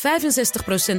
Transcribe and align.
65% 0.00 0.02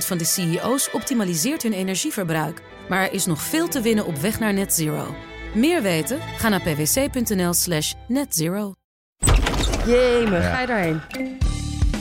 van 0.05 0.17
de 0.17 0.23
CEO's 0.25 0.89
optimaliseert 0.91 1.63
hun 1.63 1.73
energieverbruik. 1.73 2.61
Maar 2.89 3.01
er 3.01 3.13
is 3.13 3.25
nog 3.25 3.41
veel 3.41 3.67
te 3.67 3.81
winnen 3.81 4.05
op 4.05 4.17
weg 4.17 4.39
naar 4.39 4.53
net 4.53 4.73
zero. 4.73 5.15
Meer 5.55 5.81
weten? 5.81 6.19
Ga 6.37 6.49
naar 6.49 6.61
pwc.nl 6.61 7.53
slash 7.53 7.93
netzero. 8.07 8.73
Jemig, 9.85 10.41
Ja. 10.43 10.53
ga 10.53 10.61
je 10.61 10.67
daarheen? 10.67 11.01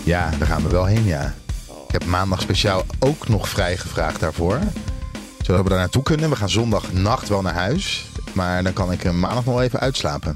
Ja, 0.04 0.30
daar 0.38 0.48
gaan 0.48 0.62
we 0.62 0.68
wel 0.68 0.84
heen, 0.84 1.04
ja. 1.04 1.34
Ik 1.86 1.92
heb 1.92 2.04
maandag 2.04 2.40
speciaal 2.40 2.84
ook 2.98 3.28
nog 3.28 3.48
vrijgevraagd 3.48 4.20
daarvoor. 4.20 4.58
Zodat 5.42 5.62
we 5.62 5.68
daar 5.68 5.78
naartoe 5.78 6.02
kunnen. 6.02 6.30
We 6.30 6.36
gaan 6.36 6.50
zondagnacht 6.50 7.28
wel 7.28 7.42
naar 7.42 7.54
huis. 7.54 8.06
Maar 8.32 8.62
dan 8.62 8.72
kan 8.72 8.92
ik 8.92 9.04
eh, 9.04 9.12
maandag 9.12 9.44
nog 9.44 9.54
wel 9.54 9.62
even 9.62 9.80
uitslapen. 9.80 10.34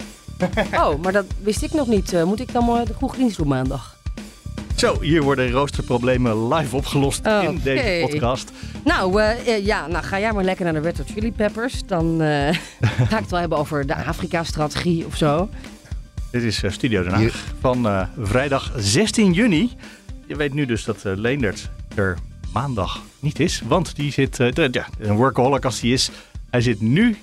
Oh, 0.74 1.02
maar 1.02 1.12
dat 1.12 1.24
wist 1.42 1.62
ik 1.62 1.72
nog 1.72 1.86
niet. 1.86 2.12
Eh, 2.12 2.22
moet 2.22 2.40
ik 2.40 2.52
dan 2.52 2.64
maar 2.64 2.84
de 2.84 2.94
kroeg 2.96 3.16
dienst 3.16 3.36
doen 3.36 3.48
maandag? 3.48 3.93
Zo, 4.74 5.00
hier 5.00 5.22
worden 5.22 5.50
roosterproblemen 5.50 6.48
live 6.54 6.76
opgelost 6.76 7.26
in 7.26 7.60
deze 7.62 8.06
podcast. 8.10 8.52
Nou, 8.84 9.22
eh, 9.22 9.54
eh, 9.54 9.64
ja, 9.64 9.86
nou 9.86 10.04
ga 10.04 10.20
jij 10.20 10.32
maar 10.32 10.44
lekker 10.44 10.64
naar 10.64 10.74
de 10.74 10.80
Red 10.80 10.98
Hot 10.98 11.10
Chili 11.10 11.32
Peppers. 11.32 11.82
Dan 11.86 12.22
eh, 12.22 12.28
ga 13.08 13.16
ik 13.16 13.22
het 13.22 13.30
wel 13.30 13.40
hebben 13.40 13.58
over 13.58 13.86
de 13.86 13.94
Afrika-strategie 13.94 15.06
of 15.06 15.16
zo. 15.16 15.48
Dit 16.34 16.42
is 16.42 16.62
Studio 16.66 17.02
Den 17.02 17.12
Haag 17.12 17.44
van 17.60 17.86
eh, 17.86 18.06
vrijdag 18.18 18.72
16 18.76 19.32
juni. 19.32 19.70
Je 20.26 20.36
weet 20.36 20.54
nu 20.54 20.66
dus 20.66 20.84
dat 20.84 21.04
eh, 21.04 21.12
Leendert 21.16 21.70
er 21.94 22.18
maandag 22.52 23.02
niet 23.20 23.40
is, 23.40 23.62
want 23.66 23.96
die 23.96 24.12
zit, 24.12 24.40
eh, 24.40 24.68
ja, 24.70 24.86
een 24.98 25.16
workaholic 25.16 25.64
als 25.64 25.80
hij 25.80 25.90
is. 25.90 26.10
Hij 26.50 26.60
zit 26.60 26.80
nu 26.80 27.16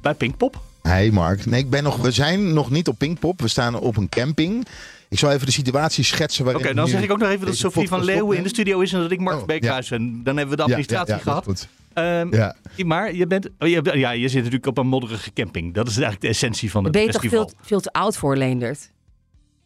bij 0.00 0.14
Pinkpop. 0.14 0.60
Hey 0.82 1.10
Mark. 1.10 1.46
Nee, 1.46 1.60
ik 1.60 1.70
ben 1.70 1.82
nog, 1.82 1.96
we 1.96 2.10
zijn 2.10 2.52
nog 2.52 2.70
niet 2.70 2.88
op 2.88 2.98
Pinkpop. 2.98 3.40
We 3.40 3.48
staan 3.48 3.78
op 3.78 3.96
een 3.96 4.08
camping. 4.08 4.66
Ik 5.10 5.18
zal 5.18 5.30
even 5.32 5.46
de 5.46 5.52
situatie 5.52 6.04
schetsen 6.04 6.54
Oké, 6.54 6.74
dan 6.74 6.88
zeg 6.88 7.02
ik 7.02 7.10
ook 7.10 7.18
nog 7.18 7.28
even 7.28 7.46
dat 7.46 7.56
Sophie 7.56 7.88
van 7.88 8.04
Leeuwen 8.04 8.36
in 8.36 8.42
de 8.42 8.48
studio 8.48 8.80
is 8.80 8.92
en 8.92 9.00
dat 9.00 9.10
ik 9.10 9.20
Mark 9.20 9.40
Oh, 9.40 9.46
Beekhuis 9.46 9.88
ben. 9.88 10.24
Dan 10.24 10.36
hebben 10.36 10.50
we 10.50 10.56
de 10.56 10.62
administratie 10.62 11.10
ja, 11.12 11.16
ja, 11.16 11.22
gehad. 11.22 11.44
Goed. 11.44 11.68
Ehm, 11.92 12.34
Ja. 12.34 12.56
Maar 12.84 13.14
je 13.14 13.26
bent, 13.26 13.48
oh, 13.58 13.68
je, 13.68 13.90
ja, 13.98 14.10
je 14.10 14.28
zit 14.28 14.36
natuurlijk 14.36 14.66
op 14.66 14.78
een 14.78 14.86
modderige 14.86 15.32
camping. 15.32 15.74
Dat 15.74 15.86
is 15.86 15.92
eigenlijk 15.92 16.22
de 16.22 16.28
essentie 16.28 16.70
van 16.70 16.84
het 16.84 16.92
Ben 16.92 17.02
je 17.02 17.10
toch 17.10 17.20
festival. 17.20 17.48
veel, 17.48 17.58
veel 17.62 17.80
te 17.80 17.92
oud 17.92 18.16
voor, 18.16 18.36
Leendert? 18.36 18.90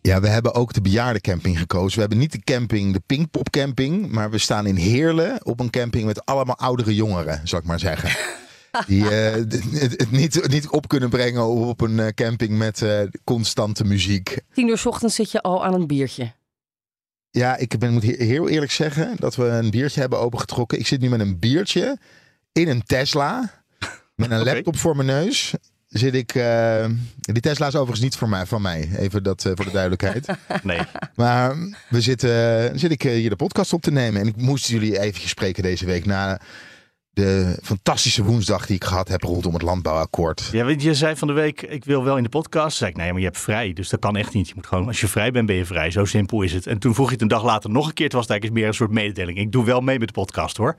ja, 0.01 0.20
we 0.20 0.28
hebben 0.28 0.55
ook 0.55 0.73
de 0.73 0.81
bejaardencamping 0.81 1.58
gekozen. 1.58 1.95
We 1.95 2.01
hebben 2.01 2.19
niet 2.19 2.33
de 2.33 2.41
camping, 2.45 2.92
de 2.92 3.01
Pinkpop 3.06 3.51
camping. 3.51 4.11
Maar 4.11 4.31
we 4.31 4.39
staan 4.39 4.67
in 4.67 4.77
Heerlen 4.77 5.47
op 5.47 5.61
een 5.61 5.70
camping 5.70 6.05
met 6.05 6.25
allemaal 6.25 6.56
oudere 6.58 6.95
jongeren, 6.95 7.41
zal 7.45 7.58
ik 7.58 7.64
maar 7.64 7.79
zeggen. 7.81 8.11
Die 8.86 9.11
eh, 9.11 9.33
het, 9.80 10.11
niet, 10.11 10.48
niet 10.48 10.69
op 10.69 10.89
kunnen 10.89 11.08
brengen 11.11 11.47
op 11.47 11.80
een 11.80 12.00
eh, 12.00 12.06
camping 12.06 12.58
met 12.58 12.83
eh, 12.83 13.00
constante 13.25 13.84
muziek. 13.84 14.39
Tien 14.55 14.69
uur 14.69 14.78
's 14.78 14.86
ochtends 14.86 15.14
zit 15.14 15.30
je 15.30 15.41
al 15.42 15.64
aan 15.64 15.75
een 15.75 15.86
biertje. 15.86 16.33
Ja, 17.30 17.56
ik 17.56 17.78
ben, 17.78 17.92
moet 17.92 18.02
he- 18.02 18.25
heel 18.25 18.48
eerlijk 18.48 18.72
zeggen 18.72 19.14
dat 19.19 19.36
we 19.36 19.45
een 19.45 19.70
biertje 19.70 20.00
hebben 20.00 20.19
opengetrokken. 20.19 20.78
Ik 20.78 20.86
zit 20.86 21.00
nu 21.00 21.08
met 21.08 21.20
een 21.20 21.39
biertje 21.39 21.98
in 22.52 22.69
een 22.69 22.83
Tesla. 22.83 23.62
Met 24.14 24.30
een 24.30 24.45
laptop 24.52 24.77
voor 24.77 24.97
mijn 24.97 25.08
neus. 25.08 25.55
Zit 25.89 26.14
ik. 26.14 26.34
eh, 26.34 26.86
die 27.20 27.41
Tesla 27.42 27.67
is 27.67 27.75
overigens 27.75 28.00
niet 28.00 28.17
voor 28.17 28.28
mij, 28.28 28.47
van 28.47 28.62
mij. 28.62 28.89
Even 28.98 29.22
dat 29.22 29.45
eh, 29.45 29.52
voor 29.55 29.64
de 29.64 29.70
duidelijkheid. 29.70 30.27
Nee. 30.62 30.80
maar 31.14 31.56
we 31.89 32.00
zitten, 32.00 32.78
zit 32.78 32.91
ik 32.91 33.05
eh, 33.05 33.12
hier 33.12 33.30
de 33.30 33.36
podcast 33.36 33.72
op 33.72 33.83
te 33.83 33.91
nemen. 33.91 34.20
En 34.20 34.27
ik 34.27 34.36
moest 34.36 34.69
jullie 34.69 34.98
eventjes 35.00 35.30
spreken 35.30 35.62
deze 35.62 35.86
week. 35.86 36.05
Na 36.05 36.41
de 37.15 37.59
fantastische 37.62 38.25
woensdag 38.25 38.67
die 38.67 38.77
ik 38.77 38.84
gehad 38.84 39.09
heb 39.09 39.23
rondom 39.23 39.53
het 39.53 39.62
landbouwakkoord. 39.62 40.48
Ja, 40.53 40.65
weet 40.65 40.83
je, 40.83 40.89
je 40.89 40.95
zei 40.95 41.17
van 41.17 41.29
de 41.29 41.34
week, 41.34 41.62
ik 41.62 41.84
wil 41.84 42.05
wel 42.05 42.17
in 42.17 42.23
de 42.23 42.29
podcast. 42.29 42.77
Zei 42.77 42.91
ik, 42.91 42.97
nee, 42.97 43.11
maar 43.11 43.20
je 43.20 43.27
hebt 43.27 43.39
vrij, 43.39 43.73
dus 43.73 43.89
dat 43.89 44.01
kan 44.01 44.17
echt 44.17 44.34
niet. 44.34 44.48
Je 44.48 44.53
moet 44.57 44.67
gewoon, 44.67 44.87
als 44.87 45.01
je 45.01 45.09
vrij 45.09 45.31
bent, 45.31 45.47
ben 45.47 45.57
je 45.57 45.65
vrij. 45.65 45.91
Zo 45.91 46.05
simpel 46.05 46.42
is 46.42 46.53
het. 46.53 46.67
En 46.67 46.79
toen 46.79 46.95
vroeg 46.95 47.07
je 47.07 47.12
het 47.12 47.23
een 47.23 47.29
dag 47.29 47.45
later 47.45 47.70
nog 47.70 47.87
een 47.87 47.95
keer. 47.95 48.05
Het 48.05 48.15
was 48.15 48.27
eigenlijk 48.27 48.59
meer 48.61 48.69
een 48.69 48.75
soort 48.75 48.91
mededeling. 48.91 49.39
Ik 49.39 49.53
doe 49.53 49.65
wel 49.65 49.81
mee 49.81 49.98
met 49.98 50.09
de 50.09 50.15
podcast, 50.15 50.57
hoor. 50.57 50.77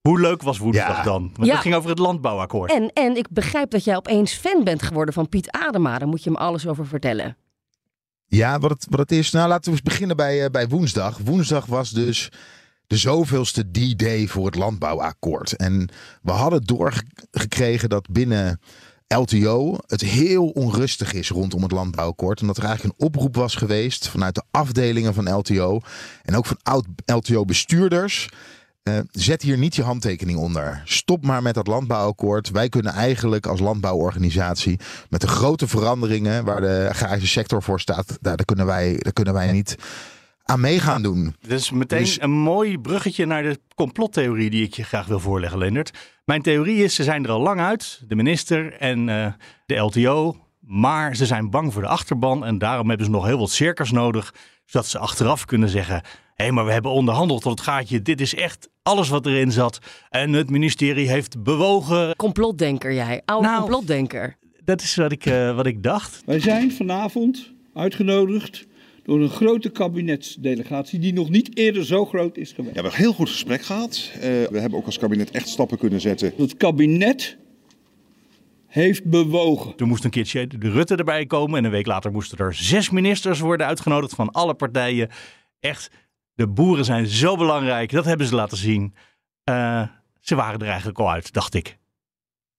Hoe 0.00 0.20
leuk 0.20 0.42
was 0.42 0.58
woensdag 0.58 0.96
Ja. 0.96 1.02
dan? 1.02 1.30
Want 1.34 1.46
Ja. 1.46 1.52
het 1.52 1.62
ging 1.62 1.74
over 1.74 1.90
het 1.90 1.98
landbouwakkoord. 1.98 2.72
En, 2.72 2.90
en 2.92 3.16
ik 3.16 3.26
begrijp 3.30 3.70
dat 3.70 3.84
jij 3.84 3.96
opeens 3.96 4.32
fan 4.32 4.64
bent 4.64 4.82
geworden 4.82 5.14
van 5.14 5.28
Piet 5.28 5.50
Adema. 5.50 5.98
Daar 5.98 6.08
moet 6.08 6.22
je 6.24 6.30
hem 6.30 6.38
alles 6.38 6.66
over 6.66 6.86
vertellen. 6.86 7.36
Ja, 8.26 8.58
wat 8.58 8.70
het, 8.70 8.86
wat 8.90 8.98
het 9.00 9.12
is. 9.12 9.30
Nou, 9.30 9.48
laten 9.48 9.64
we 9.64 9.70
eens 9.70 9.82
beginnen 9.82 10.16
bij, 10.16 10.44
eh, 10.44 10.50
bij 10.50 10.68
woensdag. 10.68 11.18
Woensdag 11.24 11.66
was 11.66 11.90
dus 11.90 12.28
de 12.92 12.98
zoveelste 12.98 13.70
D-Day 13.70 14.26
voor 14.26 14.46
het 14.46 14.54
landbouwakkoord. 14.54 15.52
En 15.52 15.88
we 16.22 16.30
hadden 16.30 16.62
doorgekregen 16.62 17.88
dat 17.88 18.08
binnen 18.10 18.60
LTO 19.06 19.78
het 19.86 20.00
heel 20.00 20.48
onrustig 20.48 21.12
is 21.12 21.30
rondom 21.30 21.62
het 21.62 21.72
landbouwakkoord. 21.72 22.40
En 22.40 22.46
dat 22.46 22.56
er 22.56 22.64
eigenlijk 22.64 22.98
een 22.98 23.06
oproep 23.06 23.34
was 23.34 23.54
geweest 23.54 24.08
vanuit 24.08 24.34
de 24.34 24.42
afdelingen 24.50 25.14
van 25.14 25.32
LTO. 25.32 25.80
En 26.22 26.36
ook 26.36 26.46
van 26.46 26.58
oud-LTO-bestuurders. 26.62 28.28
Eh, 28.82 28.98
zet 29.10 29.42
hier 29.42 29.58
niet 29.58 29.76
je 29.76 29.82
handtekening 29.82 30.38
onder. 30.38 30.82
Stop 30.84 31.24
maar 31.24 31.42
met 31.42 31.54
dat 31.54 31.66
landbouwakkoord. 31.66 32.50
Wij 32.50 32.68
kunnen 32.68 32.92
eigenlijk 32.92 33.46
als 33.46 33.60
landbouworganisatie 33.60 34.80
met 35.08 35.20
de 35.20 35.28
grote 35.28 35.68
veranderingen 35.68 36.44
waar 36.44 36.60
de 36.60 36.86
agrarische 36.90 37.28
sector 37.28 37.62
voor 37.62 37.80
staat, 37.80 38.06
daar, 38.20 38.36
daar, 38.36 38.44
kunnen, 38.44 38.66
wij, 38.66 38.96
daar 38.98 39.12
kunnen 39.12 39.34
wij 39.34 39.52
niet 39.52 39.76
aan 40.44 40.60
mee 40.60 40.78
gaan 40.80 41.02
doen. 41.02 41.34
Dit 41.40 41.58
is 41.60 41.70
meteen 41.70 41.98
Dus- 41.98 42.20
een 42.20 42.30
mooi 42.30 42.78
bruggetje 42.78 43.26
naar 43.26 43.42
de 43.42 43.58
complottheorie 43.74 44.50
die 44.50 44.64
ik 44.64 44.74
je 44.74 44.82
graag 44.84 45.06
wil 45.06 45.20
voorleggen, 45.20 45.58
Leendert. 45.58 45.90
Mijn 46.24 46.42
theorie 46.42 46.84
is, 46.84 46.94
ze 46.94 47.02
zijn 47.02 47.24
er 47.24 47.30
al 47.30 47.40
lang 47.40 47.60
uit, 47.60 48.00
de 48.08 48.14
minister 48.14 48.72
en 48.72 49.08
eh, 49.08 49.32
de 49.66 49.74
LTO. 49.76 50.36
Maar 50.60 51.16
ze 51.16 51.26
zijn 51.26 51.50
bang 51.50 51.72
voor 51.72 51.82
de 51.82 51.88
achterban 51.88 52.44
en 52.44 52.58
daarom 52.58 52.88
hebben 52.88 53.06
ze 53.06 53.12
nog 53.12 53.26
heel 53.26 53.38
wat 53.38 53.50
cirkers 53.50 53.90
nodig. 53.90 54.34
Zodat 54.64 54.86
ze 54.88 54.98
achteraf 54.98 55.44
kunnen 55.44 55.68
zeggen, 55.68 56.02
hé, 56.34 56.50
maar 56.50 56.64
we 56.64 56.72
hebben 56.72 56.90
onderhandeld 56.90 57.42
tot 57.42 57.58
het 57.58 57.68
gaatje. 57.68 58.02
Dit 58.02 58.20
is 58.20 58.34
echt 58.34 58.68
alles 58.82 59.08
wat 59.08 59.26
erin 59.26 59.52
zat. 59.52 59.78
En 60.10 60.32
het 60.32 60.50
ministerie 60.50 61.08
heeft 61.08 61.42
bewogen. 61.42 62.16
Complotdenker 62.16 62.92
jij, 62.94 63.22
oude 63.24 63.46
Nou. 63.46 63.60
complotdenker. 63.60 64.36
Dat 64.64 64.80
is 64.82 64.94
wat 64.94 65.12
ik, 65.12 65.26
eh, 65.26 65.54
wat 65.56 65.66
ik 65.66 65.82
dacht. 65.82 66.22
Wij 66.26 66.40
zijn 66.40 66.72
vanavond 66.72 67.52
uitgenodigd 67.74 68.66
door 69.02 69.20
een 69.20 69.30
grote 69.30 69.70
kabinetsdelegatie 69.70 70.98
die 70.98 71.12
nog 71.12 71.30
niet 71.30 71.56
eerder 71.56 71.84
zo 71.84 72.06
groot 72.06 72.36
is 72.36 72.52
geweest. 72.52 72.74
Ja, 72.74 72.82
we 72.82 72.88
hebben 72.88 72.92
een 72.92 73.04
heel 73.04 73.12
goed 73.12 73.28
gesprek 73.28 73.62
gehad. 73.62 74.10
Eh, 74.14 74.20
we 74.20 74.58
hebben 74.58 74.78
ook 74.78 74.86
als 74.86 74.98
kabinet 74.98 75.30
echt 75.30 75.48
stappen 75.48 75.78
kunnen 75.78 76.00
zetten. 76.00 76.32
Het 76.36 76.56
kabinet 76.56 77.36
heeft 78.66 79.04
bewogen. 79.04 79.76
Toen 79.76 79.88
moest 79.88 80.04
een 80.04 80.10
keertje 80.10 80.46
de 80.46 80.70
Rutte 80.70 80.96
erbij 80.96 81.26
komen. 81.26 81.58
En 81.58 81.64
een 81.64 81.70
week 81.70 81.86
later 81.86 82.12
moesten 82.12 82.38
er 82.38 82.54
zes 82.54 82.90
ministers 82.90 83.40
worden 83.40 83.66
uitgenodigd 83.66 84.14
van 84.14 84.30
alle 84.30 84.54
partijen. 84.54 85.08
Echt, 85.60 85.90
de 86.34 86.48
boeren 86.48 86.84
zijn 86.84 87.06
zo 87.06 87.36
belangrijk. 87.36 87.90
Dat 87.90 88.04
hebben 88.04 88.26
ze 88.26 88.34
laten 88.34 88.56
zien. 88.56 88.94
Eh, 89.44 89.82
ze 90.20 90.34
waren 90.34 90.60
er 90.60 90.66
eigenlijk 90.66 90.98
al 90.98 91.10
uit, 91.10 91.32
dacht 91.32 91.54
ik. 91.54 91.78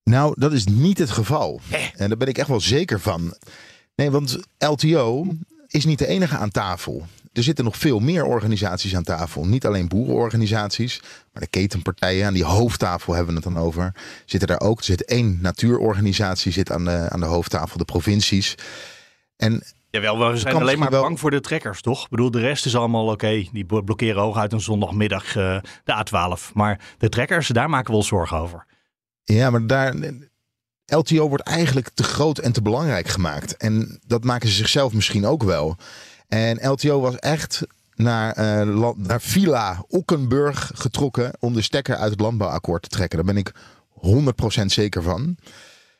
Nou, 0.03 0.33
dat 0.37 0.53
is 0.53 0.65
niet 0.65 0.97
het 0.97 1.09
geval. 1.09 1.59
Eh. 1.71 2.01
En 2.01 2.07
daar 2.07 2.17
ben 2.17 2.27
ik 2.27 2.37
echt 2.37 2.47
wel 2.47 2.59
zeker 2.59 2.99
van. 2.99 3.37
Nee, 3.95 4.11
want 4.11 4.39
LTO 4.57 5.27
is 5.73 5.85
niet 5.85 5.99
de 5.99 6.07
enige 6.07 6.37
aan 6.37 6.49
tafel. 6.51 7.05
Er 7.33 7.43
zitten 7.43 7.65
nog 7.65 7.77
veel 7.77 7.99
meer 7.99 8.25
organisaties 8.25 8.95
aan 8.95 9.03
tafel. 9.03 9.45
Niet 9.45 9.65
alleen 9.65 9.87
boerenorganisaties, 9.87 11.01
maar 11.33 11.41
de 11.41 11.47
ketenpartijen. 11.49 12.25
Aan 12.27 12.33
die 12.33 12.43
hoofdtafel 12.43 13.13
hebben 13.13 13.35
we 13.35 13.41
het 13.43 13.53
dan 13.53 13.63
over. 13.63 13.95
Zitten 14.25 14.47
daar 14.49 14.59
ook. 14.61 14.77
Er 14.77 14.83
zit 14.83 15.05
één 15.05 15.39
natuurorganisatie 15.41 16.51
zit 16.51 16.71
aan 16.71 16.85
de, 16.85 17.05
aan 17.09 17.19
de 17.19 17.25
hoofdtafel, 17.25 17.77
de 17.77 17.85
provincies. 17.85 18.55
En 19.37 19.63
Jawel, 19.89 20.31
we 20.31 20.37
zijn 20.37 20.55
alleen 20.55 20.79
maar 20.79 20.89
wel- 20.89 21.01
bang 21.01 21.19
voor 21.19 21.31
de 21.31 21.39
trekkers, 21.41 21.81
toch? 21.81 22.03
Ik 22.03 22.09
bedoel, 22.09 22.31
de 22.31 22.39
rest 22.39 22.65
is 22.65 22.75
allemaal 22.75 23.07
oké. 23.07 23.45
Die 23.51 23.65
blo- 23.65 23.81
blokkeren 23.81 24.21
hooguit 24.21 24.53
een 24.53 24.61
zondagmiddag 24.61 25.35
eh, 25.35 25.57
de 25.83 26.05
A12. 26.05 26.53
Maar 26.53 26.79
de 26.97 27.09
trekkers, 27.09 27.47
daar 27.47 27.69
maken 27.69 27.91
we 27.91 27.97
ons 27.97 28.07
zorgen 28.07 28.37
over. 28.37 28.65
Ja, 29.23 29.49
maar 29.49 29.67
daar. 29.67 29.93
LTO 30.85 31.27
wordt 31.29 31.43
eigenlijk 31.43 31.89
te 31.93 32.03
groot 32.03 32.37
en 32.37 32.51
te 32.51 32.61
belangrijk 32.61 33.07
gemaakt. 33.07 33.57
En 33.57 33.99
dat 34.07 34.23
maken 34.23 34.49
ze 34.49 34.55
zichzelf 34.55 34.93
misschien 34.93 35.25
ook 35.25 35.43
wel. 35.43 35.75
En 36.27 36.69
LTO 36.71 36.99
was 36.99 37.15
echt 37.15 37.61
naar, 37.95 38.31
eh, 38.33 38.75
land- 38.75 39.07
naar 39.07 39.21
Villa 39.21 39.83
Ockenburg 39.87 40.71
getrokken 40.75 41.31
om 41.39 41.53
de 41.53 41.61
stekker 41.61 41.95
uit 41.95 42.11
het 42.11 42.19
landbouwakkoord 42.19 42.81
te 42.81 42.89
trekken. 42.89 43.17
Daar 43.17 43.33
ben 43.33 43.37
ik 43.37 43.51
100% 43.89 44.71
zeker 44.71 45.01
van. 45.03 45.37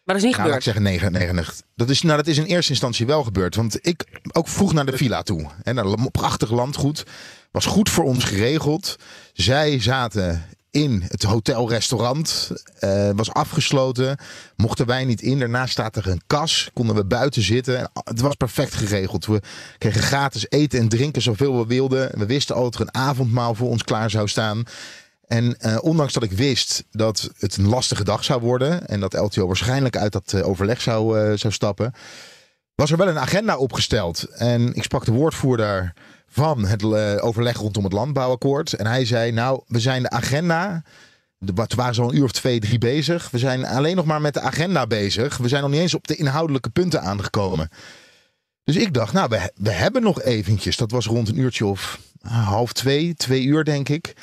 Maar 0.03 0.15
dat 0.15 0.23
is 0.23 0.23
niet 0.23 0.37
Nou, 0.37 0.49
laat 0.49 0.57
ik 0.57 0.63
gebeurd. 0.63 0.63
zeggen 0.63 0.83
99. 0.83 1.61
Dat 1.75 1.89
is, 1.89 2.01
nou, 2.01 2.17
dat 2.17 2.27
is 2.27 2.37
in 2.37 2.43
eerste 2.45 2.71
instantie 2.71 3.05
wel 3.05 3.23
gebeurd. 3.23 3.55
Want 3.55 3.87
ik 3.87 4.19
ook 4.31 4.47
vroeg 4.47 4.73
naar 4.73 4.85
de 4.85 4.97
villa 4.97 5.21
toe. 5.21 5.45
En 5.63 5.75
naar 5.75 5.85
een 5.85 6.11
prachtig 6.11 6.51
landgoed. 6.51 7.03
Was 7.51 7.65
goed 7.65 7.89
voor 7.89 8.03
ons 8.03 8.23
geregeld. 8.23 8.95
Zij 9.33 9.79
zaten 9.81 10.45
in 10.73 11.03
het 11.07 11.23
hotelrestaurant. 11.23 12.51
eh 12.79 13.09
was 13.15 13.33
afgesloten. 13.33 14.17
Mochten 14.55 14.85
wij 14.85 15.05
niet 15.05 15.21
in. 15.21 15.39
Daarnaast 15.39 15.71
staat 15.71 15.95
er 15.95 16.07
een 16.07 16.21
kas. 16.27 16.69
Konden 16.73 16.95
we 16.95 17.05
buiten 17.05 17.41
zitten. 17.41 17.77
En 17.77 17.89
Het 17.93 18.21
was 18.21 18.35
perfect 18.35 18.73
geregeld. 18.73 19.25
We 19.25 19.41
kregen 19.77 20.01
gratis 20.01 20.45
eten 20.49 20.79
en 20.79 20.89
drinken 20.89 21.21
zoveel 21.21 21.57
we 21.57 21.65
wilden. 21.65 22.19
We 22.19 22.25
wisten 22.25 22.55
al 22.55 22.63
dat 22.63 22.75
er 22.75 22.81
een 22.81 22.93
avondmaal 22.93 23.55
voor 23.55 23.69
ons 23.69 23.83
klaar 23.83 24.09
zou 24.09 24.27
staan. 24.27 24.63
En 25.27 25.59
eh, 25.59 25.77
ondanks 25.81 26.13
dat 26.13 26.23
ik 26.23 26.31
wist 26.31 26.83
dat 26.91 27.29
het 27.39 27.57
een 27.57 27.67
lastige 27.67 28.03
dag 28.03 28.23
zou 28.23 28.41
worden 28.41 28.87
en 28.87 28.99
dat 28.99 29.13
LTO 29.13 29.47
waarschijnlijk 29.47 29.97
uit 29.97 30.11
dat 30.11 30.33
eh, 30.33 30.47
overleg 30.47 30.81
zou, 30.81 31.37
zou 31.37 31.53
stappen, 31.53 31.93
was 32.75 32.91
er 32.91 32.97
wel 32.97 33.07
een 33.07 33.19
agenda 33.19 33.57
opgesteld. 33.57 34.23
En 34.23 34.73
ik 34.73 34.83
sprak 34.83 35.05
de 35.05 35.11
woordvoerder 35.11 35.93
van 36.33 36.65
het 36.65 36.83
eh, 36.83 37.25
overleg 37.25 37.57
rondom 37.57 37.83
het 37.83 37.93
landbouwakkoord. 37.93 38.73
En 38.73 38.87
hij 38.87 39.05
zei, 39.05 39.31
nou, 39.31 39.61
we 39.67 39.79
zijn 39.79 40.03
de 40.03 40.09
agenda... 40.09 40.83
Wat 41.55 41.73
waren 41.73 41.95
zo'n 41.95 42.15
uur 42.15 42.23
of 42.23 42.31
twee, 42.31 42.59
drie 42.59 42.77
bezig. 42.77 43.29
We 43.29 43.37
zijn 43.37 43.65
alleen 43.65 43.95
nog 43.95 44.05
maar 44.05 44.21
met 44.21 44.33
de 44.33 44.39
agenda 44.39 44.87
bezig. 44.87 45.37
We 45.37 45.47
zijn 45.47 45.61
nog 45.61 45.71
niet 45.71 45.79
eens 45.79 45.93
op 45.93 46.07
de 46.07 46.15
inhoudelijke 46.15 46.69
punten 46.69 47.01
aangekomen. 47.01 47.69
Dus 48.63 48.75
ik 48.75 48.93
dacht, 48.93 49.13
nou, 49.13 49.29
we, 49.29 49.51
we 49.55 49.71
hebben 49.71 50.01
nog 50.01 50.21
eventjes. 50.21 50.77
Dat 50.77 50.91
was 50.91 51.05
rond 51.05 51.29
een 51.29 51.39
uurtje 51.39 51.65
of 51.65 51.99
ah, 52.21 52.47
half 52.47 52.73
twee, 52.73 53.13
twee 53.13 53.43
uur 53.43 53.63
denk 53.63 53.89
ik. 53.89 54.13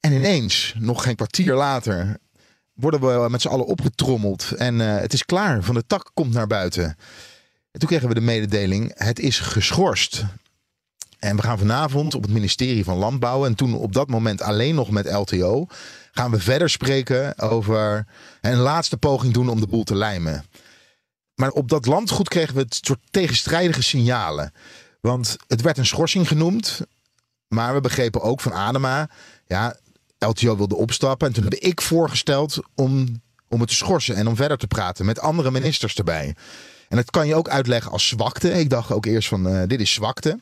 En 0.00 0.12
ineens, 0.12 0.74
nog 0.78 1.02
geen 1.02 1.16
kwartier 1.16 1.54
later, 1.54 2.16
worden 2.74 3.00
we 3.00 3.28
met 3.30 3.40
z'n 3.40 3.48
allen 3.48 3.66
opgetrommeld. 3.66 4.52
En 4.52 4.80
eh, 4.80 5.00
het 5.00 5.12
is 5.12 5.24
klaar, 5.24 5.62
van 5.62 5.74
de 5.74 5.86
tak 5.86 6.10
komt 6.14 6.32
naar 6.32 6.46
buiten. 6.46 6.96
En 7.70 7.80
toen 7.80 7.88
kregen 7.88 8.08
we 8.08 8.14
de 8.14 8.20
mededeling, 8.20 8.92
het 8.94 9.18
is 9.18 9.38
geschorst. 9.38 10.24
En 11.18 11.36
we 11.36 11.42
gaan 11.42 11.58
vanavond 11.58 12.14
op 12.14 12.22
het 12.22 12.30
ministerie 12.30 12.84
van 12.84 12.96
Landbouw... 12.96 13.46
en 13.46 13.54
toen 13.54 13.74
op 13.74 13.92
dat 13.92 14.08
moment 14.08 14.42
alleen 14.42 14.74
nog 14.74 14.90
met 14.90 15.10
LTO... 15.10 15.66
gaan 16.12 16.30
we 16.30 16.40
verder 16.40 16.70
spreken 16.70 17.38
over 17.38 18.06
een 18.40 18.56
laatste 18.56 18.96
poging 18.96 19.34
doen 19.34 19.48
om 19.48 19.60
de 19.60 19.66
boel 19.66 19.84
te 19.84 19.94
lijmen. 19.94 20.44
Maar 21.34 21.50
op 21.50 21.68
dat 21.68 21.86
landgoed 21.86 22.28
kregen 22.28 22.54
we 22.54 22.60
het 22.60 22.80
soort 22.80 23.00
tegenstrijdige 23.10 23.82
signalen. 23.82 24.52
Want 25.00 25.36
het 25.46 25.60
werd 25.60 25.78
een 25.78 25.86
schorsing 25.86 26.28
genoemd. 26.28 26.80
Maar 27.48 27.74
we 27.74 27.80
begrepen 27.80 28.22
ook 28.22 28.40
van 28.40 28.52
Adema... 28.52 29.10
ja, 29.46 29.76
LTO 30.18 30.56
wilde 30.56 30.76
opstappen. 30.76 31.28
En 31.28 31.34
toen 31.34 31.44
heb 31.44 31.54
ik 31.54 31.80
voorgesteld 31.80 32.58
om, 32.74 33.22
om 33.48 33.60
het 33.60 33.68
te 33.68 33.74
schorsen 33.74 34.16
en 34.16 34.28
om 34.28 34.36
verder 34.36 34.58
te 34.58 34.66
praten 34.66 35.04
met 35.04 35.20
andere 35.20 35.50
ministers 35.50 35.94
erbij. 35.94 36.34
En 36.88 36.96
dat 36.96 37.10
kan 37.10 37.26
je 37.26 37.34
ook 37.34 37.48
uitleggen 37.48 37.92
als 37.92 38.08
zwakte. 38.08 38.50
Ik 38.50 38.70
dacht 38.70 38.92
ook 38.92 39.06
eerst 39.06 39.28
van 39.28 39.48
eh, 39.48 39.62
dit 39.66 39.80
is 39.80 39.92
zwakte. 39.92 40.38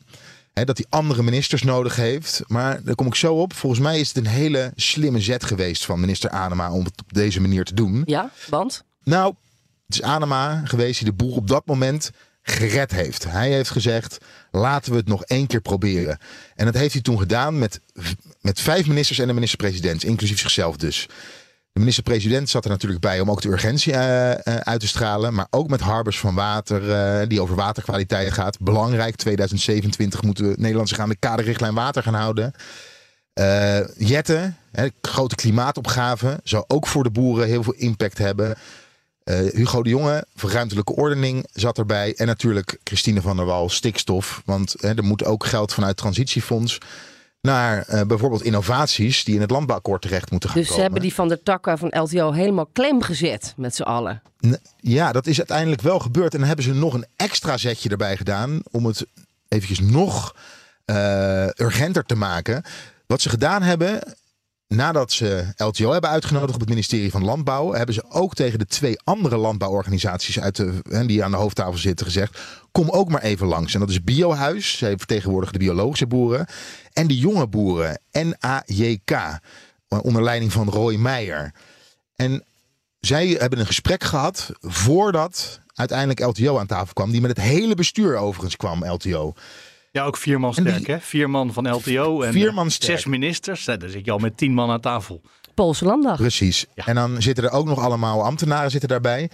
Hè, 0.58 0.64
dat 0.64 0.76
hij 0.76 0.86
andere 0.88 1.22
ministers 1.22 1.62
nodig 1.62 1.96
heeft. 1.96 2.42
Maar 2.46 2.82
daar 2.82 2.94
kom 2.94 3.06
ik 3.06 3.14
zo 3.14 3.34
op. 3.34 3.54
Volgens 3.54 3.82
mij 3.82 4.00
is 4.00 4.08
het 4.08 4.16
een 4.16 4.26
hele 4.26 4.72
slimme 4.76 5.20
zet 5.20 5.44
geweest 5.44 5.84
van 5.84 6.00
minister 6.00 6.30
Adema 6.30 6.72
om 6.72 6.84
het 6.84 7.00
op 7.00 7.12
deze 7.12 7.40
manier 7.40 7.64
te 7.64 7.74
doen. 7.74 8.02
Ja, 8.06 8.30
want? 8.48 8.84
Nou, 9.02 9.34
het 9.86 9.94
is 9.94 10.02
Adema 10.02 10.62
geweest 10.64 10.98
die 10.98 11.08
de 11.08 11.16
boel 11.16 11.34
op 11.34 11.48
dat 11.48 11.66
moment 11.66 12.10
gered 12.42 12.90
heeft. 12.90 13.24
Hij 13.24 13.52
heeft 13.52 13.70
gezegd, 13.70 14.18
laten 14.50 14.92
we 14.92 14.98
het 14.98 15.08
nog 15.08 15.24
één 15.24 15.46
keer 15.46 15.60
proberen. 15.60 16.18
En 16.54 16.64
dat 16.64 16.74
heeft 16.74 16.92
hij 16.92 17.02
toen 17.02 17.18
gedaan 17.18 17.58
met, 17.58 17.80
met 18.40 18.60
vijf 18.60 18.86
ministers 18.86 19.18
en 19.18 19.26
de 19.26 19.32
minister-president, 19.32 20.04
inclusief 20.04 20.38
zichzelf 20.38 20.76
dus. 20.76 21.08
De 21.76 21.82
minister-president 21.82 22.48
zat 22.48 22.64
er 22.64 22.70
natuurlijk 22.70 23.00
bij 23.00 23.20
om 23.20 23.30
ook 23.30 23.42
de 23.42 23.48
urgentie 23.48 23.92
eh, 23.92 24.32
eh, 24.32 24.56
uit 24.56 24.80
te 24.80 24.86
stralen. 24.86 25.34
Maar 25.34 25.46
ook 25.50 25.68
met 25.68 25.80
Harbers 25.80 26.18
van 26.18 26.34
Water, 26.34 26.90
eh, 26.90 27.28
die 27.28 27.40
over 27.40 27.56
waterkwaliteit 27.56 28.32
gaat. 28.32 28.60
Belangrijk, 28.60 29.16
2027 29.16 30.22
moeten 30.22 30.48
we 30.48 30.54
Nederland 30.58 30.88
zich 30.88 31.06
de 31.06 31.16
kaderrichtlijn 31.16 31.74
water 31.74 32.02
gaan 32.02 32.14
houden. 32.14 32.52
Eh 33.32 33.78
Jette, 33.96 34.52
hè, 34.72 34.88
grote 35.00 35.34
klimaatopgave, 35.34 36.40
zou 36.42 36.64
ook 36.66 36.86
voor 36.86 37.02
de 37.02 37.10
boeren 37.10 37.46
heel 37.46 37.62
veel 37.62 37.74
impact 37.76 38.18
hebben. 38.18 38.56
Hugo 39.52 39.82
de 39.82 39.90
Jonge, 39.90 40.26
voor 40.34 40.50
ruimtelijke 40.50 40.94
ordening, 40.94 41.46
zat 41.52 41.78
erbij. 41.78 42.14
En 42.14 42.26
natuurlijk 42.26 42.78
Christine 42.84 43.20
van 43.20 43.36
der 43.36 43.46
Wal, 43.46 43.68
stikstof. 43.68 44.42
Want 44.44 44.74
hè, 44.78 44.94
er 44.94 45.04
moet 45.04 45.24
ook 45.24 45.46
geld 45.46 45.72
vanuit 45.72 45.96
transitiefonds 45.96 46.78
naar 47.46 47.82
eh, 47.82 48.02
bijvoorbeeld 48.06 48.42
innovaties 48.42 49.24
die 49.24 49.34
in 49.34 49.40
het 49.40 49.50
landbouwakkoord 49.50 50.02
terecht 50.02 50.30
moeten 50.30 50.48
gaan 50.48 50.58
Dus 50.58 50.66
ze 50.66 50.72
komen. 50.72 50.86
hebben 50.90 51.08
die 51.08 51.16
van 51.16 51.28
der 51.28 51.42
takken 51.42 51.78
van 51.78 51.88
LTO 52.00 52.32
helemaal 52.32 52.66
klem 52.72 53.02
gezet 53.02 53.54
met 53.56 53.74
z'n 53.74 53.82
allen. 53.82 54.22
Ja, 54.80 55.12
dat 55.12 55.26
is 55.26 55.38
uiteindelijk 55.38 55.82
wel 55.82 55.98
gebeurd. 55.98 56.32
En 56.32 56.38
dan 56.38 56.46
hebben 56.46 56.64
ze 56.64 56.72
nog 56.74 56.94
een 56.94 57.06
extra 57.16 57.56
zetje 57.56 57.88
erbij 57.88 58.16
gedaan 58.16 58.60
om 58.70 58.86
het 58.86 59.06
eventjes 59.48 59.80
nog 59.80 60.34
eh, 60.84 61.46
urgenter 61.46 62.04
te 62.04 62.14
maken. 62.16 62.62
Wat 63.06 63.20
ze 63.20 63.28
gedaan 63.28 63.62
hebben, 63.62 64.16
nadat 64.68 65.12
ze 65.12 65.52
LTO 65.56 65.92
hebben 65.92 66.10
uitgenodigd 66.10 66.54
op 66.54 66.60
het 66.60 66.68
ministerie 66.68 67.10
van 67.10 67.24
Landbouw, 67.24 67.72
hebben 67.72 67.94
ze 67.94 68.04
ook 68.08 68.34
tegen 68.34 68.58
de 68.58 68.66
twee 68.66 68.98
andere 69.04 69.36
landbouworganisaties 69.36 70.40
uit 70.40 70.56
de, 70.56 70.78
hè, 70.88 71.06
die 71.06 71.24
aan 71.24 71.30
de 71.30 71.36
hoofdtafel 71.36 71.78
zitten 71.78 72.06
gezegd: 72.06 72.38
kom 72.76 72.90
ook 72.90 73.08
maar 73.08 73.22
even 73.22 73.46
langs. 73.46 73.74
En 73.74 73.80
dat 73.80 73.90
is 73.90 74.04
Biohuis, 74.04 74.78
zij 74.78 74.96
vertegenwoordigen 74.96 75.58
de 75.58 75.64
biologische 75.64 76.06
boeren, 76.06 76.46
en 76.92 77.06
de 77.06 77.16
jonge 77.18 77.46
boeren, 77.46 78.00
NAJK, 78.12 79.40
onder 79.88 80.22
leiding 80.22 80.52
van 80.52 80.68
Roy 80.68 80.94
Meijer. 80.96 81.52
En 82.16 82.44
zij 83.00 83.26
hebben 83.28 83.58
een 83.58 83.66
gesprek 83.66 84.04
gehad 84.04 84.50
voordat 84.60 85.60
uiteindelijk 85.74 86.20
LTO 86.20 86.58
aan 86.58 86.66
tafel 86.66 86.92
kwam. 86.92 87.10
Die 87.10 87.20
met 87.20 87.30
het 87.30 87.40
hele 87.40 87.74
bestuur 87.74 88.16
overigens 88.16 88.56
kwam, 88.56 88.84
LTO. 88.84 89.32
Ja, 89.92 90.04
ook 90.04 90.16
vier 90.16 90.40
man 90.40 90.54
En 90.54 90.64
die- 90.64 90.72
sterk, 90.72 90.86
hè? 90.86 90.98
Vier 91.00 91.30
man 91.30 91.52
van 91.52 91.68
LTO 91.74 92.22
en 92.22 92.32
Vier 92.32 92.48
eh, 92.48 92.54
man 92.54 92.70
sterk. 92.70 92.92
zes 92.98 93.06
ministers. 93.06 93.64
Ja, 93.64 93.76
dan 93.76 93.88
zit 93.90 94.04
je 94.04 94.10
al 94.10 94.18
met 94.18 94.36
tien 94.36 94.52
man 94.52 94.70
aan 94.70 94.80
tafel. 94.80 95.20
Poolse 95.54 95.84
landdag. 95.84 96.16
Precies. 96.16 96.66
Ja. 96.74 96.86
En 96.86 96.94
dan 96.94 97.22
zitten 97.22 97.44
er 97.44 97.50
ook 97.50 97.66
nog 97.66 97.78
allemaal 97.78 98.24
ambtenaren 98.24 98.70
zitten 98.70 98.88
daarbij. 98.88 99.30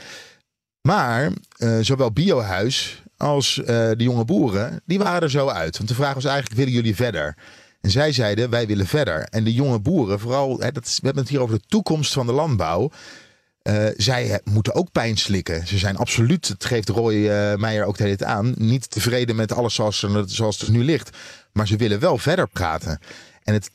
Maar 0.83 1.33
eh, 1.57 1.79
zowel 1.81 2.13
Biohuis 2.13 3.02
als 3.23 3.59
eh, 3.59 3.67
de 3.67 4.03
jonge 4.05 4.25
boeren, 4.25 4.83
die 4.87 4.99
waren 4.99 5.23
er 5.23 5.31
zo 5.31 5.49
uit. 5.49 5.77
Want 5.77 5.89
de 5.89 5.95
vraag 5.95 6.15
was 6.15 6.25
eigenlijk, 6.25 6.57
willen 6.57 6.73
jullie 6.73 6.97
verder? 6.97 7.37
En 7.81 7.91
zij 7.91 8.13
zeiden, 8.13 8.51
wij 8.51 8.67
willen 8.67 8.87
verder. 8.87 9.23
En 9.23 9.45
de 9.45 9.53
jonge 9.53 9.79
boeren, 9.79 10.21
vooral, 10.21 10.59
hè, 10.59 10.73
dat, 10.73 10.85
we 10.85 11.05
hebben 11.05 11.23
het 11.23 11.33
hier 11.33 11.41
over 11.41 11.59
de 11.59 11.65
toekomst 11.67 12.13
van 12.13 12.27
de 12.27 12.33
landbouw. 12.33 12.91
Eh, 13.63 13.87
zij 13.97 14.41
moeten 14.45 14.75
ook 14.75 14.93
pijn 14.93 15.17
slikken. 15.17 15.67
Ze 15.67 15.79
zijn 15.79 15.97
absoluut, 15.97 16.49
het 16.49 16.65
geeft 16.65 16.89
Roy 16.89 17.29
eh, 17.29 17.57
Meijer 17.57 17.85
ook 17.85 17.97
de 17.97 18.03
hele 18.03 18.17
tijd 18.17 18.31
aan, 18.31 18.55
niet 18.57 18.91
tevreden 18.91 19.37
met 19.37 19.53
alles 19.53 19.75
zoals, 19.75 20.07
zoals 20.27 20.61
het 20.61 20.69
nu 20.69 20.85
ligt. 20.85 21.17
Maar 21.53 21.67
ze 21.67 21.77
willen 21.77 22.01
wel 22.01 22.19
verder 22.19 22.49
praten. 22.49 22.99
En 23.43 23.55
het, 23.55 23.71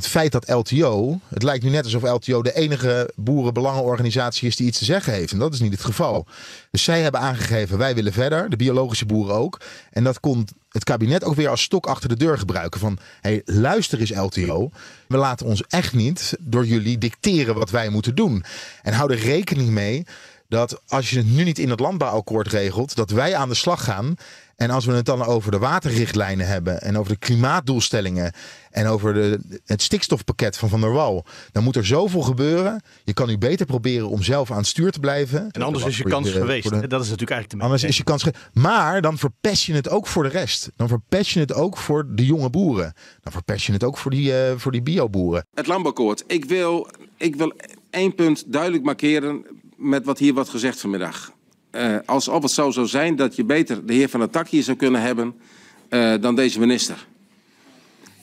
het 0.00 0.08
feit 0.08 0.32
dat 0.32 0.48
LTO, 0.48 1.20
het 1.28 1.42
lijkt 1.42 1.64
nu 1.64 1.70
net 1.70 1.84
alsof 1.84 2.02
LTO 2.02 2.42
de 2.42 2.54
enige 2.54 3.12
boerenbelangenorganisatie 3.16 4.48
is 4.48 4.56
die 4.56 4.66
iets 4.66 4.78
te 4.78 4.84
zeggen 4.84 5.12
heeft. 5.12 5.32
En 5.32 5.38
dat 5.38 5.54
is 5.54 5.60
niet 5.60 5.72
het 5.72 5.84
geval. 5.84 6.26
Dus 6.70 6.84
zij 6.84 7.02
hebben 7.02 7.20
aangegeven, 7.20 7.78
wij 7.78 7.94
willen 7.94 8.12
verder, 8.12 8.50
de 8.50 8.56
biologische 8.56 9.06
boeren 9.06 9.34
ook. 9.34 9.60
En 9.90 10.04
dat 10.04 10.20
kon 10.20 10.48
het 10.68 10.84
kabinet 10.84 11.24
ook 11.24 11.34
weer 11.34 11.48
als 11.48 11.62
stok 11.62 11.86
achter 11.86 12.08
de 12.08 12.16
deur 12.16 12.38
gebruiken. 12.38 12.80
Van, 12.80 12.98
hey, 13.20 13.42
luister 13.44 14.00
eens 14.00 14.14
LTO, 14.14 14.70
we 15.08 15.16
laten 15.16 15.46
ons 15.46 15.62
echt 15.68 15.94
niet 15.94 16.36
door 16.38 16.66
jullie 16.66 16.98
dicteren 16.98 17.54
wat 17.54 17.70
wij 17.70 17.88
moeten 17.88 18.14
doen. 18.14 18.44
En 18.82 18.92
hou 18.92 19.12
er 19.12 19.18
rekening 19.18 19.68
mee 19.68 20.06
dat 20.48 20.80
als 20.88 21.10
je 21.10 21.16
het 21.16 21.30
nu 21.30 21.44
niet 21.44 21.58
in 21.58 21.70
het 21.70 21.80
landbouwakkoord 21.80 22.48
regelt, 22.48 22.94
dat 22.94 23.10
wij 23.10 23.34
aan 23.34 23.48
de 23.48 23.54
slag 23.54 23.84
gaan. 23.84 24.14
En 24.60 24.70
als 24.70 24.84
we 24.84 24.92
het 24.92 25.04
dan 25.06 25.24
over 25.24 25.50
de 25.50 25.58
waterrichtlijnen 25.58 26.46
hebben 26.46 26.82
en 26.82 26.98
over 26.98 27.12
de 27.12 27.18
klimaatdoelstellingen 27.18 28.32
en 28.70 28.86
over 28.86 29.14
de, 29.14 29.58
het 29.64 29.82
stikstofpakket 29.82 30.56
van 30.56 30.68
Van 30.68 30.80
der 30.80 30.92
Wal, 30.92 31.24
dan 31.52 31.64
moet 31.64 31.76
er 31.76 31.86
zoveel 31.86 32.20
gebeuren. 32.22 32.82
Je 33.04 33.12
kan 33.12 33.28
nu 33.28 33.38
beter 33.38 33.66
proberen 33.66 34.08
om 34.08 34.22
zelf 34.22 34.50
aan 34.50 34.56
het 34.56 34.66
stuur 34.66 34.90
te 34.90 35.00
blijven. 35.00 35.50
En 35.50 35.62
anders 35.62 35.84
is 35.84 35.96
je 35.96 36.02
de- 36.02 36.08
kans 36.10 36.30
geweest. 36.30 36.68
de-? 36.70 36.86
Dat 36.86 37.00
is 37.02 37.08
natuurlijk 37.08 37.30
eigenlijk 37.30 37.50
de 37.50 37.64
Anders 37.66 37.82
is 37.84 37.96
je 37.96 38.04
kans. 38.04 38.22
ge- 38.22 38.32
Maar 38.52 39.00
dan 39.00 39.18
verpest 39.18 39.64
je 39.64 39.72
het 39.74 39.88
ook 39.88 40.06
voor 40.06 40.22
de 40.22 40.28
rest. 40.28 40.70
Dan 40.76 40.88
verpest 40.88 41.30
je 41.30 41.40
het 41.40 41.52
ook 41.52 41.76
voor 41.76 42.06
de 42.08 42.26
jonge 42.26 42.50
boeren. 42.50 42.92
Dan 43.22 43.32
verpest 43.32 43.66
je 43.66 43.72
het 43.72 43.84
ook 43.84 43.98
voor 43.98 44.10
die, 44.10 44.36
eh, 44.44 44.52
voor 44.56 44.72
die 44.72 44.82
bioboeren. 44.82 45.46
Het 45.54 45.66
landbouwakkoord. 45.66 46.24
Ik 46.26 46.44
wil, 46.44 46.88
ik 47.16 47.36
wil 47.36 47.52
één 47.90 48.14
punt 48.14 48.44
duidelijk 48.52 48.82
markeren 48.84 49.46
met 49.76 50.04
wat 50.04 50.18
hier 50.18 50.34
wordt 50.34 50.48
gezegd 50.50 50.80
vanmiddag. 50.80 51.32
Eh, 51.70 51.96
alsof 52.04 52.42
het 52.42 52.52
zo 52.52 52.70
zou 52.70 52.86
zijn 52.86 53.16
dat 53.16 53.36
je 53.36 53.44
beter 53.44 53.86
de 53.86 53.92
heer 53.92 54.08
Van 54.08 54.20
der 54.20 54.30
Tak 54.30 54.48
hier 54.48 54.62
zou 54.62 54.76
kunnen 54.76 55.00
hebben 55.00 55.40
eh, 55.88 56.14
dan 56.20 56.34
deze 56.34 56.60
minister. 56.60 57.06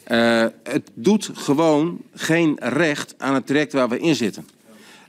Eh, 0.04 0.46
het 0.64 0.92
doet 0.94 1.30
gewoon 1.34 2.02
geen 2.14 2.58
recht 2.60 3.16
aan 3.18 3.34
het 3.34 3.48
traject 3.48 3.74
waar 3.74 3.90
we 3.90 4.00
in 4.00 4.16
zitten. 4.16 4.48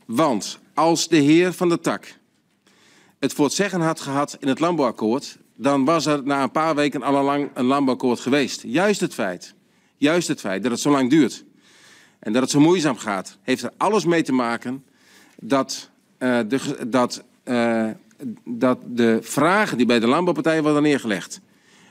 Want 0.04 0.59
als 0.75 1.09
de 1.09 1.16
heer 1.16 1.52
Van 1.52 1.68
der 1.68 1.80
Tak 1.80 2.14
het 3.18 3.33
voor 3.33 3.45
het 3.45 3.54
zeggen 3.54 3.80
had 3.80 4.00
gehad 4.00 4.37
in 4.40 4.49
het 4.49 4.61
landbouwakkoord... 4.61 5.38
dan 5.54 5.85
was 5.85 6.07
er 6.07 6.23
na 6.25 6.42
een 6.42 6.50
paar 6.50 6.75
weken 6.75 7.02
al 7.02 7.25
lang 7.25 7.50
een 7.54 7.64
landbouwakkoord 7.64 8.21
geweest. 8.21 8.62
Juist 8.62 9.00
het 9.00 9.14
feit, 9.14 9.54
juist 9.97 10.28
het 10.28 10.40
feit 10.40 10.62
dat 10.62 10.73
het 10.73 10.80
zo 10.80 10.90
lang 10.90 11.11
duurt... 11.11 11.45
en 12.18 12.33
dat 12.33 12.42
het 12.42 12.50
zo 12.50 12.61
moeizaam 12.61 12.97
gaat... 12.97 13.38
heeft 13.42 13.62
er 13.62 13.73
alles 13.76 14.04
mee 14.04 14.23
te 14.23 14.33
maken 14.33 14.85
dat, 15.37 15.90
de, 16.18 16.87
dat, 16.87 17.25
dat 18.45 18.79
de 18.87 19.19
vragen 19.23 19.77
die 19.77 19.87
bij 19.87 20.01
de 20.01 20.07
landbouwpartijen 20.07 20.63
worden 20.63 20.83
neergelegd... 20.83 21.41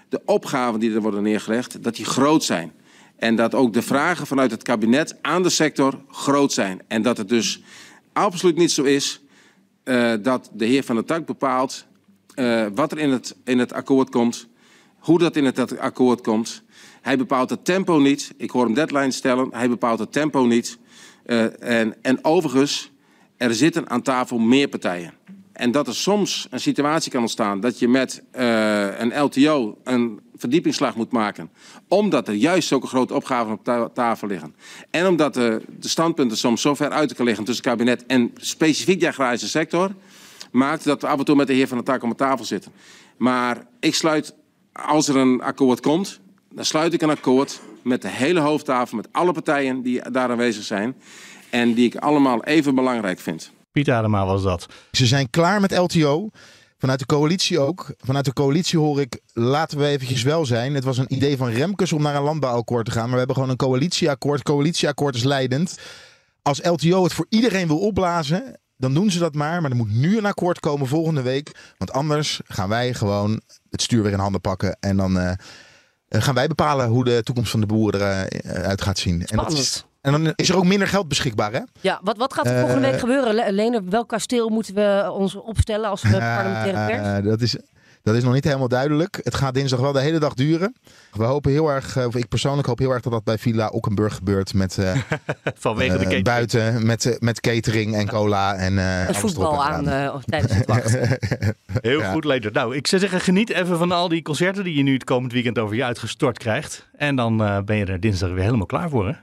de 0.09 0.21
opgaven 0.25 0.79
die 0.79 0.93
er 0.93 1.01
worden 1.01 1.23
neergelegd, 1.23 1.83
dat 1.83 1.95
die 1.95 2.05
groot 2.05 2.43
zijn. 2.43 2.71
En 3.15 3.35
dat 3.35 3.55
ook 3.55 3.73
de 3.73 3.81
vragen 3.81 4.27
vanuit 4.27 4.51
het 4.51 4.63
kabinet 4.63 5.15
aan 5.21 5.43
de 5.43 5.49
sector 5.49 5.99
groot 6.09 6.53
zijn. 6.53 6.81
En 6.87 7.01
dat 7.01 7.17
het 7.17 7.29
dus 7.29 7.61
absoluut 8.13 8.57
niet 8.57 8.71
zo 8.71 8.83
is 8.83 9.21
eh, 9.83 10.13
dat 10.21 10.49
de 10.53 10.65
heer 10.65 10.83
Van 10.83 10.95
der 10.95 11.05
Tak 11.05 11.25
bepaalt 11.25 11.85
eh, 12.33 12.65
wat 12.75 12.91
er 12.91 12.97
in 12.97 13.11
het, 13.11 13.35
in 13.43 13.59
het 13.59 13.73
akkoord 13.73 14.09
komt, 14.09 14.47
hoe 14.99 15.19
dat 15.19 15.35
in 15.35 15.45
het 15.45 15.79
akkoord 15.79 16.21
komt. 16.21 16.63
Hij 17.01 17.17
bepaalt 17.17 17.49
het 17.49 17.65
tempo 17.65 17.99
niet. 17.99 18.33
Ik 18.37 18.49
hoor 18.49 18.65
hem 18.65 18.73
deadline 18.73 19.11
stellen. 19.11 19.49
Hij 19.51 19.69
bepaalt 19.69 19.99
het 19.99 20.11
tempo 20.11 20.45
niet. 20.45 20.77
Eh, 21.25 21.79
en, 21.79 21.95
en 22.01 22.23
overigens, 22.23 22.91
er 23.37 23.53
zitten 23.53 23.89
aan 23.89 24.01
tafel 24.01 24.37
meer 24.37 24.67
partijen. 24.67 25.13
En 25.57 25.71
dat 25.71 25.87
er 25.87 25.95
soms 25.95 26.47
een 26.49 26.59
situatie 26.59 27.11
kan 27.11 27.21
ontstaan 27.21 27.59
dat 27.59 27.79
je 27.79 27.87
met 27.87 28.23
uh, 28.35 28.99
een 28.99 29.21
LTO 29.21 29.77
een 29.83 30.19
verdiepingsslag 30.35 30.95
moet 30.95 31.11
maken. 31.11 31.49
Omdat 31.87 32.27
er 32.27 32.33
juist 32.33 32.67
zulke 32.67 32.87
grote 32.87 33.13
opgaven 33.13 33.53
op 33.53 33.63
ta 33.63 33.89
tafel 33.89 34.27
liggen. 34.27 34.55
En 34.89 35.07
omdat 35.07 35.33
de, 35.33 35.61
standpunten 35.79 36.37
soms 36.37 36.61
zo 36.61 36.75
ver 36.75 36.89
uit 36.89 37.07
kunnen 37.07 37.25
liggen 37.25 37.45
tussen 37.45 37.63
kabinet 37.63 38.05
en 38.05 38.31
specifiek 38.35 38.99
de 38.99 39.07
agrarische 39.07 39.47
sector. 39.47 39.91
Maakt 40.51 40.83
dat 40.83 41.01
we 41.01 41.07
af 41.07 41.19
en 41.19 41.25
toe 41.25 41.35
met 41.35 41.47
de 41.47 41.53
heer 41.53 41.67
Van 41.67 41.77
der 41.77 41.85
Tak 41.85 42.03
om 42.03 42.15
tafel 42.15 42.45
zitten. 42.45 42.71
Maar 43.17 43.67
ik 43.79 43.95
sluit, 43.95 44.33
als 44.71 45.07
er 45.07 45.15
een 45.15 45.41
akkoord 45.41 45.81
komt, 45.81 46.19
dan 46.51 46.65
sluit 46.65 46.93
ik 46.93 47.01
een 47.01 47.09
akkoord 47.09 47.59
met 47.81 48.01
de 48.01 48.09
hele 48.09 48.39
hoofdtafel, 48.39 48.97
met 48.97 49.07
alle 49.11 49.31
partijen 49.31 49.81
die 49.81 50.11
daar 50.11 50.29
aanwezig 50.29 50.63
zijn. 50.63 50.95
En 51.49 51.73
die 51.73 51.85
ik 51.85 51.95
allemaal 51.95 52.43
even 52.43 52.75
belangrijk 52.75 53.19
vind. 53.19 53.55
Piet 53.77 53.89
Adema 53.89 54.25
was 54.25 54.43
dat. 54.43 54.65
Ze 54.91 55.05
zijn 55.05 55.29
klaar 55.29 55.61
met 55.61 55.77
LTO. 55.77 56.29
Vanuit 56.77 56.99
de 56.99 57.05
coalitie 57.05 57.59
ook. 57.59 57.93
Vanuit 57.97 58.25
de 58.25 58.33
coalitie 58.33 58.79
hoor 58.79 59.01
ik, 59.01 59.19
laten 59.33 59.77
we 59.77 59.85
eventjes 59.85 60.23
wel 60.23 60.45
zijn. 60.45 60.73
Het 60.73 60.83
was 60.83 60.97
een 60.97 61.13
idee 61.13 61.37
van 61.37 61.49
Remkes 61.49 61.93
om 61.93 62.01
naar 62.01 62.15
een 62.15 62.23
landbouwakkoord 62.23 62.85
te 62.85 62.91
gaan. 62.91 63.01
Maar 63.01 63.11
we 63.11 63.17
hebben 63.17 63.35
gewoon 63.35 63.49
een 63.49 63.57
coalitieakkoord. 63.57 64.43
Coalitieakkoord 64.43 65.15
is 65.15 65.23
leidend. 65.23 65.79
Als 66.41 66.63
LTO 66.63 67.03
het 67.03 67.13
voor 67.13 67.25
iedereen 67.29 67.67
wil 67.67 67.79
opblazen, 67.79 68.59
dan 68.77 68.93
doen 68.93 69.11
ze 69.11 69.19
dat 69.19 69.35
maar. 69.35 69.61
Maar 69.61 69.71
er 69.71 69.77
moet 69.77 69.93
nu 69.93 70.17
een 70.17 70.25
akkoord 70.25 70.59
komen 70.59 70.87
volgende 70.87 71.21
week. 71.21 71.73
Want 71.77 71.91
anders 71.91 72.41
gaan 72.45 72.69
wij 72.69 72.93
gewoon 72.93 73.41
het 73.69 73.81
stuur 73.81 74.03
weer 74.03 74.11
in 74.11 74.19
handen 74.19 74.41
pakken. 74.41 74.77
En 74.79 74.97
dan 74.97 75.17
uh, 75.17 75.31
gaan 76.09 76.35
wij 76.35 76.47
bepalen 76.47 76.87
hoe 76.87 77.03
de 77.03 77.23
toekomst 77.23 77.51
van 77.51 77.59
de 77.59 77.65
boeren 77.65 78.27
eruit 78.29 78.81
gaat 78.81 78.97
zien. 78.97 79.25
En 79.25 79.37
dat 79.37 79.51
is, 79.53 79.85
en 80.01 80.11
dan 80.11 80.33
is 80.35 80.49
er 80.49 80.57
ook 80.57 80.65
minder 80.65 80.87
geld 80.87 81.07
beschikbaar, 81.07 81.51
hè? 81.51 81.61
Ja, 81.81 81.99
wat, 82.03 82.17
wat 82.17 82.33
gaat 82.33 82.45
er 82.45 82.59
volgende 82.59 82.89
week 82.89 82.99
gebeuren? 82.99 83.53
Lene, 83.53 83.81
welk 83.83 84.09
kasteel 84.09 84.49
moeten 84.49 84.73
we 84.73 85.11
ons 85.11 85.35
opstellen 85.35 85.89
als 85.89 86.01
parlementaire 86.01 86.85
pers? 86.85 87.29
dat 87.29 87.41
is... 87.41 87.57
Dat 88.07 88.15
is 88.15 88.23
nog 88.23 88.33
niet 88.33 88.43
helemaal 88.43 88.67
duidelijk. 88.67 89.19
Het 89.23 89.35
gaat 89.35 89.53
dinsdag 89.53 89.79
wel 89.79 89.91
de 89.91 89.99
hele 89.99 90.19
dag 90.19 90.33
duren. 90.33 90.75
We 91.11 91.23
hopen 91.23 91.51
heel 91.51 91.69
erg, 91.69 92.05
of 92.05 92.15
ik 92.15 92.27
persoonlijk 92.27 92.67
hoop 92.67 92.79
heel 92.79 92.91
erg 92.91 93.01
dat 93.01 93.11
dat 93.11 93.23
bij 93.23 93.37
Villa 93.37 93.67
Ockenburg 93.67 94.15
gebeurt. 94.15 94.53
Met, 94.53 94.77
uh, 94.77 94.95
Vanwege 95.55 95.93
uh, 95.93 95.97
de 95.97 96.03
catering. 96.03 96.23
Buiten, 96.23 96.85
met, 96.85 97.17
met 97.19 97.39
catering 97.39 97.95
en 97.95 98.07
cola 98.07 98.55
en 98.55 98.73
uh, 98.73 99.07
Een 99.07 99.15
voetbal 99.15 99.65
aan 99.65 99.83
tijdens 100.25 100.53
het 100.53 100.65
wachten. 100.65 101.17
heel 101.81 102.01
goed, 102.01 102.25
Leender. 102.25 102.51
Nou, 102.51 102.75
ik 102.75 102.87
zou 102.87 103.01
zeggen, 103.01 103.21
geniet 103.21 103.49
even 103.49 103.77
van 103.77 103.91
al 103.91 104.07
die 104.07 104.21
concerten 104.21 104.63
die 104.63 104.75
je 104.75 104.83
nu 104.83 104.93
het 104.93 105.03
komend 105.03 105.31
weekend 105.31 105.59
over 105.59 105.75
je 105.75 105.83
uitgestort 105.83 106.37
krijgt. 106.37 106.87
En 106.97 107.15
dan 107.15 107.37
ben 107.65 107.75
je 107.75 107.85
er 107.85 107.99
dinsdag 107.99 108.29
weer 108.29 108.43
helemaal 108.43 108.65
klaar 108.65 108.89
voor, 108.89 109.07
hè? 109.07 109.13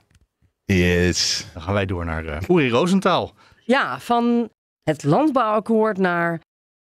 Yes. 0.64 1.46
Dan 1.52 1.62
gaan 1.62 1.74
wij 1.74 1.86
door 1.86 2.04
naar 2.04 2.24
uh, 2.24 2.38
Uri 2.48 2.70
Roosentaal. 2.70 3.34
Ja, 3.64 4.00
van 4.00 4.50
het 4.82 5.04
landbouwakkoord 5.04 5.98
naar 5.98 6.40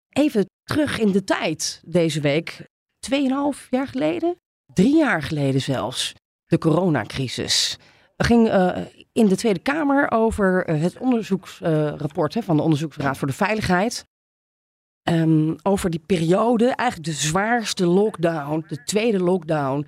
even 0.09 0.47
terug 0.65 0.99
in 0.99 1.12
de 1.12 1.25
tijd 1.25 1.83
deze 1.85 2.21
week. 2.21 2.67
Tweeënhalf 2.99 3.67
jaar 3.71 3.87
geleden? 3.87 4.37
Drie 4.75 4.97
jaar 4.97 5.23
geleden 5.23 5.61
zelfs. 5.61 6.12
De 6.45 6.59
coronacrisis. 6.59 7.79
Er 8.17 8.25
ging 8.25 8.49
uh, 8.49 8.77
in 9.12 9.27
de 9.27 9.37
Tweede 9.37 9.59
Kamer 9.59 10.11
over 10.11 10.69
uh, 10.69 10.81
het 10.81 10.99
onderzoeksrapport 10.99 12.37
van 12.41 12.57
de 12.57 12.62
Onderzoeksraad 12.62 13.19
voor 13.19 13.29
de 13.29 13.35
Veiligheid. 13.35 14.05
Um, 15.09 15.57
over 15.62 15.91
die 15.91 16.03
periode, 16.07 16.65
eigenlijk 16.65 17.09
de 17.09 17.27
zwaarste 17.27 17.87
lockdown, 17.87 18.65
de 18.69 18.85
tweede 18.85 19.19
lockdown 19.19 19.87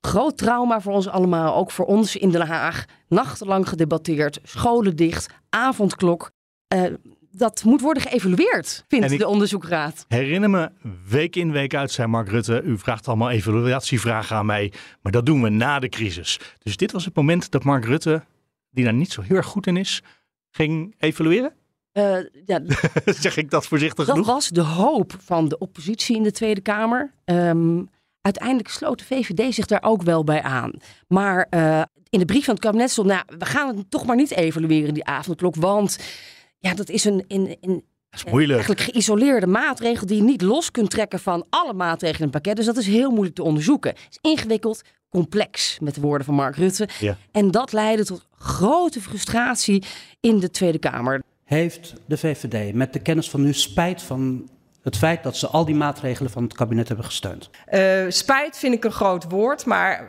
Groot 0.00 0.38
trauma 0.38 0.80
voor 0.80 0.92
ons 0.92 1.08
allemaal, 1.08 1.56
ook 1.56 1.70
voor 1.70 1.86
ons 1.86 2.16
in 2.16 2.30
Den 2.30 2.46
Haag. 2.46 2.84
Nachtenlang 3.08 3.68
gedebatteerd, 3.68 4.40
scholen 4.42 4.96
dicht, 4.96 5.32
avondklok. 5.48 6.30
Uh, 6.74 6.84
dat 7.32 7.64
moet 7.64 7.80
worden 7.80 8.02
geëvalueerd, 8.02 8.84
vindt 8.88 9.18
de 9.18 9.26
onderzoekraad. 9.26 10.04
Herinner 10.08 10.50
me, 10.50 10.70
week 11.08 11.36
in 11.36 11.52
week 11.52 11.74
uit 11.74 11.90
zei 11.90 12.08
Mark 12.08 12.28
Rutte, 12.28 12.62
u 12.62 12.78
vraagt 12.78 13.08
allemaal 13.08 13.30
evaluatievragen 13.30 14.36
aan 14.36 14.46
mij, 14.46 14.72
maar 15.00 15.12
dat 15.12 15.26
doen 15.26 15.42
we 15.42 15.48
na 15.48 15.78
de 15.78 15.88
crisis. 15.88 16.40
Dus 16.58 16.76
dit 16.76 16.92
was 16.92 17.04
het 17.04 17.16
moment 17.16 17.50
dat 17.50 17.64
Mark 17.64 17.84
Rutte, 17.84 18.24
die 18.70 18.84
daar 18.84 18.94
niet 18.94 19.12
zo 19.12 19.22
heel 19.22 19.36
erg 19.36 19.46
goed 19.46 19.66
in 19.66 19.76
is, 19.76 20.02
ging 20.50 20.94
evalueren? 20.98 21.52
Uh, 21.92 22.16
ja, 22.44 22.60
zeg 23.04 23.36
ik 23.36 23.50
dat 23.50 23.66
voorzichtig 23.66 24.06
dat 24.06 24.14
genoeg? 24.14 24.26
Dat 24.26 24.34
was 24.34 24.48
de 24.48 24.60
hoop 24.60 25.14
van 25.18 25.48
de 25.48 25.58
oppositie 25.58 26.16
in 26.16 26.22
de 26.22 26.32
Tweede 26.32 26.60
Kamer. 26.60 27.12
Um, 27.24 27.88
Uiteindelijk 28.22 28.68
sloot 28.68 28.98
de 28.98 29.04
VVD 29.04 29.54
zich 29.54 29.66
daar 29.66 29.82
ook 29.82 30.02
wel 30.02 30.24
bij 30.24 30.42
aan. 30.42 30.72
Maar 31.08 31.46
uh, 31.50 31.82
in 32.08 32.18
de 32.18 32.24
brief 32.24 32.44
van 32.44 32.54
het 32.54 32.62
kabinet 32.62 32.90
stond, 32.90 33.08
nou, 33.08 33.22
we 33.38 33.44
gaan 33.44 33.76
het 33.76 33.90
toch 33.90 34.06
maar 34.06 34.16
niet 34.16 34.30
evalueren, 34.30 34.94
die 34.94 35.04
avondklok. 35.04 35.54
Want 35.54 35.98
ja, 36.58 36.74
dat 36.74 36.88
is 36.88 37.04
een, 37.04 37.24
in, 37.26 37.56
in, 37.60 37.84
dat 38.10 38.24
is 38.24 38.24
moeilijk. 38.24 38.52
eigenlijk 38.52 38.80
geïsoleerde 38.80 39.46
maatregel 39.46 40.06
die 40.06 40.16
je 40.16 40.22
niet 40.22 40.42
los 40.42 40.70
kunt 40.70 40.90
trekken 40.90 41.18
van 41.18 41.46
alle 41.50 41.72
maatregelen 41.72 42.26
in 42.26 42.32
het 42.32 42.42
pakket. 42.42 42.56
Dus 42.56 42.66
dat 42.66 42.76
is 42.76 42.86
heel 42.86 43.10
moeilijk 43.10 43.34
te 43.34 43.42
onderzoeken. 43.42 43.90
Het 43.90 44.06
is 44.10 44.30
ingewikkeld, 44.30 44.82
complex, 45.08 45.78
met 45.80 45.94
de 45.94 46.00
woorden 46.00 46.26
van 46.26 46.34
Mark 46.34 46.56
Rutte. 46.56 46.88
Ja. 46.98 47.16
En 47.32 47.50
dat 47.50 47.72
leidde 47.72 48.04
tot 48.04 48.26
grote 48.38 49.00
frustratie 49.00 49.84
in 50.20 50.40
de 50.40 50.50
Tweede 50.50 50.78
Kamer. 50.78 51.22
Heeft 51.44 51.94
de 52.06 52.16
VVD 52.16 52.74
met 52.74 52.92
de 52.92 53.00
kennis 53.00 53.30
van 53.30 53.42
nu 53.42 53.52
spijt 53.52 54.02
van 54.02 54.48
het 54.82 54.96
feit 54.96 55.22
dat 55.22 55.36
ze 55.36 55.46
al 55.46 55.64
die 55.64 55.74
maatregelen 55.74 56.30
van 56.30 56.42
het 56.42 56.52
kabinet 56.52 56.88
hebben 56.88 57.06
gesteund? 57.06 57.50
Uh, 57.72 58.04
spijt 58.08 58.58
vind 58.58 58.74
ik 58.74 58.84
een 58.84 58.92
groot 58.92 59.30
woord, 59.30 59.66
maar 59.66 60.06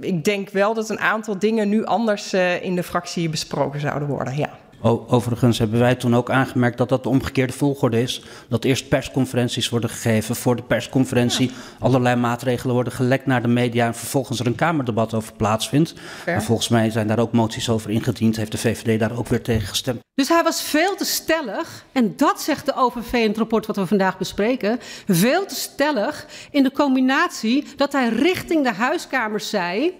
ik 0.00 0.24
denk 0.24 0.50
wel 0.50 0.74
dat 0.74 0.88
een 0.88 1.00
aantal 1.00 1.38
dingen 1.38 1.68
nu 1.68 1.84
anders 1.84 2.34
uh, 2.34 2.62
in 2.62 2.74
de 2.74 2.82
fractie 2.82 3.28
besproken 3.28 3.80
zouden 3.80 4.08
worden. 4.08 4.36
Ja. 4.36 4.58
Overigens 4.82 5.58
hebben 5.58 5.78
wij 5.78 5.94
toen 5.94 6.16
ook 6.16 6.30
aangemerkt 6.30 6.78
dat 6.78 6.88
dat 6.88 7.02
de 7.02 7.08
omgekeerde 7.08 7.52
volgorde 7.52 8.02
is. 8.02 8.22
Dat 8.48 8.64
eerst 8.64 8.88
persconferenties 8.88 9.68
worden 9.68 9.90
gegeven. 9.90 10.36
Voor 10.36 10.56
de 10.56 10.62
persconferentie 10.62 11.48
ja. 11.48 11.54
allerlei 11.78 12.16
maatregelen 12.16 12.74
worden 12.74 12.92
gelekt 12.92 13.26
naar 13.26 13.42
de 13.42 13.48
media. 13.48 13.86
En 13.86 13.94
vervolgens 13.94 14.40
er 14.40 14.46
een 14.46 14.54
Kamerdebat 14.54 15.14
over 15.14 15.32
plaatsvindt. 15.32 15.94
En 16.24 16.42
volgens 16.42 16.68
mij 16.68 16.90
zijn 16.90 17.06
daar 17.06 17.18
ook 17.18 17.32
moties 17.32 17.68
over 17.68 17.90
ingediend. 17.90 18.36
Heeft 18.36 18.52
de 18.52 18.58
VVD 18.58 18.98
daar 18.98 19.18
ook 19.18 19.28
weer 19.28 19.42
tegen 19.42 19.68
gestemd. 19.68 19.98
Dus 20.14 20.28
hij 20.28 20.42
was 20.42 20.62
veel 20.62 20.96
te 20.96 21.04
stellig. 21.04 21.84
En 21.92 22.16
dat 22.16 22.40
zegt 22.40 22.66
de 22.66 22.74
OVV 22.74 23.12
in 23.12 23.28
het 23.28 23.38
rapport 23.38 23.66
wat 23.66 23.76
we 23.76 23.86
vandaag 23.86 24.18
bespreken. 24.18 24.78
Veel 25.06 25.46
te 25.46 25.54
stellig 25.54 26.26
in 26.50 26.62
de 26.62 26.72
combinatie 26.72 27.66
dat 27.76 27.92
hij 27.92 28.08
richting 28.08 28.64
de 28.64 28.72
huiskamers 28.72 29.48
zei. 29.48 29.92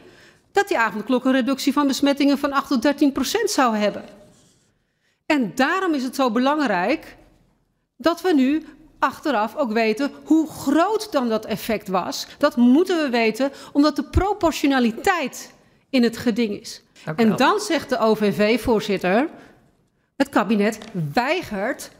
dat 0.52 0.68
die 0.68 0.78
avondklok 0.78 1.24
een 1.24 1.32
reductie 1.32 1.72
van 1.72 1.86
besmettingen 1.86 2.38
van 2.38 2.52
8 2.52 2.68
tot 2.68 2.82
13 2.82 3.12
procent 3.12 3.50
zou 3.50 3.76
hebben. 3.76 4.19
En 5.30 5.52
daarom 5.54 5.94
is 5.94 6.02
het 6.02 6.14
zo 6.14 6.30
belangrijk 6.30 7.16
dat 7.96 8.20
we 8.20 8.34
nu 8.34 8.64
achteraf 8.98 9.56
ook 9.56 9.72
weten 9.72 10.10
hoe 10.24 10.48
groot 10.48 11.12
dan 11.12 11.28
dat 11.28 11.44
effect 11.44 11.88
was. 11.88 12.26
Dat 12.38 12.56
moeten 12.56 13.02
we 13.02 13.10
weten, 13.10 13.52
omdat 13.72 13.96
de 13.96 14.02
proportionaliteit 14.02 15.52
in 15.90 16.02
het 16.02 16.16
geding 16.16 16.60
is. 16.60 16.82
En 17.16 17.36
dan 17.36 17.60
zegt 17.60 17.88
de 17.88 17.98
OVV-voorzitter: 17.98 19.28
het 20.16 20.28
kabinet 20.28 20.78
weigert 21.12 21.90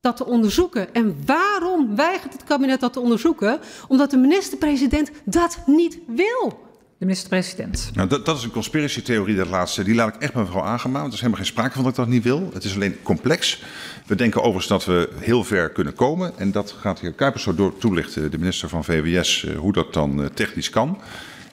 dat 0.00 0.16
te 0.16 0.26
onderzoeken. 0.26 0.94
En 0.94 1.22
waarom 1.26 1.96
weigert 1.96 2.32
het 2.32 2.44
kabinet 2.44 2.80
dat 2.80 2.92
te 2.92 3.00
onderzoeken? 3.00 3.60
Omdat 3.88 4.10
de 4.10 4.16
minister-president 4.16 5.10
dat 5.24 5.58
niet 5.66 5.98
wil. 6.06 6.67
De 6.98 7.04
minister-president. 7.04 7.90
Nou, 7.94 8.08
dat, 8.08 8.26
dat, 8.26 8.36
is 8.36 8.44
een 8.44 8.50
conspiratietheorie, 8.50 9.36
dat 9.36 9.48
laatste. 9.48 9.84
Die 9.84 9.94
laat 9.94 10.14
ik 10.14 10.20
echt 10.20 10.34
mevrouw 10.34 10.62
aangemaakt. 10.62 11.06
Er 11.06 11.12
is 11.12 11.18
helemaal 11.18 11.40
geen 11.40 11.52
sprake 11.52 11.74
van 11.74 11.82
dat 11.82 11.90
ik 11.90 11.98
dat 11.98 12.08
niet 12.08 12.22
wil. 12.22 12.50
Het 12.52 12.64
is 12.64 12.74
alleen 12.74 13.02
complex. 13.02 13.62
We 14.06 14.14
denken 14.14 14.40
overigens 14.40 14.66
dat 14.66 14.84
we 14.84 15.08
heel 15.18 15.44
ver 15.44 15.70
kunnen 15.70 15.94
komen. 15.94 16.38
En 16.38 16.52
dat 16.52 16.74
gaat 16.80 16.96
de 16.96 17.06
heer 17.06 17.14
Kuipers 17.14 17.42
zo 17.42 17.54
door 17.54 17.78
toelichten, 17.78 18.30
de 18.30 18.38
minister 18.38 18.68
van 18.68 18.84
VWS, 18.84 19.46
hoe 19.56 19.72
dat 19.72 19.92
dan 19.92 20.30
technisch 20.34 20.70
kan. 20.70 21.00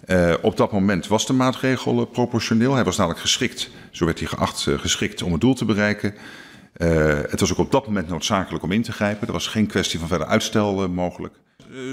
Uh, 0.08 0.34
op 0.42 0.58
dat 0.58 0.72
moment 0.72 1.08
was 1.08 1.26
de 1.26 1.34
maatregel 1.34 2.06
proportioneel. 2.06 2.74
Hij 2.74 2.84
was 2.84 2.98
namelijk 2.98 3.22
geschikt, 3.22 3.70
zo 3.92 4.06
werd 4.06 4.20
hij 4.20 4.28
geacht, 4.28 4.68
geschikt 4.76 5.22
om 5.22 5.32
het 5.32 5.42
doel 5.42 5.54
te 5.54 5.66
bereiken. 5.66 6.14
het 7.30 7.40
was 7.40 7.52
ook 7.52 7.58
op 7.58 7.72
dat 7.72 7.86
moment 7.86 8.08
noodzakelijk 8.08 8.64
om 8.64 8.72
in 8.72 8.82
te 8.82 8.92
grijpen. 8.92 9.28
Er 9.28 9.34
was 9.34 9.48
geen 9.48 9.68
kwestie 9.68 10.00
van 10.00 10.08
verder 10.08 10.28
uitstel 10.28 10.90
mogelijk. 10.90 11.36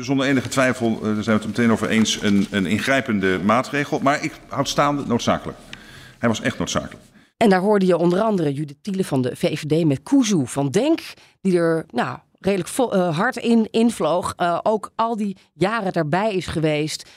Zonder 0.00 0.26
enige 0.26 0.48
twijfel 0.48 0.98
zijn 1.02 1.24
we 1.24 1.32
het 1.32 1.46
meteen 1.46 1.72
over 1.72 1.88
eens 1.88 2.22
een, 2.22 2.46
een 2.50 2.66
ingrijpende 2.66 3.40
maatregel. 3.44 3.98
Maar 3.98 4.24
ik 4.24 4.32
houd 4.48 4.68
staande 4.68 5.06
noodzakelijk. 5.06 5.58
Hij 6.18 6.28
was 6.28 6.40
echt 6.40 6.58
noodzakelijk. 6.58 7.04
En 7.36 7.50
daar 7.50 7.60
hoorde 7.60 7.86
je 7.86 7.96
onder 7.96 8.20
andere 8.20 8.52
Judith 8.52 8.82
Tiele 8.82 9.04
van 9.04 9.22
de 9.22 9.36
VVD 9.36 9.84
met 9.84 10.02
Kuzu 10.02 10.46
van 10.46 10.70
Denk, 10.70 11.00
die 11.40 11.56
er 11.56 11.84
nou, 11.90 12.18
redelijk 12.38 12.70
uh, 12.78 13.16
hard 13.16 13.36
in 13.36 13.68
invloog. 13.70 14.34
Ook 14.62 14.90
al 14.94 15.16
die 15.16 15.36
jaren 15.52 15.92
daarbij 15.92 16.34
is 16.34 16.46
geweest 16.46 17.10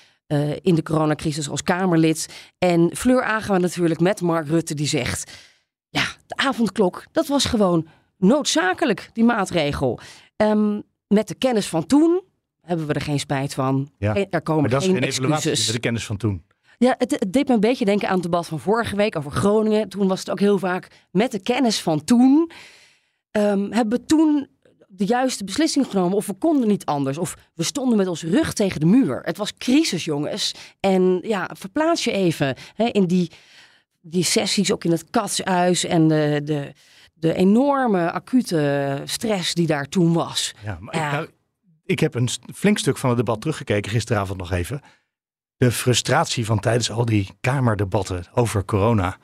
in 0.61 0.75
de 0.75 0.83
coronacrisis 0.83 1.49
als 1.49 1.63
Kamerlid. 1.63 2.27
En 2.57 2.95
Fleur 2.95 3.23
Agema 3.23 3.57
natuurlijk 3.57 3.99
met 3.99 4.21
Mark 4.21 4.47
Rutte 4.47 4.73
die 4.73 4.87
zegt... 4.87 5.31
ja, 5.89 6.05
de 6.27 6.35
avondklok, 6.35 7.03
dat 7.11 7.27
was 7.27 7.45
gewoon 7.45 7.87
noodzakelijk, 8.17 9.09
die 9.13 9.23
maatregel. 9.23 9.99
Um, 10.37 10.83
met 11.07 11.27
de 11.27 11.35
kennis 11.35 11.67
van 11.67 11.85
toen 11.85 12.21
hebben 12.65 12.87
we 12.87 12.93
er 12.93 13.01
geen 13.01 13.19
spijt 13.19 13.53
van. 13.53 13.89
Ja. 13.97 14.15
Er 14.29 14.41
komen 14.41 14.61
maar 14.61 14.71
dat 14.71 14.83
geen 14.83 14.95
is 14.95 14.99
geen 14.99 15.09
evaluatie 15.09 15.35
excuses. 15.35 15.65
met 15.65 15.75
de 15.75 15.81
kennis 15.81 16.05
van 16.05 16.17
toen. 16.17 16.43
Ja, 16.77 16.95
het, 16.97 17.11
het, 17.11 17.33
deed 17.33 17.47
me 17.47 17.53
een 17.53 17.59
beetje 17.59 17.85
denken 17.85 18.07
aan 18.07 18.13
het 18.13 18.23
debat 18.23 18.47
van 18.47 18.59
vorige 18.59 18.95
week 18.95 19.15
over 19.15 19.31
Groningen. 19.31 19.89
Toen 19.89 20.07
was 20.07 20.19
het 20.19 20.29
ook 20.29 20.39
heel 20.39 20.57
vaak 20.57 20.87
met 21.11 21.31
de 21.31 21.39
kennis 21.39 21.81
van 21.81 22.03
toen. 22.03 22.51
Um, 23.31 23.71
hebben 23.71 23.99
we 23.99 24.05
toen 24.05 24.47
de 24.87 25.05
juiste 25.05 25.43
beslissing 25.43 25.87
genomen 25.87 26.17
of 26.17 26.25
we 26.25 26.33
konden 26.33 26.67
niet 26.67 26.85
anders. 26.85 27.17
Of 27.17 27.37
we 27.53 27.63
stonden 27.63 27.97
met 27.97 28.07
ons 28.07 28.23
rug 28.23 28.53
tegen 28.53 28.79
de 28.79 28.85
muur. 28.85 29.21
Het 29.23 29.37
was 29.37 29.57
crisis, 29.57 30.05
jongens. 30.05 30.53
En 30.79 31.19
ja, 31.23 31.49
verplaats 31.53 32.03
je 32.03 32.11
even 32.11 32.55
hè, 32.75 32.85
in 32.85 33.05
die, 33.05 33.31
die 34.01 34.23
sessies, 34.23 34.71
ook 34.71 34.83
in 34.83 34.91
het 34.91 35.09
katshuis 35.09 35.83
en 35.83 36.07
de, 36.07 36.41
de, 36.43 36.73
de 37.13 37.33
enorme 37.33 38.11
acute 38.11 39.01
stress 39.05 39.53
die 39.53 39.67
daar 39.67 39.89
toen 39.89 40.13
was. 40.13 40.53
Ja, 40.63 40.77
maar 40.79 40.95
ik, 40.95 41.01
nou, 41.01 41.27
ik 41.85 41.99
heb 41.99 42.15
een 42.15 42.29
flink 42.53 42.77
stuk 42.77 42.97
van 42.97 43.09
het 43.09 43.17
debat 43.17 43.41
teruggekeken 43.41 43.91
gisteravond 43.91 44.39
nog 44.39 44.51
even. 44.51 44.81
De 45.57 45.71
frustratie 45.71 46.45
van 46.45 46.59
tijdens 46.59 46.91
al 46.91 47.05
die 47.05 47.29
kamerdebatten 47.41 48.25
over 48.33 48.65
corona 48.65 49.17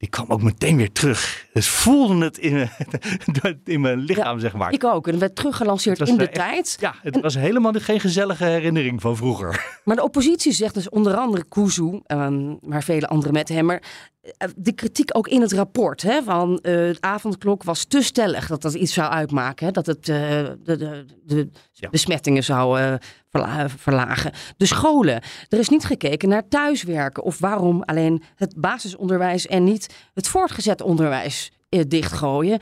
die 0.00 0.08
kwam 0.08 0.26
ook 0.28 0.42
meteen 0.42 0.76
weer 0.76 0.92
terug. 0.92 1.46
Dus 1.52 1.68
voelde 1.68 2.24
het 2.24 2.38
in 2.38 2.52
mijn, 2.52 3.60
in 3.64 3.80
mijn 3.80 3.98
lichaam, 3.98 4.38
zeg 4.38 4.52
maar. 4.52 4.72
Ik 4.72 4.84
ook. 4.84 5.06
En 5.06 5.10
het 5.10 5.20
werd 5.20 5.36
teruggelanceerd 5.36 6.08
in 6.08 6.16
de 6.16 6.28
tijd. 6.28 6.76
Ja, 6.80 6.94
het 7.02 7.20
was 7.20 7.34
helemaal 7.34 7.72
geen 7.72 8.00
gezellige 8.00 8.44
herinnering 8.44 9.00
van 9.00 9.16
vroeger. 9.16 9.78
Maar 9.84 9.96
de 9.96 10.02
oppositie 10.02 10.52
zegt 10.52 10.74
dus 10.74 10.88
onder 10.88 11.14
andere 11.16 11.44
Kuzu, 11.48 12.00
um, 12.06 12.58
maar 12.60 12.82
vele 12.82 13.06
andere 13.06 13.32
met 13.32 13.48
hem. 13.48 13.64
Maar 13.64 13.82
eh, 14.19 14.19
de 14.56 14.72
kritiek 14.72 15.16
ook 15.16 15.28
in 15.28 15.40
het 15.40 15.52
rapport 15.52 16.02
hè, 16.02 16.22
van 16.22 16.58
uh, 16.62 16.86
het 16.86 17.00
avondklok 17.00 17.62
was 17.62 17.84
te 17.84 18.02
stellig 18.02 18.46
dat 18.46 18.62
dat 18.62 18.74
iets 18.74 18.92
zou 18.92 19.10
uitmaken. 19.10 19.66
Hè, 19.66 19.72
dat 19.72 19.86
het 19.86 20.08
uh, 20.08 20.16
de, 20.16 20.56
de, 20.64 21.06
de 21.24 21.48
besmettingen 21.90 22.44
zou 22.44 22.80
uh, 22.80 22.94
verla 23.30 23.68
verlagen. 23.68 24.32
De 24.56 24.66
scholen. 24.66 25.22
Er 25.48 25.58
is 25.58 25.68
niet 25.68 25.84
gekeken 25.84 26.28
naar 26.28 26.48
thuiswerken 26.48 27.22
of 27.22 27.38
waarom 27.38 27.82
alleen 27.82 28.22
het 28.34 28.54
basisonderwijs 28.56 29.46
en 29.46 29.64
niet 29.64 29.94
het 30.14 30.28
voortgezet 30.28 30.80
onderwijs 30.80 31.52
dichtgooien. 31.88 32.60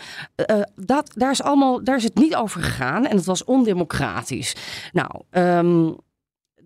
Uh, 0.51 0.63
dat, 0.75 1.13
daar, 1.15 1.31
is 1.31 1.43
allemaal, 1.43 1.85
daar 1.85 1.97
is 1.97 2.05
het 2.05 2.15
niet 2.15 2.35
over 2.35 2.63
gegaan 2.63 3.07
en 3.07 3.17
het 3.17 3.25
was 3.25 3.45
ondemocratisch. 3.45 4.55
Nou, 4.93 5.23
um, 5.31 5.97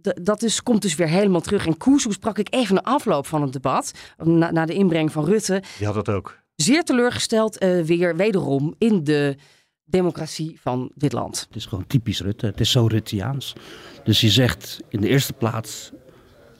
dat 0.02 0.42
is, 0.42 0.62
komt 0.62 0.82
dus 0.82 0.94
weer 0.94 1.08
helemaal 1.08 1.40
terug. 1.40 1.66
En 1.66 1.76
Koes 1.76 2.06
sprak 2.08 2.38
ik 2.38 2.54
even 2.54 2.74
na 2.74 2.82
afloop 2.82 3.26
van 3.26 3.42
het 3.42 3.52
debat, 3.52 3.92
na, 4.16 4.50
na, 4.50 4.66
de 4.66 4.74
inbreng 4.74 5.12
van 5.12 5.24
Rutte. 5.24 5.62
Die 5.78 5.86
had 5.86 5.94
dat 5.94 6.08
ook. 6.08 6.38
Zeer 6.56 6.82
teleurgesteld 6.82 7.62
uh, 7.62 7.84
weer 7.84 8.16
wederom 8.16 8.74
in 8.78 9.04
de 9.04 9.36
democratie 9.84 10.58
van 10.60 10.90
dit 10.94 11.12
land. 11.12 11.40
Het 11.40 11.56
is 11.56 11.66
gewoon 11.66 11.86
typisch 11.86 12.20
Rutte. 12.20 12.46
Het 12.46 12.60
is 12.60 12.70
zo 12.70 12.86
Rutteaans. 12.86 13.52
Dus 14.04 14.20
je 14.20 14.30
zegt 14.30 14.80
in 14.88 15.00
de 15.00 15.08
eerste 15.08 15.32
plaats 15.32 15.90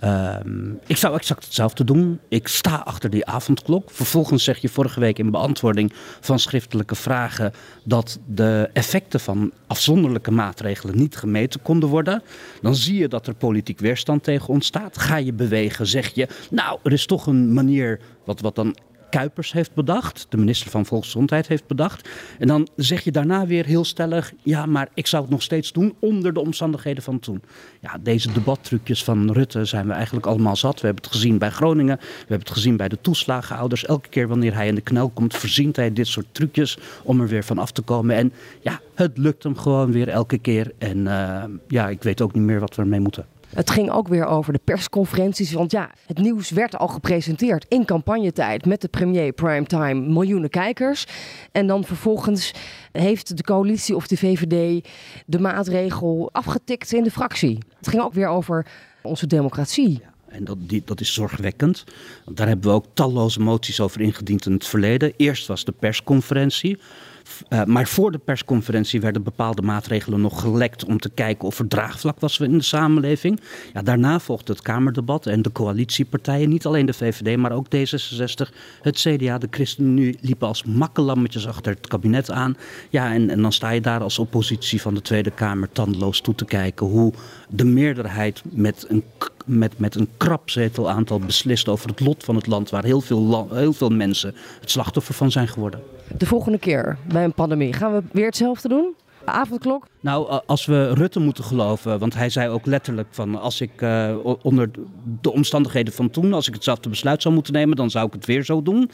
Um, 0.05 0.79
ik 0.87 0.97
zou 0.97 1.15
exact 1.15 1.45
hetzelfde 1.45 1.85
doen. 1.85 2.21
Ik 2.29 2.49
sta 2.49 2.77
achter 2.77 3.11
die 3.11 3.27
avondklok. 3.27 3.91
Vervolgens 3.91 4.45
zeg 4.45 4.59
je 4.59 4.69
vorige 4.69 5.01
week 5.01 5.19
in 5.19 5.31
beantwoording 5.31 5.93
van 6.21 6.39
schriftelijke 6.39 6.95
vragen 6.95 7.53
dat 7.85 8.19
de 8.27 8.71
effecten 8.73 9.21
van 9.21 9.53
afzonderlijke 9.67 10.31
maatregelen 10.31 10.97
niet 10.97 11.17
gemeten 11.17 11.63
konden 11.63 11.89
worden. 11.89 12.23
Dan 12.63 12.75
zie 12.75 12.99
je 12.99 13.09
dat 13.09 13.27
er 13.27 13.35
politiek 13.35 13.79
weerstand 13.79 14.23
tegen 14.23 14.49
ontstaat. 14.49 14.99
Ga 14.99 15.17
je 15.17 15.33
bewegen, 15.33 15.87
zeg 15.87 16.15
je, 16.15 16.29
nou, 16.51 16.79
er 16.83 16.93
is 16.93 17.07
toch 17.07 17.27
een 17.27 17.53
manier, 17.53 18.01
wat, 18.25 18.41
wat 18.41 18.55
dan 18.55 18.77
Kuipers 19.13 19.53
heeft 19.53 19.75
bedacht, 19.75 20.27
de 20.29 20.37
minister 20.37 20.71
van 20.71 20.87
Volksgezondheid 20.87 21.49
heeft 21.49 21.67
bedacht. 21.67 22.09
En 22.39 22.47
dan 22.47 22.69
zeg 22.77 23.05
je 23.05 23.13
daarna 23.13 23.47
weer 23.47 23.65
heel 23.65 23.85
stellig, 23.85 24.33
ja, 24.43 24.67
maar 24.67 24.89
ik 24.95 25.07
zou 25.07 25.23
het 25.23 25.31
nog 25.31 25.43
steeds 25.43 25.73
doen 25.73 25.95
onder 25.99 26.35
de 26.35 26.41
omstandigheden 26.41 27.03
van 27.03 27.19
toen. 27.19 27.43
Ja, 27.81 27.99
deze 28.01 28.33
debattrucjes 28.33 29.05
van 29.05 29.31
Rutte 29.33 29.65
zijn 29.65 29.87
we 29.87 29.93
eigenlijk 29.93 30.27
allemaal 30.27 30.57
zat. 30.57 30.81
We 30.81 30.87
hebben 30.87 31.05
het 31.05 31.13
gezien 31.13 31.39
bij 31.39 31.51
Groningen, 31.51 31.97
we 31.97 32.17
hebben 32.19 32.39
het 32.39 32.51
gezien 32.51 32.77
bij 32.77 32.89
de 32.89 33.01
toeslagenouders. 33.01 33.85
Elke 33.85 34.09
keer 34.09 34.29
wanneer 34.29 34.55
hij 34.55 34.69
in 34.69 34.75
de 34.75 34.81
knel 34.81 35.09
komt, 35.09 35.37
verzint 35.37 35.77
hij 35.77 35.93
dit 35.93 36.07
soort 36.07 36.27
trucjes 36.33 36.79
om 37.03 37.21
er 37.21 37.29
weer 37.29 37.45
van 37.45 37.59
af 37.59 37.73
te 37.73 37.83
komen. 37.83 38.17
En 38.17 38.33
ja, 38.61 38.81
het 38.95 39.19
lukt 39.19 39.43
hem 39.43 39.57
gewoon 39.57 39.93
weer 39.93 40.09
elke 40.09 40.39
keer. 40.39 40.73
En 40.79 40.99
uh, 40.99 41.45
ja, 41.69 41.89
ik 41.89 42.03
weet 42.03 42.21
ook 42.21 42.35
niet 42.35 42.43
meer 42.43 42.61
wat 42.61 42.75
we 42.75 42.83
ermee 42.83 43.01
moeten. 43.01 43.27
Het 43.55 43.71
ging 43.71 43.91
ook 43.91 44.09
weer 44.09 44.27
over 44.27 44.53
de 44.53 44.61
persconferenties. 44.65 45.53
Want 45.53 45.71
ja, 45.71 45.91
het 46.07 46.19
nieuws 46.19 46.51
werd 46.51 46.79
al 46.79 46.89
gepresenteerd 46.89 47.67
in 47.69 47.85
campagnetijd 47.85 48.65
met 48.65 48.81
de 48.81 48.89
premier 48.89 49.33
primetime 49.33 49.95
miljoenen 49.95 50.51
kijkers. 50.51 51.07
En 51.53 51.67
dan 51.67 51.85
vervolgens 51.85 52.53
heeft 52.93 53.37
de 53.37 53.43
coalitie 53.43 53.97
of 53.97 54.07
de 54.07 54.17
VVD 54.17 54.89
de 55.27 55.39
maatregel 55.39 56.29
afgetikt 56.33 56.93
in 56.93 57.03
de 57.03 57.11
fractie. 57.11 57.59
Het 57.79 57.89
ging 57.89 58.03
ook 58.03 58.13
weer 58.13 58.29
over 58.29 58.67
onze 59.03 59.27
democratie. 59.27 60.03
En 60.29 60.45
dat, 60.45 60.57
die, 60.61 60.83
dat 60.85 61.01
is 61.01 61.15
zorgwekkend. 61.15 61.85
Daar 62.25 62.49
hebben 62.49 62.71
we 62.71 62.77
ook 62.77 62.87
talloze 62.93 63.41
moties 63.41 63.81
over 63.81 64.01
ingediend 64.01 64.47
in 64.47 64.53
het 64.53 64.67
verleden. 64.67 65.13
Eerst 65.17 65.47
was 65.47 65.65
de 65.65 65.73
persconferentie. 65.73 66.79
Uh, 67.49 67.65
maar 67.65 67.87
voor 67.87 68.13
de 68.13 68.19
persconferentie 68.19 69.01
werden 69.01 69.23
bepaalde 69.23 69.63
maatregelen 69.63 70.21
nog 70.21 70.41
gelekt 70.41 70.85
om 70.85 70.99
te 70.99 71.11
kijken 71.11 71.49
of 71.49 71.59
er 71.59 71.69
draagvlak 71.69 72.21
was 72.21 72.41
in 72.41 72.59
de 72.59 72.65
samenleving. 72.65 73.41
Ja, 73.73 73.83
daarna 73.83 74.21
volgde 74.21 74.53
het 74.53 74.63
Kamerdebat 74.63 75.27
en 75.27 75.43
de 75.43 75.53
coalitiepartijen, 75.53 76.49
niet 76.49 76.67
alleen 76.67 76.87
de 76.87 76.93
VVD, 76.93 77.37
maar 77.37 77.53
ook 77.53 77.67
D66, 77.67 78.55
het 78.83 78.97
CDA, 78.97 79.39
de 79.39 79.49
ChristenUnie 79.51 80.19
liepen 80.21 80.49
als 80.49 80.65
makkelammetjes 80.65 81.47
achter 81.47 81.75
het 81.75 81.87
kabinet 81.87 82.31
aan. 82.31 82.57
Ja, 82.91 83.13
en, 83.13 83.31
en 83.31 83.43
dan 83.43 83.53
sta 83.53 83.71
je 83.71 83.81
daar 83.81 84.01
als 84.01 84.19
oppositie 84.19 84.81
van 84.81 84.95
de 84.95 85.03
Tweede 85.03 85.31
Kamer 85.31 85.69
tandeloos 85.73 86.21
toe 86.21 86.35
te 86.35 86.45
kijken 86.45 86.87
hoe 86.87 87.13
de 87.49 87.65
meerderheid 87.65 88.43
met 88.45 88.87
een 88.89 89.05
met, 89.47 89.79
met 89.79 89.95
een 89.95 90.09
krap 90.17 90.51
zetelaantal 90.51 91.19
beslist 91.19 91.69
over 91.69 91.89
het 91.89 92.01
lot 92.01 92.25
van 92.25 92.35
het 92.35 92.47
land 92.47 92.71
waar 92.71 92.85
heel 92.85 93.01
veel, 93.01 93.49
heel 93.53 93.73
veel 93.73 93.91
mensen 93.91 94.35
het 94.61 94.71
slachtoffer 94.71 95.15
van 95.15 95.31
zijn 95.31 95.49
geworden. 95.49 95.81
De 96.17 96.27
volgende 96.27 96.59
keer 96.59 96.97
bij 97.09 97.25
een 97.25 97.35
pandemie 97.35 97.73
gaan 97.73 97.93
we 97.93 98.03
weer 98.13 98.27
hetzelfde 98.27 98.69
doen? 98.69 98.95
avondklok? 99.25 99.87
Nou, 100.01 100.41
als 100.47 100.67
we 100.67 100.93
Rutte 100.95 101.21
moeten 101.21 101.45
geloven, 101.45 101.99
want 101.99 102.15
hij 102.15 102.31
zei 102.31 102.49
ook 102.49 102.67
letterlijk 102.67 103.09
van 103.11 103.41
als 103.41 103.61
ik 103.61 103.81
uh, 103.81 104.17
onder 104.43 104.71
de 105.21 105.33
omstandigheden 105.33 105.95
van 105.95 106.11
toen, 106.11 106.33
als 106.33 106.49
ik 106.49 106.55
hetzelfde 106.55 106.89
besluit 106.89 107.23
zou 107.23 107.35
moeten 107.35 107.53
nemen, 107.53 107.77
dan 107.77 107.91
zou 107.91 108.07
ik 108.07 108.13
het 108.13 108.27
weer 108.27 108.45
zo 108.45 108.63
doen. 108.63 108.91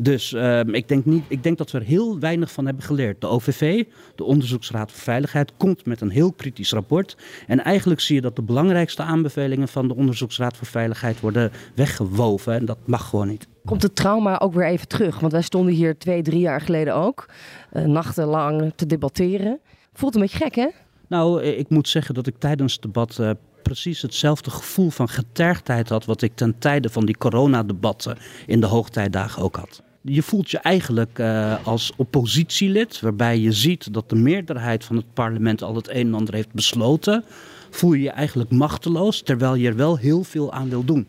Dus 0.00 0.32
uh, 0.32 0.60
ik, 0.60 0.88
denk 0.88 1.04
niet, 1.04 1.24
ik 1.28 1.42
denk 1.42 1.58
dat 1.58 1.70
we 1.70 1.78
er 1.78 1.84
heel 1.84 2.18
weinig 2.18 2.52
van 2.52 2.66
hebben 2.66 2.84
geleerd. 2.84 3.20
De 3.20 3.26
OVV, 3.26 3.84
de 4.14 4.24
Onderzoeksraad 4.24 4.92
voor 4.92 5.02
Veiligheid, 5.02 5.52
komt 5.56 5.86
met 5.86 6.00
een 6.00 6.10
heel 6.10 6.32
kritisch 6.32 6.72
rapport. 6.72 7.16
En 7.46 7.64
eigenlijk 7.64 8.00
zie 8.00 8.14
je 8.14 8.20
dat 8.20 8.36
de 8.36 8.42
belangrijkste 8.42 9.02
aanbevelingen 9.02 9.68
van 9.68 9.88
de 9.88 9.94
Onderzoeksraad 9.94 10.56
voor 10.56 10.66
Veiligheid 10.66 11.20
worden 11.20 11.52
weggewoven. 11.74 12.54
En 12.54 12.64
dat 12.64 12.78
mag 12.84 13.08
gewoon 13.08 13.28
niet. 13.28 13.46
Komt 13.64 13.82
het 13.82 13.96
trauma 13.96 14.38
ook 14.38 14.54
weer 14.54 14.66
even 14.66 14.88
terug? 14.88 15.20
Want 15.20 15.32
wij 15.32 15.42
stonden 15.42 15.74
hier 15.74 15.98
twee, 15.98 16.22
drie 16.22 16.40
jaar 16.40 16.60
geleden 16.60 16.94
ook, 16.94 17.26
uh, 17.72 17.84
nachtenlang 17.84 18.72
te 18.76 18.86
debatteren. 18.86 19.60
Voelt 19.92 20.14
een 20.14 20.20
beetje 20.20 20.36
gek, 20.36 20.54
hè? 20.54 20.68
Nou, 21.08 21.42
ik 21.42 21.68
moet 21.68 21.88
zeggen 21.88 22.14
dat 22.14 22.26
ik 22.26 22.34
tijdens 22.38 22.72
het 22.72 22.82
debat 22.82 23.18
uh, 23.20 23.30
precies 23.62 24.02
hetzelfde 24.02 24.50
gevoel 24.50 24.90
van 24.90 25.08
getergdheid 25.08 25.88
had... 25.88 26.04
wat 26.04 26.22
ik 26.22 26.32
ten 26.34 26.58
tijde 26.58 26.88
van 26.88 27.06
die 27.06 27.16
coronadebatten 27.16 28.18
in 28.46 28.60
de 28.60 28.66
hoogtijdagen 28.66 29.42
ook 29.42 29.56
had. 29.56 29.82
Je 30.00 30.22
voelt 30.22 30.50
je 30.50 30.58
eigenlijk 30.58 31.20
als 31.64 31.92
oppositielid, 31.96 33.00
waarbij 33.00 33.38
je 33.38 33.52
ziet 33.52 33.94
dat 33.94 34.08
de 34.08 34.16
meerderheid 34.16 34.84
van 34.84 34.96
het 34.96 35.12
parlement 35.12 35.62
al 35.62 35.74
het 35.74 35.88
een 35.88 36.06
en 36.06 36.14
ander 36.14 36.34
heeft 36.34 36.52
besloten... 36.52 37.24
voel 37.70 37.92
je 37.92 38.02
je 38.02 38.10
eigenlijk 38.10 38.50
machteloos, 38.50 39.22
terwijl 39.22 39.54
je 39.54 39.68
er 39.68 39.76
wel 39.76 39.96
heel 39.96 40.24
veel 40.24 40.52
aan 40.52 40.68
wil 40.68 40.84
doen. 40.84 41.06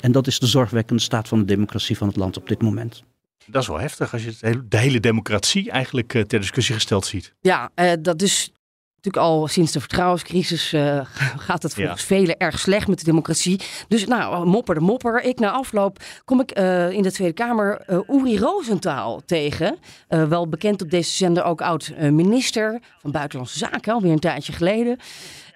En 0.00 0.12
dat 0.12 0.26
is 0.26 0.38
de 0.38 0.46
zorgwekkende 0.46 1.02
staat 1.02 1.28
van 1.28 1.38
de 1.38 1.44
democratie 1.44 1.96
van 1.96 2.08
het 2.08 2.16
land 2.16 2.36
op 2.36 2.48
dit 2.48 2.62
moment. 2.62 3.02
Dat 3.46 3.62
is 3.62 3.68
wel 3.68 3.80
heftig 3.80 4.12
als 4.12 4.24
je 4.24 4.62
de 4.68 4.76
hele 4.76 5.00
democratie 5.00 5.70
eigenlijk 5.70 6.14
uh, 6.14 6.22
ter 6.22 6.40
discussie 6.40 6.74
gesteld 6.74 7.06
ziet. 7.06 7.34
Ja, 7.40 7.70
uh, 7.74 7.92
dat 8.00 8.22
is 8.22 8.52
natuurlijk 8.94 9.26
al 9.26 9.46
sinds 9.46 9.72
de 9.72 9.80
vertrouwenscrisis 9.80 10.72
uh, 10.72 11.00
gaat 11.46 11.62
het 11.62 11.74
volgens 11.74 12.00
ja. 12.00 12.06
velen 12.06 12.36
erg 12.36 12.58
slecht 12.58 12.88
met 12.88 12.98
de 12.98 13.04
democratie. 13.04 13.60
Dus 13.88 14.06
nou, 14.06 14.46
mopper 14.46 14.74
de 14.74 14.80
mopper. 14.80 15.22
Ik 15.22 15.38
na 15.38 15.50
afloop 15.50 16.02
kom 16.24 16.40
ik 16.40 16.50
in 16.92 17.02
de 17.02 17.12
Tweede 17.12 17.34
Kamer 17.34 17.84
Uri 18.08 18.38
Rosenthal 18.38 19.22
tegen. 19.26 19.78
wel 20.08 20.48
bekend 20.48 20.82
op 20.82 20.90
deze 20.90 21.10
zender 21.10 21.44
ook 21.44 21.60
oud-minister 21.60 22.80
van 23.00 23.10
Buitenlandse 23.10 23.58
Zaken, 23.58 23.92
alweer 23.92 24.12
een 24.12 24.18
tijdje 24.18 24.52
geleden. 24.52 24.98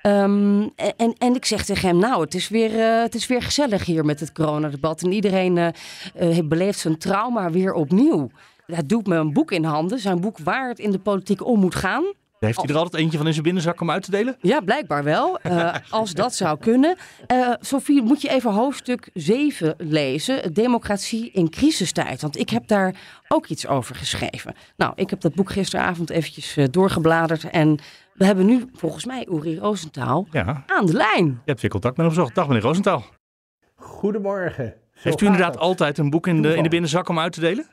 Um, 0.06 0.72
en, 0.96 1.14
en 1.18 1.34
ik 1.34 1.44
zeg 1.44 1.64
tegen 1.64 1.88
hem, 1.88 1.98
nou, 1.98 2.20
het 2.20 2.34
is 2.34 2.48
weer, 2.48 2.72
uh, 2.72 3.02
het 3.02 3.14
is 3.14 3.26
weer 3.26 3.42
gezellig 3.42 3.84
hier 3.84 4.04
met 4.04 4.20
het 4.20 4.32
coronadebat. 4.32 5.02
En 5.02 5.12
iedereen 5.12 5.56
uh, 5.56 5.68
uh, 6.20 6.38
beleeft 6.44 6.78
zijn 6.78 6.98
trauma 6.98 7.50
weer 7.50 7.72
opnieuw. 7.72 8.30
Hij 8.66 8.86
doet 8.86 9.06
me 9.06 9.16
een 9.16 9.32
boek 9.32 9.52
in 9.52 9.64
handen, 9.64 9.98
zijn 9.98 10.20
boek 10.20 10.38
waar 10.38 10.68
het 10.68 10.78
in 10.78 10.90
de 10.90 10.98
politiek 10.98 11.46
om 11.46 11.60
moet 11.60 11.74
gaan. 11.74 12.04
Heeft 12.46 12.60
hij 12.60 12.70
er 12.70 12.76
altijd 12.76 13.02
eentje 13.02 13.16
van 13.18 13.26
in 13.26 13.32
zijn 13.32 13.44
binnenzak 13.44 13.80
om 13.80 13.90
uit 13.90 14.02
te 14.02 14.10
delen? 14.10 14.36
Ja, 14.40 14.60
blijkbaar 14.60 15.04
wel. 15.04 15.38
Uh, 15.46 15.74
als 15.90 16.12
dat 16.12 16.34
zou 16.34 16.58
kunnen. 16.58 16.96
Uh, 17.32 17.52
Sophie, 17.60 18.02
moet 18.02 18.22
je 18.22 18.28
even 18.28 18.52
hoofdstuk 18.52 19.10
7 19.14 19.74
lezen. 19.78 20.54
Democratie 20.54 21.30
in 21.30 21.50
crisistijd. 21.50 22.20
Want 22.20 22.38
ik 22.38 22.50
heb 22.50 22.66
daar 22.66 22.94
ook 23.28 23.46
iets 23.46 23.66
over 23.66 23.94
geschreven. 23.94 24.54
Nou, 24.76 24.92
ik 24.94 25.10
heb 25.10 25.20
dat 25.20 25.34
boek 25.34 25.50
gisteravond 25.50 26.10
eventjes 26.10 26.56
uh, 26.56 26.64
doorgebladerd. 26.70 27.50
En 27.50 27.78
we 28.14 28.24
hebben 28.24 28.46
nu 28.46 28.64
volgens 28.72 29.04
mij 29.04 29.26
Uri 29.30 29.58
Roosentaal 29.58 30.26
ja. 30.30 30.62
aan 30.66 30.86
de 30.86 30.92
lijn. 30.92 31.26
Je 31.26 31.40
hebt 31.44 31.60
weer 31.60 31.70
contact 31.70 31.96
met 31.96 32.06
hem 32.06 32.14
gezocht. 32.14 32.34
Dag 32.34 32.46
meneer 32.46 32.62
Roosentaal. 32.62 33.04
Goedemorgen. 33.74 34.74
Zo 34.94 35.00
Heeft 35.08 35.20
u 35.20 35.26
inderdaad 35.26 35.54
het. 35.54 35.62
altijd 35.62 35.98
een 35.98 36.10
boek 36.10 36.26
in 36.26 36.42
de, 36.42 36.56
in 36.56 36.62
de 36.62 36.68
binnenzak 36.68 37.08
om 37.08 37.18
uit 37.18 37.32
te 37.32 37.40
delen? 37.40 37.66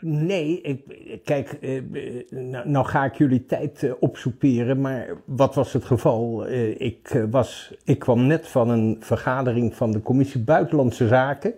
Nee, 0.00 0.60
ik, 0.60 0.80
kijk, 1.24 1.52
eh, 1.52 1.82
nou, 2.30 2.68
nou, 2.68 2.86
ga 2.86 3.04
ik 3.04 3.14
jullie 3.14 3.46
tijd 3.46 3.82
uh, 3.82 3.92
opsoeperen, 4.00 4.80
maar 4.80 5.08
wat 5.24 5.54
was 5.54 5.72
het 5.72 5.84
geval? 5.84 6.48
Uh, 6.48 6.80
ik, 6.80 7.26
was, 7.30 7.74
ik 7.84 7.98
kwam 7.98 8.26
net 8.26 8.48
van 8.48 8.68
een 8.68 8.96
vergadering 9.00 9.74
van 9.74 9.92
de 9.92 10.02
Commissie 10.02 10.40
Buitenlandse 10.40 11.08
Zaken 11.08 11.54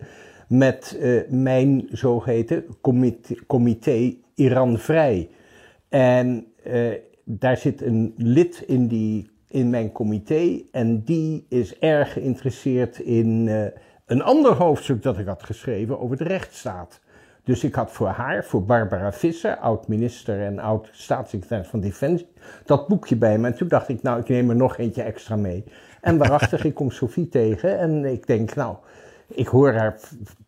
met 0.48 0.98
mijn 1.28 1.88
zogeheten 1.90 2.64
comité, 2.80 3.34
comité 3.46 4.14
Iran 4.34 4.78
Vrij. 4.78 5.28
En 5.88 6.46
daar 7.24 7.56
zit 7.56 7.82
een 7.82 8.14
lid 8.16 8.64
in, 8.66 8.86
die, 8.86 9.30
in 9.48 9.70
mijn 9.70 9.92
comité 9.92 10.62
en 10.72 11.04
die 11.04 11.46
is 11.48 11.78
erg 11.78 12.12
geïnteresseerd 12.12 12.98
in 12.98 13.48
een 14.06 14.22
ander 14.22 14.52
hoofdstuk 14.52 15.02
dat 15.02 15.18
ik 15.18 15.26
had 15.26 15.42
geschreven 15.42 16.00
over 16.00 16.16
de 16.16 16.24
rechtsstaat. 16.24 17.00
Dus 17.44 17.64
ik 17.64 17.74
had 17.74 17.92
voor 17.92 18.08
haar, 18.08 18.44
voor 18.44 18.64
Barbara 18.64 19.12
Visser, 19.12 19.56
oud-minister 19.56 20.40
en 20.40 20.58
oud-staatssecretaris 20.58 21.66
van 21.66 21.80
Defensie, 21.80 22.28
dat 22.64 22.88
boekje 22.88 23.16
bij 23.16 23.38
me. 23.38 23.46
En 23.46 23.54
toen 23.54 23.68
dacht 23.68 23.88
ik, 23.88 24.02
nou, 24.02 24.20
ik 24.20 24.28
neem 24.28 24.50
er 24.50 24.56
nog 24.56 24.78
eentje 24.78 25.02
extra 25.02 25.36
mee. 25.36 25.64
En 26.00 26.18
waarachtig, 26.18 26.64
ik 26.64 26.74
kom 26.74 26.90
Sophie 26.90 27.28
tegen 27.28 27.78
en 27.78 28.04
ik 28.04 28.26
denk, 28.26 28.54
nou, 28.54 28.76
ik 29.26 29.46
hoor 29.46 29.72
haar 29.72 30.00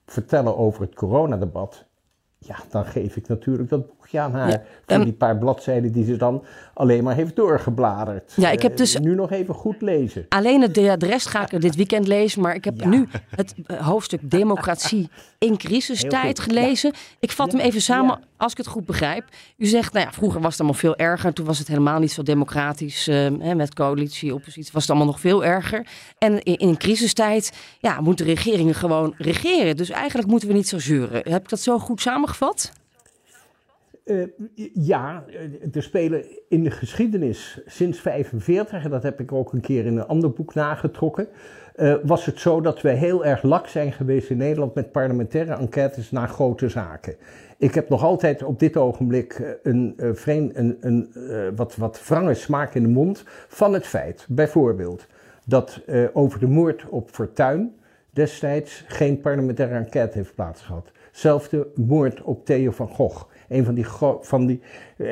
vertellen 0.07 0.57
over 0.57 0.83
het 0.83 0.95
coronadebat. 0.95 1.85
Ja, 2.39 2.57
dan 2.71 2.85
geef 2.85 3.17
ik 3.17 3.29
natuurlijk 3.29 3.69
dat 3.69 3.94
aan 4.13 4.33
haar. 4.33 4.51
Ja, 4.51 4.63
voor 4.87 5.05
die 5.05 5.13
paar 5.13 5.39
bladzijden 5.39 5.93
die 5.93 6.05
ze 6.05 6.17
dan 6.17 6.45
alleen 6.75 7.05
maar 7.05 7.15
heeft 7.15 7.37
doorgebladerd. 7.37 8.33
Ja, 8.37 8.51
ik 8.51 8.63
heb 8.63 8.71
eh, 8.71 8.77
dus... 8.77 8.99
nu 8.99 9.15
nog 9.15 9.31
even 9.31 9.55
goed 9.55 9.83
lezen. 9.83 10.27
Alleen 10.29 10.61
het, 10.61 10.75
de 10.75 10.97
rest 10.99 11.29
ga 11.29 11.51
ik 11.51 11.61
dit 11.61 11.77
weekend 11.77 12.07
lezen. 12.07 12.43
Maar 12.43 12.55
ik 12.55 12.65
heb 12.65 12.85
nu 12.85 13.09
het 13.31 13.55
eh, 13.67 13.87
hoofdstuk 13.87 14.31
democratie 14.31 15.09
in 15.39 15.57
crisistijd 15.57 16.41
gelezen. 16.41 16.93
Ik 17.21 17.31
vat 17.31 17.53
hem 17.53 17.61
even 17.61 17.81
samen, 17.81 18.21
als 18.37 18.53
ik 18.53 18.59
het 18.59 18.67
goed 18.67 18.87
begrijp. 18.87 19.25
U 19.57 19.67
zegt, 19.67 19.93
nou 19.93 20.07
ja, 20.07 20.13
vroeger 20.13 20.41
was 20.41 20.51
het 20.51 20.61
allemaal 20.61 20.79
veel 20.79 20.97
erger. 20.97 21.33
Toen 21.33 21.47
was 21.47 21.59
het 21.59 21.69
helemaal 21.69 21.99
niet 21.99 22.13
zo 22.13 22.23
democratisch. 22.23 23.09
Uh, 23.09 23.15
hè, 23.39 23.55
met 23.55 23.75
coalitie, 23.75 24.35
oppositie, 24.35 24.73
was 24.73 24.83
het 24.83 24.91
allemaal 24.91 25.09
nog 25.09 25.21
veel 25.21 25.45
erger. 25.45 25.87
En 26.19 26.43
in, 26.43 26.57
in 26.57 26.69
een 26.69 26.77
crisistijd, 26.77 27.53
ja, 27.79 28.01
moeten 28.01 28.27
regeringen 28.27 28.75
gewoon 28.75 29.15
regeren. 29.19 29.77
Dus 29.77 29.91
eigenlijk 29.91 30.29
moeten 30.29 30.49
we 30.49 30.55
niet 30.55 30.69
zo 30.69 30.79
zeuren. 30.79 31.33
Heb 31.33 31.43
ik 31.43 31.49
dat 31.49 31.61
zo 31.61 31.79
goed 31.79 32.01
samengevat? 32.01 32.73
Uh, 34.05 34.27
ja, 34.75 35.25
er 35.73 35.83
spelen 35.83 36.25
in 36.49 36.65
de 36.65 36.71
geschiedenis 36.71 37.61
sinds 37.67 38.01
45, 38.01 38.85
en 38.85 38.91
dat 38.91 39.03
heb 39.03 39.21
ik 39.21 39.33
ook 39.33 39.53
een 39.53 39.61
keer 39.61 39.87
in 39.87 39.97
een 39.97 40.07
ander 40.07 40.31
boek 40.31 40.55
nagetrokken, 40.55 41.29
uh, 41.77 41.95
was 42.03 42.27
het 42.27 42.39
zo 42.39 42.61
dat 42.61 42.81
we 42.81 42.89
heel 42.89 43.25
erg 43.25 43.43
lak 43.43 43.67
zijn 43.67 43.93
geweest 43.93 44.31
in 44.31 44.37
Nederland 44.37 44.75
met 44.75 44.93
parlementaire 44.93 45.55
enquêtes 45.55 46.11
naar 46.11 46.29
grote 46.29 46.69
zaken. 46.69 47.17
Ik 47.59 47.75
heb 47.75 47.89
nog 47.89 48.03
altijd 48.03 48.43
op 48.43 48.59
dit 48.59 48.77
ogenblik 48.77 49.33
eh, 49.33 49.51
een, 49.63 49.95
vreemd, 50.13 50.57
een, 50.57 50.77
een 50.81 51.13
wat, 51.57 51.77
wat 51.77 52.07
wrange 52.07 52.35
smaak 52.35 52.75
in 52.75 52.83
de 52.83 52.89
mond 52.89 53.25
van 53.49 53.73
het 53.73 53.87
feit, 53.87 54.27
bijvoorbeeld, 54.29 55.07
dat 55.47 55.81
over 56.13 56.41
de 56.41 56.47
moord 56.47 56.87
op 56.89 57.11
Fortuin 57.11 57.75
destijds 58.11 58.85
geen 58.87 59.21
parlementaire 59.21 59.75
enquête 59.75 60.19
heeft 60.19 60.35
plaatsgehad. 60.35 60.91
Zelfde 61.13 61.67
moord 61.75 62.23
op 62.23 62.45
Theo 62.45 62.71
van 62.71 62.89
Gogh 62.89 63.33
een 63.49 63.65
van 63.65 63.75
die, 63.75 63.87
van 64.21 64.47
die 64.47 64.61
uh, 64.97 65.09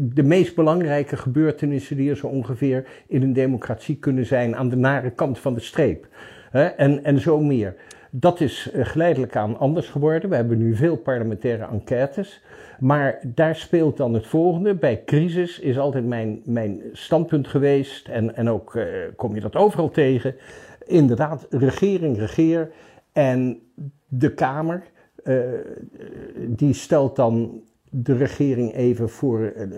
de 0.00 0.22
meest 0.22 0.54
belangrijke 0.54 1.16
gebeurtenissen 1.16 1.96
die 1.96 2.10
er 2.10 2.16
zo 2.16 2.26
ongeveer 2.26 2.86
in 3.06 3.22
een 3.22 3.32
democratie 3.32 3.96
kunnen 3.96 4.26
zijn 4.26 4.56
aan 4.56 4.68
de 4.68 4.76
nare 4.76 5.10
kant 5.10 5.38
van 5.38 5.54
de 5.54 5.60
streep. 5.60 6.08
en, 6.52 7.04
en 7.04 7.20
zo 7.20 7.40
meer. 7.40 7.76
Dat 8.10 8.40
is 8.40 8.70
uh, 8.74 8.84
geleidelijk 8.84 9.36
aan 9.36 9.58
anders 9.58 9.88
geworden. 9.88 10.30
We 10.30 10.36
hebben 10.36 10.58
nu 10.58 10.76
veel 10.76 10.96
parlementaire 10.96 11.66
enquêtes. 11.66 12.42
Maar 12.78 13.20
daar 13.26 13.56
speelt 13.56 13.96
dan 13.96 14.14
het 14.14 14.26
volgende. 14.26 14.74
Bij 14.74 15.02
crisis 15.04 15.58
is 15.58 15.78
altijd 15.78 16.04
mijn, 16.04 16.40
mijn 16.44 16.80
standpunt 16.92 17.48
geweest, 17.48 18.08
en, 18.08 18.36
en 18.36 18.48
ook 18.48 18.74
uh, 18.74 18.84
kom 19.16 19.34
je 19.34 19.40
dat 19.40 19.56
overal 19.56 19.90
tegen. 19.90 20.34
Inderdaad, 20.86 21.46
regering, 21.50 22.18
regeer. 22.18 22.70
En 23.12 23.60
de 24.08 24.34
Kamer, 24.34 24.82
uh, 25.28 25.38
die 26.46 26.74
stelt 26.74 27.16
dan 27.16 27.60
de 27.90 28.14
regering 28.14 28.74
even 28.74 29.08
voor, 29.08 29.40
uh, 29.40 29.68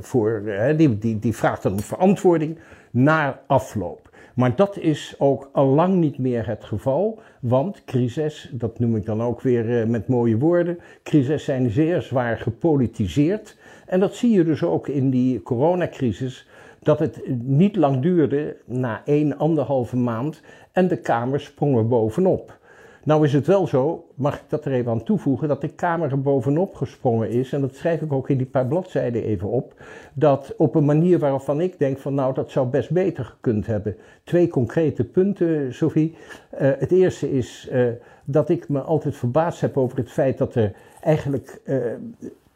voor 0.00 0.42
die, 0.76 0.98
die, 0.98 1.18
die 1.18 1.36
vraagt 1.36 1.62
dan 1.62 1.72
om 1.72 1.80
verantwoording 1.80 2.58
na 2.90 3.40
afloop. 3.46 4.08
Maar 4.34 4.56
dat 4.56 4.76
is 4.76 5.14
ook 5.18 5.50
al 5.52 5.66
lang 5.66 5.94
niet 5.94 6.18
meer 6.18 6.46
het 6.46 6.64
geval, 6.64 7.20
want 7.40 7.84
crises, 7.84 8.50
dat 8.52 8.78
noem 8.78 8.96
ik 8.96 9.06
dan 9.06 9.22
ook 9.22 9.40
weer 9.40 9.88
met 9.88 10.08
mooie 10.08 10.38
woorden, 10.38 10.78
crises 11.02 11.44
zijn 11.44 11.70
zeer 11.70 12.02
zwaar 12.02 12.36
gepolitiseerd. 12.36 13.56
En 13.86 14.00
dat 14.00 14.14
zie 14.14 14.30
je 14.30 14.44
dus 14.44 14.62
ook 14.62 14.88
in 14.88 15.10
die 15.10 15.42
coronacrisis, 15.42 16.48
dat 16.82 16.98
het 16.98 17.22
niet 17.42 17.76
lang 17.76 18.02
duurde, 18.02 18.56
na 18.64 19.02
één, 19.04 19.38
anderhalve 19.38 19.96
maand, 19.96 20.42
en 20.72 20.88
de 20.88 20.96
Kamer 20.96 21.40
sprong 21.40 21.76
er 21.76 21.88
bovenop. 21.88 22.57
Nou 23.04 23.24
is 23.24 23.32
het 23.32 23.46
wel 23.46 23.66
zo, 23.66 24.06
mag 24.14 24.34
ik 24.34 24.44
dat 24.48 24.64
er 24.64 24.72
even 24.72 24.90
aan 24.90 25.02
toevoegen, 25.02 25.48
dat 25.48 25.60
de 25.60 25.68
Kamer 25.68 26.10
er 26.10 26.22
bovenop 26.22 26.74
gesprongen 26.74 27.30
is, 27.30 27.52
en 27.52 27.60
dat 27.60 27.74
schrijf 27.74 28.00
ik 28.00 28.12
ook 28.12 28.28
in 28.28 28.36
die 28.36 28.46
paar 28.46 28.66
bladzijden 28.66 29.22
even 29.22 29.48
op, 29.48 29.74
dat 30.14 30.54
op 30.56 30.74
een 30.74 30.84
manier 30.84 31.18
waarvan 31.18 31.60
ik 31.60 31.78
denk 31.78 31.98
van 31.98 32.14
nou 32.14 32.34
dat 32.34 32.50
zou 32.50 32.66
best 32.66 32.90
beter 32.90 33.24
gekund 33.24 33.66
hebben. 33.66 33.96
Twee 34.24 34.48
concrete 34.48 35.04
punten, 35.04 35.74
Sophie. 35.74 36.14
Uh, 36.52 36.70
het 36.78 36.92
eerste 36.92 37.32
is 37.32 37.68
uh, 37.72 37.88
dat 38.24 38.48
ik 38.48 38.68
me 38.68 38.80
altijd 38.80 39.16
verbaasd 39.16 39.60
heb 39.60 39.76
over 39.76 39.98
het 39.98 40.10
feit 40.10 40.38
dat 40.38 40.54
er 40.54 40.72
eigenlijk 41.00 41.60
uh, 41.64 41.76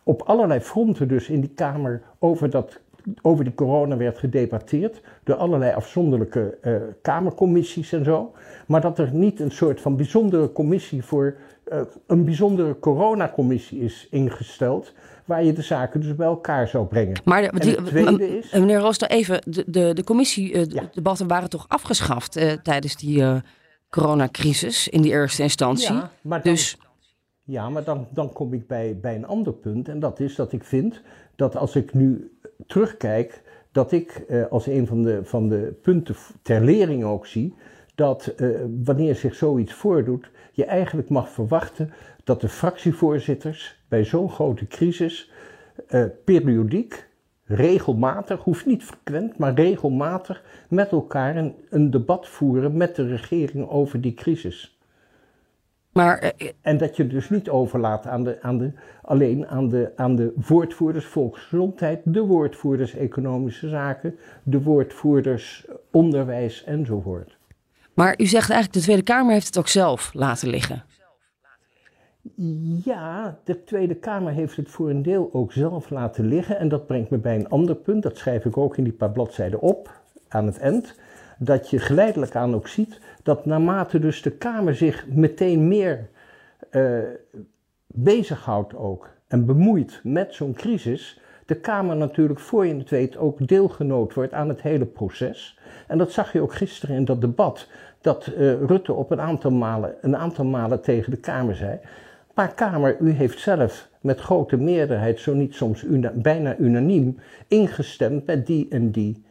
op 0.02 0.22
allerlei 0.22 0.60
fronten 0.60 1.08
dus 1.08 1.28
in 1.28 1.40
die 1.40 1.52
Kamer 1.54 2.02
over 2.18 2.50
dat 2.50 2.80
over 3.22 3.44
die 3.44 3.54
corona 3.54 3.96
werd 3.96 4.18
gedebatteerd 4.18 5.00
door 5.24 5.36
allerlei 5.36 5.74
afzonderlijke 5.74 6.58
uh, 6.62 6.76
kamercommissies 7.02 7.92
en 7.92 8.04
zo. 8.04 8.32
Maar 8.66 8.80
dat 8.80 8.98
er 8.98 9.12
niet 9.12 9.40
een 9.40 9.50
soort 9.50 9.80
van 9.80 9.96
bijzondere 9.96 10.52
commissie 10.52 11.04
voor 11.04 11.36
uh, 11.72 11.80
een 12.06 12.24
bijzondere 12.24 12.78
coronacommissie 12.78 13.80
is 13.80 14.06
ingesteld. 14.10 14.92
Waar 15.24 15.44
je 15.44 15.52
de 15.52 15.62
zaken 15.62 16.00
dus 16.00 16.14
bij 16.14 16.26
elkaar 16.26 16.68
zou 16.68 16.86
brengen. 16.86 17.20
Maar 17.24 17.42
de, 17.42 17.60
die, 17.60 17.82
tweede 17.82 18.38
is. 18.38 18.52
Meneer 18.52 18.78
Rooster, 18.78 19.08
even. 19.10 19.42
De, 19.44 19.64
de, 19.66 19.94
de 19.94 20.04
commissiedebatten 20.04 21.26
ja. 21.26 21.34
waren 21.34 21.48
toch 21.48 21.64
afgeschaft 21.68 22.62
tijdens 22.62 22.96
die 22.96 23.24
coronacrisis 23.90 24.88
in 24.88 25.02
die 25.02 25.10
eerste 25.10 25.42
instantie? 25.42 25.92
Ja, 25.92 26.10
maar 26.20 26.42
dan, 26.42 26.52
dus. 26.52 26.76
Ja, 27.44 27.68
maar 27.70 27.84
dan, 27.84 28.06
dan 28.10 28.32
kom 28.32 28.52
ik 28.52 28.66
bij, 28.66 28.98
bij 29.00 29.14
een 29.14 29.26
ander 29.26 29.52
punt. 29.52 29.88
En 29.88 30.00
dat 30.00 30.20
is 30.20 30.34
dat 30.34 30.52
ik 30.52 30.64
vind 30.64 31.00
dat 31.36 31.56
als 31.56 31.76
ik 31.76 31.94
nu 31.94 32.31
terugkijk, 32.66 33.42
dat 33.72 33.92
ik 33.92 34.24
eh, 34.28 34.46
als 34.46 34.66
een 34.66 34.86
van 34.86 35.02
de, 35.02 35.20
van 35.24 35.48
de 35.48 35.74
punten 35.82 36.14
ter 36.42 36.60
lering 36.60 37.04
ook 37.04 37.26
zie, 37.26 37.54
dat 37.94 38.26
eh, 38.26 38.48
wanneer 38.84 39.14
zich 39.14 39.34
zoiets 39.34 39.72
voordoet, 39.72 40.30
je 40.52 40.64
eigenlijk 40.64 41.08
mag 41.08 41.30
verwachten 41.30 41.92
dat 42.24 42.40
de 42.40 42.48
fractievoorzitters 42.48 43.82
bij 43.88 44.04
zo'n 44.04 44.30
grote 44.30 44.66
crisis 44.66 45.30
eh, 45.88 46.04
periodiek, 46.24 47.08
regelmatig, 47.44 48.40
hoeft 48.40 48.66
niet 48.66 48.82
frequent, 48.82 49.38
maar 49.38 49.54
regelmatig 49.54 50.44
met 50.68 50.90
elkaar 50.90 51.36
een, 51.36 51.54
een 51.70 51.90
debat 51.90 52.28
voeren 52.28 52.76
met 52.76 52.96
de 52.96 53.06
regering 53.06 53.68
over 53.68 54.00
die 54.00 54.14
crisis. 54.14 54.71
Maar, 55.92 56.24
uh, 56.24 56.48
en 56.60 56.78
dat 56.78 56.96
je 56.96 57.06
dus 57.06 57.30
niet 57.30 57.48
overlaat 57.48 58.06
aan 58.06 58.24
de, 58.24 58.42
aan 58.42 58.58
de, 58.58 58.72
alleen 59.02 59.46
aan 59.46 59.68
de, 59.68 59.92
aan 59.96 60.16
de 60.16 60.32
woordvoerders 60.46 61.04
volksgezondheid, 61.04 62.00
de 62.04 62.20
woordvoerders 62.20 62.94
economische 62.94 63.68
zaken, 63.68 64.18
de 64.42 64.62
woordvoerders 64.62 65.66
onderwijs 65.90 66.64
enzovoort. 66.64 67.36
Maar 67.94 68.14
u 68.18 68.26
zegt 68.26 68.50
eigenlijk, 68.50 68.72
de 68.72 68.80
Tweede 68.80 69.02
Kamer 69.02 69.32
heeft 69.32 69.46
het 69.46 69.58
ook 69.58 69.68
zelf 69.68 70.10
laten 70.14 70.48
liggen. 70.48 70.84
Ja, 72.84 73.38
de 73.44 73.64
Tweede 73.64 73.94
Kamer 73.94 74.32
heeft 74.32 74.56
het 74.56 74.68
voor 74.68 74.90
een 74.90 75.02
deel 75.02 75.30
ook 75.32 75.52
zelf 75.52 75.90
laten 75.90 76.26
liggen. 76.26 76.58
En 76.58 76.68
dat 76.68 76.86
brengt 76.86 77.10
me 77.10 77.18
bij 77.18 77.34
een 77.34 77.48
ander 77.48 77.74
punt, 77.74 78.02
dat 78.02 78.16
schrijf 78.16 78.44
ik 78.44 78.56
ook 78.56 78.76
in 78.76 78.84
die 78.84 78.92
paar 78.92 79.10
bladzijden 79.10 79.60
op 79.60 80.00
aan 80.28 80.46
het 80.46 80.58
eind. 80.58 80.94
Dat 81.44 81.70
je 81.70 81.78
geleidelijk 81.78 82.36
aan 82.36 82.54
ook 82.54 82.68
ziet 82.68 83.00
dat 83.22 83.46
naarmate 83.46 83.98
dus 83.98 84.22
de 84.22 84.30
Kamer 84.30 84.74
zich 84.74 85.06
meteen 85.08 85.68
meer 85.68 86.08
uh, 86.70 86.98
bezighoudt 87.86 88.76
ook 88.76 89.08
en 89.28 89.46
bemoeit 89.46 90.00
met 90.02 90.34
zo'n 90.34 90.52
crisis, 90.52 91.20
de 91.46 91.54
Kamer 91.54 91.96
natuurlijk 91.96 92.40
voor 92.40 92.66
je 92.66 92.74
het 92.74 92.90
weet 92.90 93.16
ook 93.16 93.48
deelgenoot 93.48 94.14
wordt 94.14 94.32
aan 94.32 94.48
het 94.48 94.62
hele 94.62 94.86
proces. 94.86 95.58
En 95.86 95.98
dat 95.98 96.12
zag 96.12 96.32
je 96.32 96.40
ook 96.40 96.54
gisteren 96.54 96.96
in 96.96 97.04
dat 97.04 97.20
debat, 97.20 97.68
dat 98.00 98.26
uh, 98.26 98.62
Rutte 98.62 98.92
op 98.92 99.10
een 99.10 99.20
aantal, 99.20 99.50
malen, 99.50 99.94
een 100.00 100.16
aantal 100.16 100.44
malen 100.44 100.80
tegen 100.80 101.10
de 101.10 101.16
Kamer 101.16 101.56
zei. 101.56 101.78
Maar 102.34 102.54
Kamer, 102.54 102.96
u 103.00 103.10
heeft 103.10 103.38
zelf 103.38 103.88
met 104.00 104.20
grote 104.20 104.56
meerderheid, 104.56 105.20
zo 105.20 105.34
niet 105.34 105.54
soms 105.54 105.84
bijna 106.14 106.56
unaniem, 106.56 107.18
ingestemd 107.48 108.26
met 108.26 108.46
die 108.46 108.66
en 108.70 108.90
die 108.90 109.24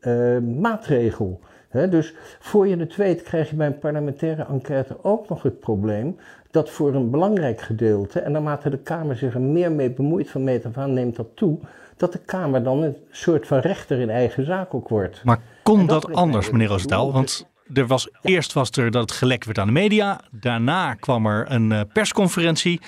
uh, 0.00 0.38
maatregel. 0.38 1.40
Dus 1.70 2.14
voor 2.38 2.68
je 2.68 2.76
het 2.76 2.96
weet 2.96 3.22
krijg 3.22 3.50
je 3.50 3.56
bij 3.56 3.66
een 3.66 3.78
parlementaire 3.78 4.44
enquête 4.44 4.96
ook 5.02 5.28
nog 5.28 5.42
het 5.42 5.60
probleem 5.60 6.16
dat 6.50 6.70
voor 6.70 6.94
een 6.94 7.10
belangrijk 7.10 7.60
gedeelte, 7.60 8.20
en 8.20 8.32
naarmate 8.32 8.70
de 8.70 8.78
Kamer 8.78 9.16
zich 9.16 9.34
er 9.34 9.40
meer 9.40 9.72
mee 9.72 9.90
bemoeit 9.90 10.30
van 10.30 10.44
meet 10.44 10.66
af 10.66 10.76
aan, 10.76 10.92
neemt 10.92 11.16
dat 11.16 11.26
toe, 11.34 11.58
dat 11.96 12.12
de 12.12 12.18
Kamer 12.18 12.62
dan 12.62 12.82
een 12.82 12.96
soort 13.10 13.46
van 13.46 13.58
rechter 13.58 14.00
in 14.00 14.10
eigen 14.10 14.44
zaak 14.44 14.74
ook 14.74 14.88
wordt. 14.88 15.24
Maar 15.24 15.40
kon 15.62 15.86
dat, 15.86 16.12
anders, 16.12 16.50
meneer 16.50 16.68
Roosentaal? 16.68 17.12
Want 17.12 17.48
er 17.72 17.86
was, 17.86 18.10
eerst 18.22 18.52
was 18.52 18.70
er 18.70 18.90
dat 18.90 19.02
het 19.02 19.12
gelek 19.12 19.44
werd 19.44 19.58
aan 19.58 19.66
de 19.66 19.72
media. 19.72 20.20
Daarna 20.30 20.94
kwam 20.94 21.26
er 21.26 21.50
een 21.50 21.70
uh, 21.70 21.80
persconferentie. 21.92 22.80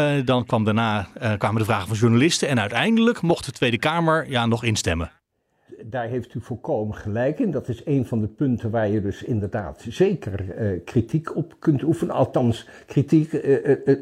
Uh, 0.00 0.24
dan 0.24 0.46
kwam 0.46 0.64
daarna, 0.64 1.08
uh, 1.22 1.32
kwamen 1.38 1.58
de 1.58 1.64
vragen 1.64 1.88
van 1.88 1.96
journalisten. 1.96 2.48
En 2.48 2.60
uiteindelijk 2.60 3.20
mocht 3.22 3.44
de 3.44 3.52
Tweede 3.52 3.78
Kamer 3.78 4.30
ja, 4.30 4.46
nog 4.46 4.64
instemmen. 4.64 5.10
Daar 5.84 6.08
heeft 6.08 6.34
u 6.34 6.40
volkomen 6.40 6.94
gelijk 6.94 7.38
in. 7.38 7.50
Dat 7.50 7.68
is 7.68 7.82
een 7.84 8.06
van 8.06 8.20
de 8.20 8.26
punten 8.26 8.70
waar 8.70 8.88
je 8.88 9.00
dus 9.00 9.22
inderdaad 9.22 9.84
zeker 9.88 10.44
kritiek 10.84 11.36
op 11.36 11.56
kunt 11.58 11.82
oefenen. 11.82 12.14
Althans, 12.14 12.68
kritiek, 12.86 13.30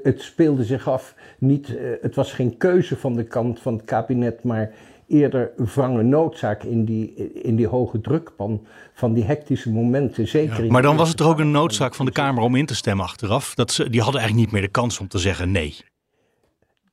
het 0.03 0.21
speelde 0.21 0.65
zich 0.65 0.89
af 0.89 1.15
niet, 1.39 1.77
het 2.01 2.15
was 2.15 2.33
geen 2.33 2.57
keuze 2.57 2.97
van 2.97 3.15
de 3.15 3.25
kant 3.25 3.61
van 3.61 3.75
het 3.75 3.85
kabinet, 3.85 4.43
maar 4.43 4.73
eerder 5.07 5.53
wrange 5.57 6.03
noodzaak 6.03 6.63
in 6.63 6.85
die, 6.85 7.15
in 7.43 7.57
die 7.57 7.67
hoge 7.67 8.01
drukpan 8.01 8.67
van 8.93 9.13
die 9.13 9.25
hectische 9.25 9.73
momenten. 9.73 10.29
Zeker 10.29 10.65
ja, 10.65 10.71
maar 10.71 10.83
dan 10.83 10.97
was 10.97 11.09
het 11.09 11.21
er 11.21 11.27
ook 11.27 11.39
een 11.39 11.51
noodzaak 11.51 11.95
van 11.95 12.07
de 12.07 12.13
Kamer 12.13 12.43
om 12.43 12.55
in 12.55 12.67
te 12.67 12.75
stemmen 12.75 13.05
achteraf. 13.05 13.55
Dat 13.55 13.73
ze, 13.73 13.91
die 13.91 14.01
hadden 14.01 14.21
eigenlijk 14.21 14.47
niet 14.47 14.61
meer 14.61 14.67
de 14.67 14.79
kans 14.79 15.01
om 15.01 15.09
te 15.09 15.19
zeggen 15.19 15.51
nee. 15.51 15.77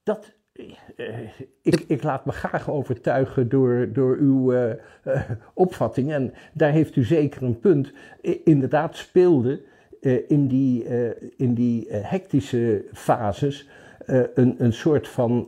Dat, 0.03 0.31
ik, 1.61 1.83
ik, 1.87 2.03
laat 2.03 2.25
me 2.25 2.31
graag 2.31 2.69
overtuigen 2.69 3.49
door, 3.49 3.89
door 3.93 4.17
uw 4.17 4.53
uh, 4.53 4.69
uh, 5.07 5.21
opvatting. 5.53 6.11
En 6.11 6.33
daar 6.53 6.71
heeft 6.71 6.95
u 6.95 7.03
zeker 7.03 7.43
een 7.43 7.59
punt. 7.59 7.93
Inderdaad 8.43 8.95
speelde 8.95 9.61
in 10.27 10.47
die, 10.47 10.85
in 11.37 11.53
die 11.53 11.87
hectische 11.91 12.85
fases 12.93 13.69
een, 14.33 14.55
een 14.57 14.73
soort 14.73 15.07
van 15.07 15.47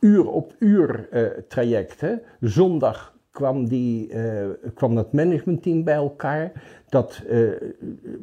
uur 0.00 0.30
op 0.30 0.54
uur 0.58 1.08
traject. 1.48 2.00
Hè. 2.00 2.14
Zondag 2.40 3.14
kwam, 3.30 3.68
die, 3.68 4.12
kwam 4.74 4.94
dat 4.94 5.12
managementteam 5.12 5.84
bij 5.84 5.94
elkaar. 5.94 6.52
Dat 6.88 7.22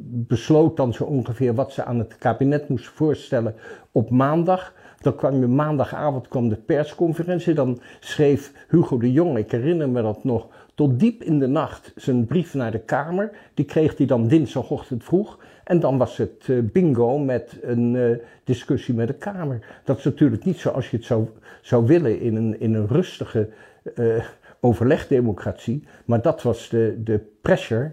besloot 0.05 0.77
dan 0.77 0.93
zo 0.93 1.03
ongeveer 1.03 1.53
wat 1.53 1.71
ze 1.71 1.83
aan 1.83 1.99
het 1.99 2.17
kabinet 2.17 2.69
moesten 2.69 2.93
voorstellen 2.93 3.55
op 3.91 4.09
maandag. 4.09 4.73
Dan 5.03 5.15
kwam 5.15 5.39
de 5.39 5.47
maandagavond 5.47 6.27
kwam 6.27 6.49
de 6.49 6.55
persconferentie. 6.55 7.53
Dan 7.53 7.79
schreef 7.99 8.65
Hugo 8.69 8.97
de 8.97 9.11
Jong, 9.11 9.37
ik 9.37 9.51
herinner 9.51 9.89
me 9.89 10.01
dat 10.01 10.23
nog, 10.23 10.47
tot 10.75 10.99
diep 10.99 11.23
in 11.23 11.39
de 11.39 11.47
nacht 11.47 11.93
zijn 11.95 12.25
brief 12.25 12.53
naar 12.53 12.71
de 12.71 12.79
Kamer. 12.79 13.31
Die 13.53 13.65
kreeg 13.65 13.97
hij 13.97 14.05
dan 14.05 14.27
dinsdagochtend 14.27 15.03
vroeg. 15.03 15.39
En 15.63 15.79
dan 15.79 15.97
was 15.97 16.17
het 16.17 16.47
uh, 16.47 16.63
bingo 16.71 17.17
met 17.17 17.57
een 17.61 17.93
uh, 17.93 18.17
discussie 18.43 18.93
met 18.93 19.07
de 19.07 19.13
Kamer. 19.13 19.81
Dat 19.83 19.97
is 19.97 20.03
natuurlijk 20.03 20.45
niet 20.45 20.57
zoals 20.57 20.89
je 20.89 20.97
het 20.97 21.05
zou, 21.05 21.27
zou 21.61 21.85
willen 21.85 22.19
in 22.19 22.35
een, 22.35 22.59
in 22.59 22.73
een 22.73 22.87
rustige 22.87 23.49
uh, 23.95 24.23
overlegdemocratie. 24.59 25.83
Maar 26.05 26.21
dat 26.21 26.41
was 26.41 26.69
de, 26.69 27.01
de 27.03 27.19
pressure, 27.41 27.91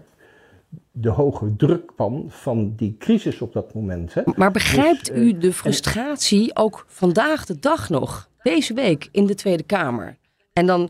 de 0.91 1.09
hoge 1.09 1.55
drukpan 1.55 2.25
van 2.27 2.73
die 2.75 2.95
crisis 2.99 3.41
op 3.41 3.53
dat 3.53 3.73
moment. 3.73 4.13
Hè? 4.13 4.21
Maar 4.35 4.51
begrijpt 4.51 5.05
dus, 5.05 5.17
u 5.17 5.37
de 5.37 5.53
frustratie 5.53 6.53
en... 6.53 6.63
ook 6.63 6.85
vandaag 6.87 7.45
de 7.45 7.59
dag 7.59 7.89
nog, 7.89 8.29
deze 8.41 8.73
week 8.73 9.09
in 9.11 9.25
de 9.25 9.35
Tweede 9.35 9.63
Kamer? 9.63 10.17
En 10.53 10.65
dan 10.65 10.89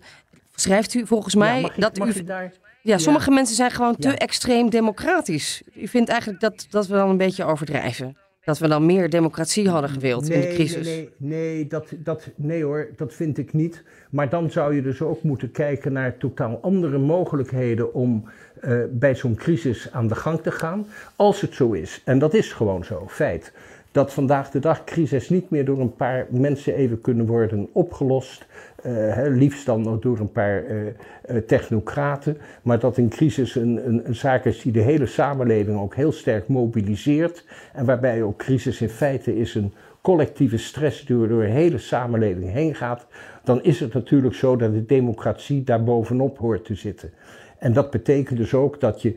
schrijft 0.55 0.93
u 0.93 1.07
volgens 1.07 1.35
mij 1.35 1.61
ja, 1.61 1.67
ik, 1.67 1.81
dat 1.81 1.99
u. 1.99 2.23
Daar... 2.23 2.53
Ja, 2.83 2.97
sommige 2.97 3.29
ja. 3.29 3.35
mensen 3.35 3.55
zijn 3.55 3.71
gewoon 3.71 3.95
te 3.95 4.07
ja. 4.07 4.15
extreem 4.15 4.69
democratisch. 4.69 5.61
U 5.75 5.87
vindt 5.87 6.09
eigenlijk 6.09 6.41
dat, 6.41 6.67
dat 6.69 6.87
we 6.87 6.93
dan 6.93 7.09
een 7.09 7.17
beetje 7.17 7.43
overdrijven? 7.43 8.17
Dat 8.43 8.59
we 8.59 8.67
dan 8.67 8.85
meer 8.85 9.09
democratie 9.09 9.69
hadden 9.69 9.89
gewild 9.89 10.27
nee, 10.27 10.41
in 10.41 10.49
de 10.49 10.53
crisis? 10.53 10.85
Nee, 10.85 11.09
nee, 11.17 11.67
dat, 11.67 11.93
dat, 11.97 12.29
nee 12.35 12.63
hoor, 12.63 12.89
dat 12.95 13.13
vind 13.13 13.37
ik 13.37 13.53
niet. 13.53 13.83
Maar 14.11 14.29
dan 14.29 14.51
zou 14.51 14.75
je 14.75 14.81
dus 14.81 15.01
ook 15.01 15.23
moeten 15.23 15.51
kijken 15.51 15.93
naar 15.93 16.17
totaal 16.17 16.59
andere 16.61 16.97
mogelijkheden 16.97 17.93
om 17.93 18.29
uh, 18.61 18.83
bij 18.89 19.15
zo'n 19.15 19.35
crisis 19.35 19.91
aan 19.91 20.07
de 20.07 20.15
gang 20.15 20.41
te 20.41 20.51
gaan. 20.51 20.87
Als 21.15 21.41
het 21.41 21.53
zo 21.53 21.71
is, 21.71 22.01
en 22.05 22.19
dat 22.19 22.33
is 22.33 22.53
gewoon 22.53 22.83
zo, 22.83 23.05
feit 23.07 23.51
dat 23.91 24.13
vandaag 24.13 24.51
de 24.51 24.59
dag 24.59 24.83
crisis 24.83 25.29
niet 25.29 25.49
meer 25.49 25.65
door 25.65 25.79
een 25.79 25.95
paar 25.95 26.27
mensen 26.29 26.75
even 26.75 27.01
kunnen 27.01 27.25
worden 27.25 27.69
opgelost. 27.71 28.45
Uh, 28.85 29.15
liefst 29.27 29.65
dan 29.65 29.99
door 29.99 30.19
een 30.19 30.31
paar 30.31 30.63
uh, 30.63 30.87
technocraten. 31.47 32.37
Maar 32.61 32.79
dat 32.79 32.97
een 32.97 33.09
crisis 33.09 33.55
een, 33.55 33.87
een, 33.87 34.07
een, 34.07 34.15
zaak 34.15 34.45
is 34.45 34.61
die 34.61 34.71
de 34.71 34.79
hele 34.79 35.05
samenleving 35.05 35.79
ook 35.79 35.95
heel 35.95 36.11
sterk 36.11 36.47
mobiliseert. 36.47 37.45
En 37.73 37.85
waarbij 37.85 38.23
ook 38.23 38.37
crisis 38.37 38.81
in 38.81 38.89
feite 38.89 39.37
is 39.37 39.55
een 39.55 39.73
collectieve 40.01 40.57
stress 40.57 41.05
die 41.05 41.17
door 41.17 41.27
de 41.27 41.45
hele 41.45 41.77
samenleving 41.77 42.51
heen 42.51 42.75
gaat. 42.75 43.07
Dan 43.43 43.63
is 43.63 43.79
het 43.79 43.93
natuurlijk 43.93 44.35
zo 44.35 44.55
dat 44.55 44.73
de 44.73 44.85
democratie 44.85 45.63
daar 45.63 45.83
bovenop 45.83 46.37
hoort 46.37 46.65
te 46.65 46.75
zitten. 46.75 47.11
En 47.61 47.73
dat 47.73 47.91
betekent 47.91 48.37
dus 48.37 48.53
ook 48.53 48.79
dat 48.79 49.01
je 49.01 49.15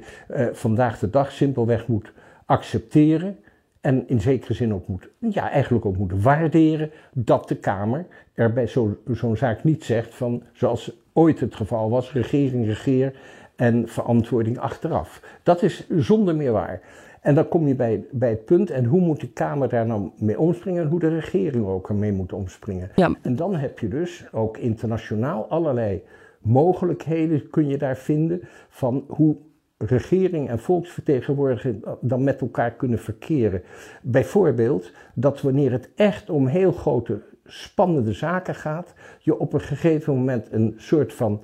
vandaag 0.53 0.99
de 0.99 1.11
dag 1.11 1.33
simpelweg 1.33 1.87
moet 1.87 2.13
accepteren 2.47 3.37
en 3.81 4.09
in 4.09 4.21
zekere 4.21 4.55
zin 4.55 4.75
ook 4.75 4.87
moet, 4.87 5.09
ja, 5.19 5.51
eigenlijk 5.51 5.85
ook 5.85 5.97
moet 5.97 6.23
waarderen 6.23 6.91
dat 7.13 7.49
de 7.49 7.57
Kamer 7.57 8.07
er 8.35 8.53
bij 8.53 8.69
zo'n 8.69 8.97
zo 9.15 9.35
zaak 9.35 9.65
niet 9.65 9.85
zegt 9.85 10.15
van, 10.15 10.43
zoals 10.53 10.97
ooit 11.13 11.41
het 11.41 11.55
geval 11.55 11.91
was, 11.91 12.13
regering, 12.13 12.67
regeer 12.67 13.15
en 13.57 13.89
verantwoording 13.89 14.59
achteraf. 14.59 15.39
Dat 15.43 15.63
is 15.63 15.89
zonder 15.91 16.37
meer 16.37 16.53
waar. 16.53 16.81
En 17.21 17.35
dan 17.35 17.49
kom 17.49 17.69
je 17.69 17.75
bij, 17.75 18.05
bij 18.11 18.31
het 18.31 18.45
punt, 18.45 18.71
en 18.71 18.85
hoe 18.85 19.01
moet 19.01 19.21
de 19.21 19.29
Kamer 19.29 19.69
daar 19.69 19.87
nou 19.87 20.11
mee 20.19 20.39
omspringen 20.39 20.83
en 20.83 20.89
hoe 20.89 21.01
de 21.01 21.09
regering 21.09 21.67
ook 21.67 21.89
ermee 21.89 22.13
moet 22.13 22.33
omspringen. 22.33 22.91
Ja. 22.95 23.15
En 23.23 23.37
dan 23.37 23.55
heb 23.55 23.79
je 23.79 23.89
dus 23.89 24.27
ook 24.33 24.59
internationaal 24.59 25.47
allerlei 25.49 26.03
mogelijkheden 26.45 27.51
kun 27.51 27.69
je 27.69 27.79
daar 27.79 27.97
vinden 27.97 28.41
van 28.69 29.05
hoe 29.09 29.37
regering 29.79 30.49
en 30.49 30.59
volksvertegenwoordiging 30.59 31.85
dan 32.01 32.25
met 32.25 32.41
elkaar 32.41 32.73
kunnen 32.73 32.99
verkeren. 32.99 33.63
Bijvoorbeeld 34.03 34.93
dat 35.15 35.41
wanneer 35.41 35.73
het 35.73 35.91
echt 35.95 36.31
om 36.31 36.47
heel 36.47 36.73
grote 36.73 37.23
spannende 37.45 38.13
zaken 38.13 38.55
gaat, 38.55 38.95
je 39.19 39.39
op 39.39 39.53
een 39.53 39.61
gegeven 39.61 40.15
moment 40.15 40.53
een 40.53 40.75
soort 40.77 41.13
van, 41.13 41.43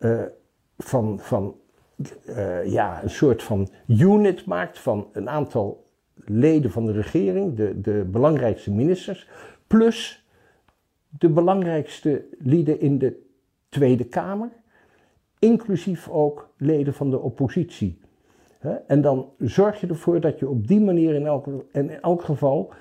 uh, 0.00 0.22
van, 0.78 1.18
van 1.20 1.56
uh, 2.28 2.72
ja, 2.72 3.02
een 3.02 3.10
soort 3.10 3.42
van 3.42 3.68
unit 3.86 4.46
maakt 4.46 4.78
van 4.78 5.08
een 5.12 5.28
aantal 5.28 5.86
leden 6.14 6.70
van 6.70 6.86
de 6.86 6.92
regering, 6.92 7.56
de, 7.56 7.80
de 7.80 8.08
belangrijkste 8.10 8.72
ministers, 8.72 9.28
plus 9.66 10.26
de 11.08 11.28
belangrijkste 11.28 12.24
lieden 12.38 12.80
in 12.80 12.98
de 12.98 13.25
Tweede 13.68 14.04
Kamer 14.04 14.50
inclusief 15.38 16.08
ook 16.08 16.48
leden 16.56 16.94
van 16.94 17.10
de 17.10 17.18
oppositie. 17.18 17.98
En 18.86 19.00
dan 19.00 19.28
zorg 19.38 19.80
je 19.80 19.86
ervoor 19.86 20.20
dat 20.20 20.38
je 20.38 20.48
op 20.48 20.66
die 20.66 20.80
manier 20.80 21.14
in 21.14 21.26
elk, 21.26 21.46
in 21.72 21.90
elk 21.90 22.22
geval 22.22 22.72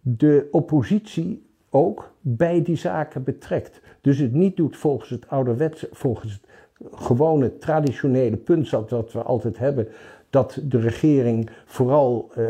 de 0.00 0.48
oppositie 0.50 1.46
ook 1.70 2.14
bij 2.20 2.62
die 2.62 2.76
zaken 2.76 3.24
betrekt. 3.24 3.80
Dus 4.00 4.18
het 4.18 4.32
niet 4.32 4.56
doet 4.56 4.76
volgens 4.76 5.10
het 5.10 5.28
ouderwetse, 5.28 5.88
volgens 5.92 6.32
het 6.32 6.46
gewone 6.92 7.58
traditionele 7.58 8.36
punt 8.36 8.70
dat 8.70 9.12
we 9.12 9.22
altijd 9.22 9.58
hebben, 9.58 9.88
dat 10.32 10.58
de 10.62 10.78
regering 10.78 11.50
vooral 11.64 12.30
uh, 12.38 12.46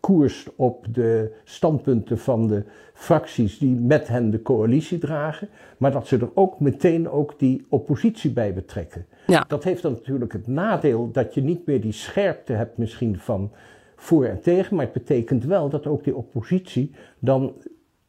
koerst 0.00 0.50
op 0.56 0.86
de 0.94 1.32
standpunten 1.44 2.18
van 2.18 2.46
de 2.46 2.64
fracties 2.94 3.58
die 3.58 3.74
met 3.74 4.08
hen 4.08 4.30
de 4.30 4.42
coalitie 4.42 4.98
dragen, 4.98 5.48
maar 5.78 5.92
dat 5.92 6.06
ze 6.06 6.18
er 6.18 6.30
ook 6.34 6.60
meteen 6.60 7.08
ook 7.10 7.38
die 7.38 7.66
oppositie 7.68 8.30
bij 8.32 8.54
betrekken. 8.54 9.06
Ja. 9.26 9.44
Dat 9.48 9.64
heeft 9.64 9.82
dan 9.82 9.92
natuurlijk 9.92 10.32
het 10.32 10.46
nadeel 10.46 11.10
dat 11.12 11.34
je 11.34 11.42
niet 11.42 11.66
meer 11.66 11.80
die 11.80 11.92
scherpte 11.92 12.52
hebt 12.52 12.78
misschien 12.78 13.18
van 13.18 13.50
voor 13.96 14.24
en 14.24 14.40
tegen, 14.40 14.76
maar 14.76 14.84
het 14.84 14.94
betekent 14.94 15.44
wel 15.44 15.68
dat 15.68 15.86
ook 15.86 16.04
die 16.04 16.16
oppositie 16.16 16.94
dan 17.18 17.52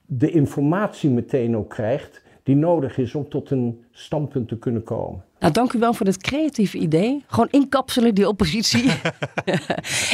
de 0.05 0.31
informatie 0.31 1.09
meteen 1.09 1.57
ook 1.57 1.69
krijgt 1.69 2.21
die 2.43 2.55
nodig 2.55 2.97
is 2.97 3.15
om 3.15 3.29
tot 3.29 3.49
een 3.49 3.83
standpunt 3.91 4.47
te 4.47 4.59
kunnen 4.59 4.83
komen. 4.83 5.23
Nou, 5.39 5.53
dank 5.53 5.73
u 5.73 5.79
wel 5.79 5.93
voor 5.93 6.05
dit 6.05 6.17
creatieve 6.17 6.77
idee. 6.77 7.23
Gewoon 7.27 7.47
inkapselen, 7.51 8.15
die 8.15 8.27
oppositie. 8.27 8.91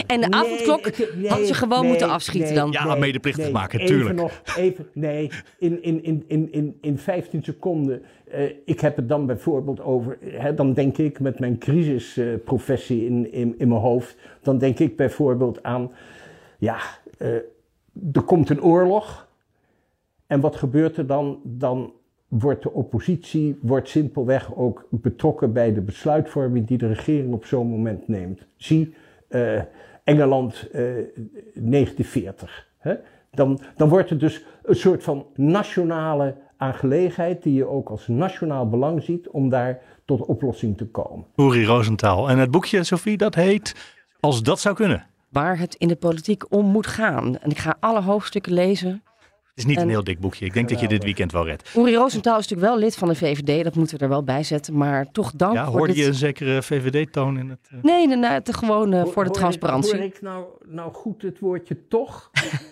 en 0.07 0.21
de 0.21 0.27
nee, 0.27 0.29
avondklok 0.29 0.87
ik, 0.87 1.13
nee, 1.15 1.27
hadden 1.27 1.47
ze 1.47 1.53
gewoon 1.53 1.79
nee, 1.79 1.89
moeten 1.89 2.09
afschieten 2.09 2.53
nee, 2.53 2.57
dan. 2.57 2.71
Ja, 2.71 2.95
medeplichtig 2.95 3.51
maken, 3.51 3.79
even 3.79 3.95
tuurlijk. 3.95 4.19
Nog, 4.19 4.41
even, 4.57 4.87
nee, 4.93 5.31
in, 5.57 5.83
in, 5.83 6.03
in, 6.03 6.23
in, 6.27 6.51
in, 6.51 6.77
in 6.81 6.97
15 6.97 7.43
seconden. 7.43 8.01
Uh, 8.33 8.51
ik 8.65 8.79
heb 8.79 8.95
het 8.95 9.09
dan 9.09 9.25
bijvoorbeeld 9.25 9.81
over, 9.81 10.17
hè, 10.21 10.53
dan 10.53 10.73
denk 10.73 10.97
ik 10.97 11.19
met 11.19 11.39
mijn 11.39 11.57
crisisprofessie 11.57 13.01
uh, 13.01 13.05
in, 13.05 13.31
in, 13.31 13.55
in 13.57 13.67
mijn 13.67 13.81
hoofd, 13.81 14.17
dan 14.41 14.57
denk 14.57 14.79
ik 14.79 14.95
bijvoorbeeld 14.95 15.63
aan, 15.63 15.91
ja, 16.57 16.77
uh, 17.17 17.27
er 18.13 18.21
komt 18.25 18.49
een 18.49 18.63
oorlog. 18.63 19.27
En 20.27 20.39
wat 20.39 20.55
gebeurt 20.55 20.97
er 20.97 21.07
dan? 21.07 21.39
Dan 21.43 21.93
wordt 22.39 22.63
de 22.63 22.71
oppositie 22.71 23.57
wordt 23.61 23.89
simpelweg 23.89 24.55
ook 24.55 24.87
betrokken 24.89 25.53
bij 25.53 25.73
de 25.73 25.81
besluitvorming 25.81 26.67
die 26.67 26.77
de 26.77 26.87
regering 26.87 27.33
op 27.33 27.45
zo'n 27.45 27.67
moment 27.67 28.07
neemt. 28.07 28.47
Zie 28.55 28.93
uh, 29.29 29.61
Engeland 30.03 30.67
uh, 30.67 30.71
1940. 30.73 32.67
Hè? 32.77 32.93
Dan, 33.31 33.59
dan 33.75 33.89
wordt 33.89 34.09
het 34.09 34.19
dus 34.19 34.45
een 34.63 34.75
soort 34.75 35.03
van 35.03 35.25
nationale 35.35 36.35
aangelegenheid 36.57 37.43
die 37.43 37.53
je 37.53 37.67
ook 37.67 37.89
als 37.89 38.07
nationaal 38.07 38.69
belang 38.69 39.03
ziet 39.03 39.29
om 39.29 39.49
daar 39.49 39.81
tot 40.05 40.25
oplossing 40.25 40.77
te 40.77 40.87
komen. 40.87 41.25
Uri 41.35 41.65
Rosenthal. 41.65 42.29
En 42.29 42.37
het 42.37 42.51
boekje, 42.51 42.83
Sophie, 42.83 43.17
dat 43.17 43.35
heet 43.35 43.93
Als 44.19 44.43
dat 44.43 44.59
zou 44.59 44.75
kunnen. 44.75 45.07
Waar 45.29 45.59
het 45.59 45.75
in 45.75 45.87
de 45.87 45.95
politiek 45.95 46.53
om 46.53 46.65
moet 46.65 46.87
gaan. 46.87 47.37
En 47.37 47.49
ik 47.49 47.57
ga 47.57 47.77
alle 47.79 48.01
hoofdstukken 48.01 48.53
lezen. 48.53 49.03
Het 49.55 49.63
is 49.63 49.69
niet 49.69 49.81
een 49.81 49.89
heel 49.89 50.03
dik 50.03 50.19
boekje. 50.19 50.45
Ik 50.45 50.53
denk 50.53 50.69
dat 50.69 50.79
je 50.79 50.87
dit 50.87 51.03
weekend 51.03 51.31
wel 51.31 51.45
redt. 51.45 51.75
Uri 51.75 51.95
Rosenthal 51.95 52.37
is 52.39 52.47
natuurlijk 52.47 52.69
wel 52.69 52.79
lid 52.79 52.95
van 52.95 53.07
de 53.07 53.15
VVD. 53.15 53.63
Dat 53.63 53.75
moeten 53.75 53.97
we 53.97 54.03
er 54.03 54.09
wel 54.09 54.23
bij 54.23 54.43
zetten. 54.43 54.77
Maar 54.77 55.11
toch 55.11 55.31
dank 55.35 55.53
ja, 55.53 55.65
voor 55.65 55.73
hoorde 55.77 55.93
dit... 55.93 56.01
je 56.01 56.07
een 56.07 56.13
zekere 56.13 56.63
VVD-toon 56.63 57.37
in 57.37 57.49
het... 57.49 57.59
Uh... 57.73 57.83
Nee, 57.83 58.07
nee, 58.07 58.17
nee, 58.17 58.41
te 58.41 58.53
gewoon 58.53 58.93
uh, 58.93 59.01
voor 59.01 59.23
de 59.23 59.29
Hoor 59.29 59.37
transparantie. 59.37 59.93
Ik, 59.93 59.99
hoor 59.99 60.05
ik 60.05 60.21
nou, 60.21 60.45
nou 60.65 60.93
goed 60.93 61.21
het 61.21 61.39
woordje 61.39 61.87
toch? 61.87 62.31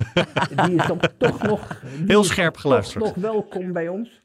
die 0.65 0.76
is 0.76 0.88
dan 0.88 1.00
toch 1.17 1.41
nog... 1.41 1.82
Heel 2.08 2.24
scherp 2.24 2.54
toch 2.54 2.62
geluisterd. 2.62 3.04
nog 3.04 3.15
welkom 3.15 3.72
bij 3.72 3.88
ons. 3.88 4.22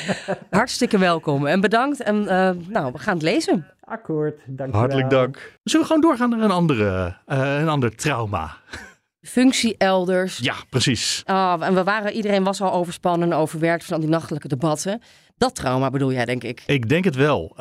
Hartstikke 0.50 0.98
welkom 0.98 1.46
en 1.46 1.60
bedankt. 1.60 2.02
En 2.02 2.22
uh, 2.22 2.50
nou, 2.68 2.92
we 2.92 2.98
gaan 2.98 3.14
het 3.14 3.22
lezen. 3.22 3.66
Akkoord, 3.80 4.40
dankjewel. 4.46 4.80
Hartelijk 4.80 5.10
dank. 5.10 5.58
Zullen 5.64 5.86
we 5.86 5.92
gewoon 5.92 6.08
doorgaan 6.08 6.30
naar 6.30 6.40
een, 6.40 6.50
andere, 6.50 7.16
uh, 7.26 7.60
een 7.60 7.68
ander 7.68 7.96
trauma? 7.96 8.56
Functie 9.28 9.76
elders. 9.76 10.38
Ja, 10.38 10.54
precies. 10.68 11.22
Ah, 11.24 11.62
en 11.66 11.74
we 11.74 11.84
waren, 11.84 12.12
iedereen 12.12 12.44
was 12.44 12.60
al 12.60 12.72
overspannen 12.72 13.32
en 13.32 13.38
overwerkt 13.38 13.84
van 13.84 13.94
al 13.94 14.00
die 14.00 14.10
nachtelijke 14.10 14.48
debatten. 14.48 15.02
Dat 15.36 15.54
trauma 15.54 15.90
bedoel 15.90 16.12
jij, 16.12 16.24
denk 16.24 16.44
ik? 16.44 16.62
Ik 16.66 16.88
denk 16.88 17.04
het 17.04 17.14
wel. 17.14 17.52
Uh, 17.52 17.58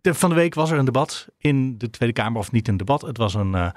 de, 0.00 0.14
van 0.14 0.30
de 0.30 0.36
week 0.36 0.54
was 0.54 0.70
er 0.70 0.78
een 0.78 0.84
debat 0.84 1.26
in 1.38 1.78
de 1.78 1.90
Tweede 1.90 2.14
Kamer, 2.14 2.38
of 2.38 2.52
niet 2.52 2.68
een 2.68 2.76
debat. 2.76 3.02
Het 3.02 3.16
was 3.16 3.34
een, 3.34 3.52
uh, 3.52 3.70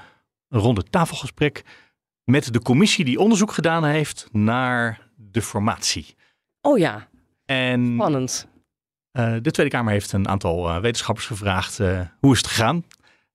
een 0.50 0.60
ronde 0.60 0.84
tafelgesprek 0.84 1.63
met 2.24 2.54
de 2.54 2.62
commissie 2.62 3.06
die 3.06 3.20
onderzoek 3.20 3.52
gedaan 3.52 3.86
heeft 3.86 4.28
naar 4.32 5.10
de 5.16 5.42
formatie. 5.42 6.16
Oh 6.62 6.78
ja, 6.78 7.08
en, 7.46 7.92
spannend. 7.94 8.48
Uh, 9.20 9.36
de 9.42 9.52
Tweede 9.52 9.72
Kamer 9.72 9.92
heeft 9.92 10.12
een 10.12 10.28
aantal 10.28 10.82
wetenschappers 10.82 11.28
gevraagd 11.28 11.78
hoe 12.20 12.32
is 12.32 12.38
het 12.38 12.48
gegaan. 12.48 12.84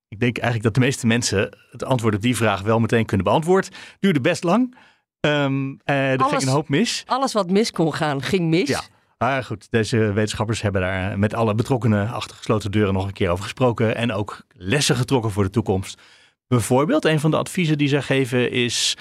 Ik 0.08 0.20
denk 0.20 0.38
eigenlijk 0.38 0.64
dat 0.64 0.74
de 0.74 0.80
meeste 0.80 1.06
mensen 1.06 1.56
het 1.70 1.84
antwoord 1.84 2.14
op 2.14 2.22
die 2.22 2.36
vraag 2.36 2.60
wel 2.60 2.80
meteen 2.80 3.04
kunnen 3.04 3.26
beantwoorden. 3.26 3.70
Duurde 4.00 4.20
best 4.20 4.44
lang. 4.44 4.76
Um, 5.20 5.80
er 5.84 6.18
alles, 6.18 6.32
ging 6.32 6.42
een 6.42 6.48
hoop 6.48 6.68
mis. 6.68 7.02
Alles 7.06 7.32
wat 7.32 7.50
mis 7.50 7.70
kon 7.70 7.94
gaan, 7.94 8.22
ging 8.22 8.48
mis. 8.48 8.68
Ja. 8.68 8.80
Maar 9.18 9.44
goed, 9.44 9.70
deze 9.70 9.96
wetenschappers 10.12 10.62
hebben 10.62 10.80
daar 10.80 11.18
met 11.18 11.34
alle 11.34 11.54
betrokkenen 11.54 12.08
achter 12.08 12.36
gesloten 12.36 12.70
deuren 12.70 12.94
nog 12.94 13.06
een 13.06 13.12
keer 13.12 13.30
over 13.30 13.44
gesproken. 13.44 13.96
En 13.96 14.12
ook 14.12 14.44
lessen 14.48 14.96
getrokken 14.96 15.30
voor 15.30 15.44
de 15.44 15.50
toekomst. 15.50 16.00
Bijvoorbeeld, 16.46 17.04
een 17.04 17.20
van 17.20 17.30
de 17.30 17.36
adviezen 17.36 17.78
die 17.78 17.88
zij 17.88 18.02
geven 18.02 18.50
is 18.50 18.96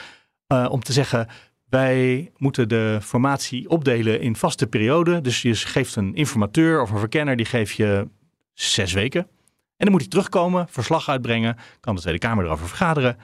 uh, 0.53 0.67
om 0.69 0.83
te 0.83 0.93
zeggen. 0.93 1.27
Wij 1.69 2.31
moeten 2.37 2.69
de 2.69 2.99
formatie 3.01 3.69
opdelen 3.69 4.21
in 4.21 4.35
vaste 4.35 4.67
perioden. 4.67 5.23
Dus 5.23 5.41
je 5.41 5.55
geeft 5.55 5.95
een 5.95 6.15
informateur 6.15 6.81
of 6.81 6.91
een 6.91 6.99
verkenner, 6.99 7.35
die 7.35 7.45
geef 7.45 7.71
je 7.71 8.07
zes 8.53 8.93
weken. 8.93 9.27
En 9.77 9.85
dan 9.85 9.91
moet 9.91 10.01
hij 10.01 10.09
terugkomen, 10.09 10.67
verslag 10.69 11.09
uitbrengen, 11.09 11.57
kan 11.79 11.95
de 11.95 12.01
Tweede 12.01 12.19
Kamer 12.19 12.45
erover 12.45 12.67
vergaderen. 12.67 13.17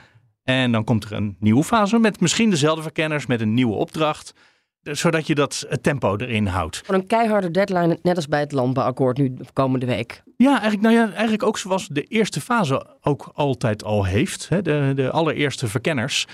En 0.44 0.72
dan 0.72 0.84
komt 0.84 1.04
er 1.04 1.12
een 1.12 1.36
nieuwe 1.40 1.64
fase 1.64 2.00
met 2.00 2.20
misschien 2.20 2.50
dezelfde 2.50 2.82
verkenners, 2.82 3.26
met 3.26 3.42
een 3.42 3.54
nieuwe 3.54 3.76
opdracht. 3.76 4.34
Zodat 4.82 5.28
je 5.28 5.36
dat 5.36 5.68
tempo 5.82 6.18
erin 6.18 6.46
houdt. 6.46 6.82
Van 6.86 6.96
een 6.96 7.08
keiharde 7.08 7.52
deadline, 7.52 8.00
net 8.02 8.16
als 8.16 8.28
bij 8.28 8.40
het 8.40 8.52
landbouwakkoord 8.52 9.18
nu 9.18 9.38
komende 9.54 9.86
week. 9.86 10.24
Ja, 10.38 10.52
eigenlijk, 10.52 10.82
nou 10.82 10.96
ja, 10.96 11.12
eigenlijk 11.12 11.44
ook 11.44 11.58
zoals 11.58 11.88
de 11.88 12.04
eerste 12.04 12.42
fase 12.42 12.98
ook 13.02 13.32
altijd 13.34 13.84
al 13.84 14.04
heeft. 14.06 14.50
De, 14.50 14.92
de 14.96 15.12
allereerste 15.12 15.68
verkenners, 15.68 16.28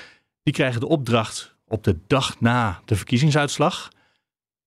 die 0.44 0.54
krijgen 0.54 0.80
de 0.80 0.88
opdracht 0.88 1.56
op 1.68 1.84
de 1.84 1.98
dag 2.08 2.40
na 2.40 2.82
de 2.86 2.96
verkiezingsuitslag 2.96 3.90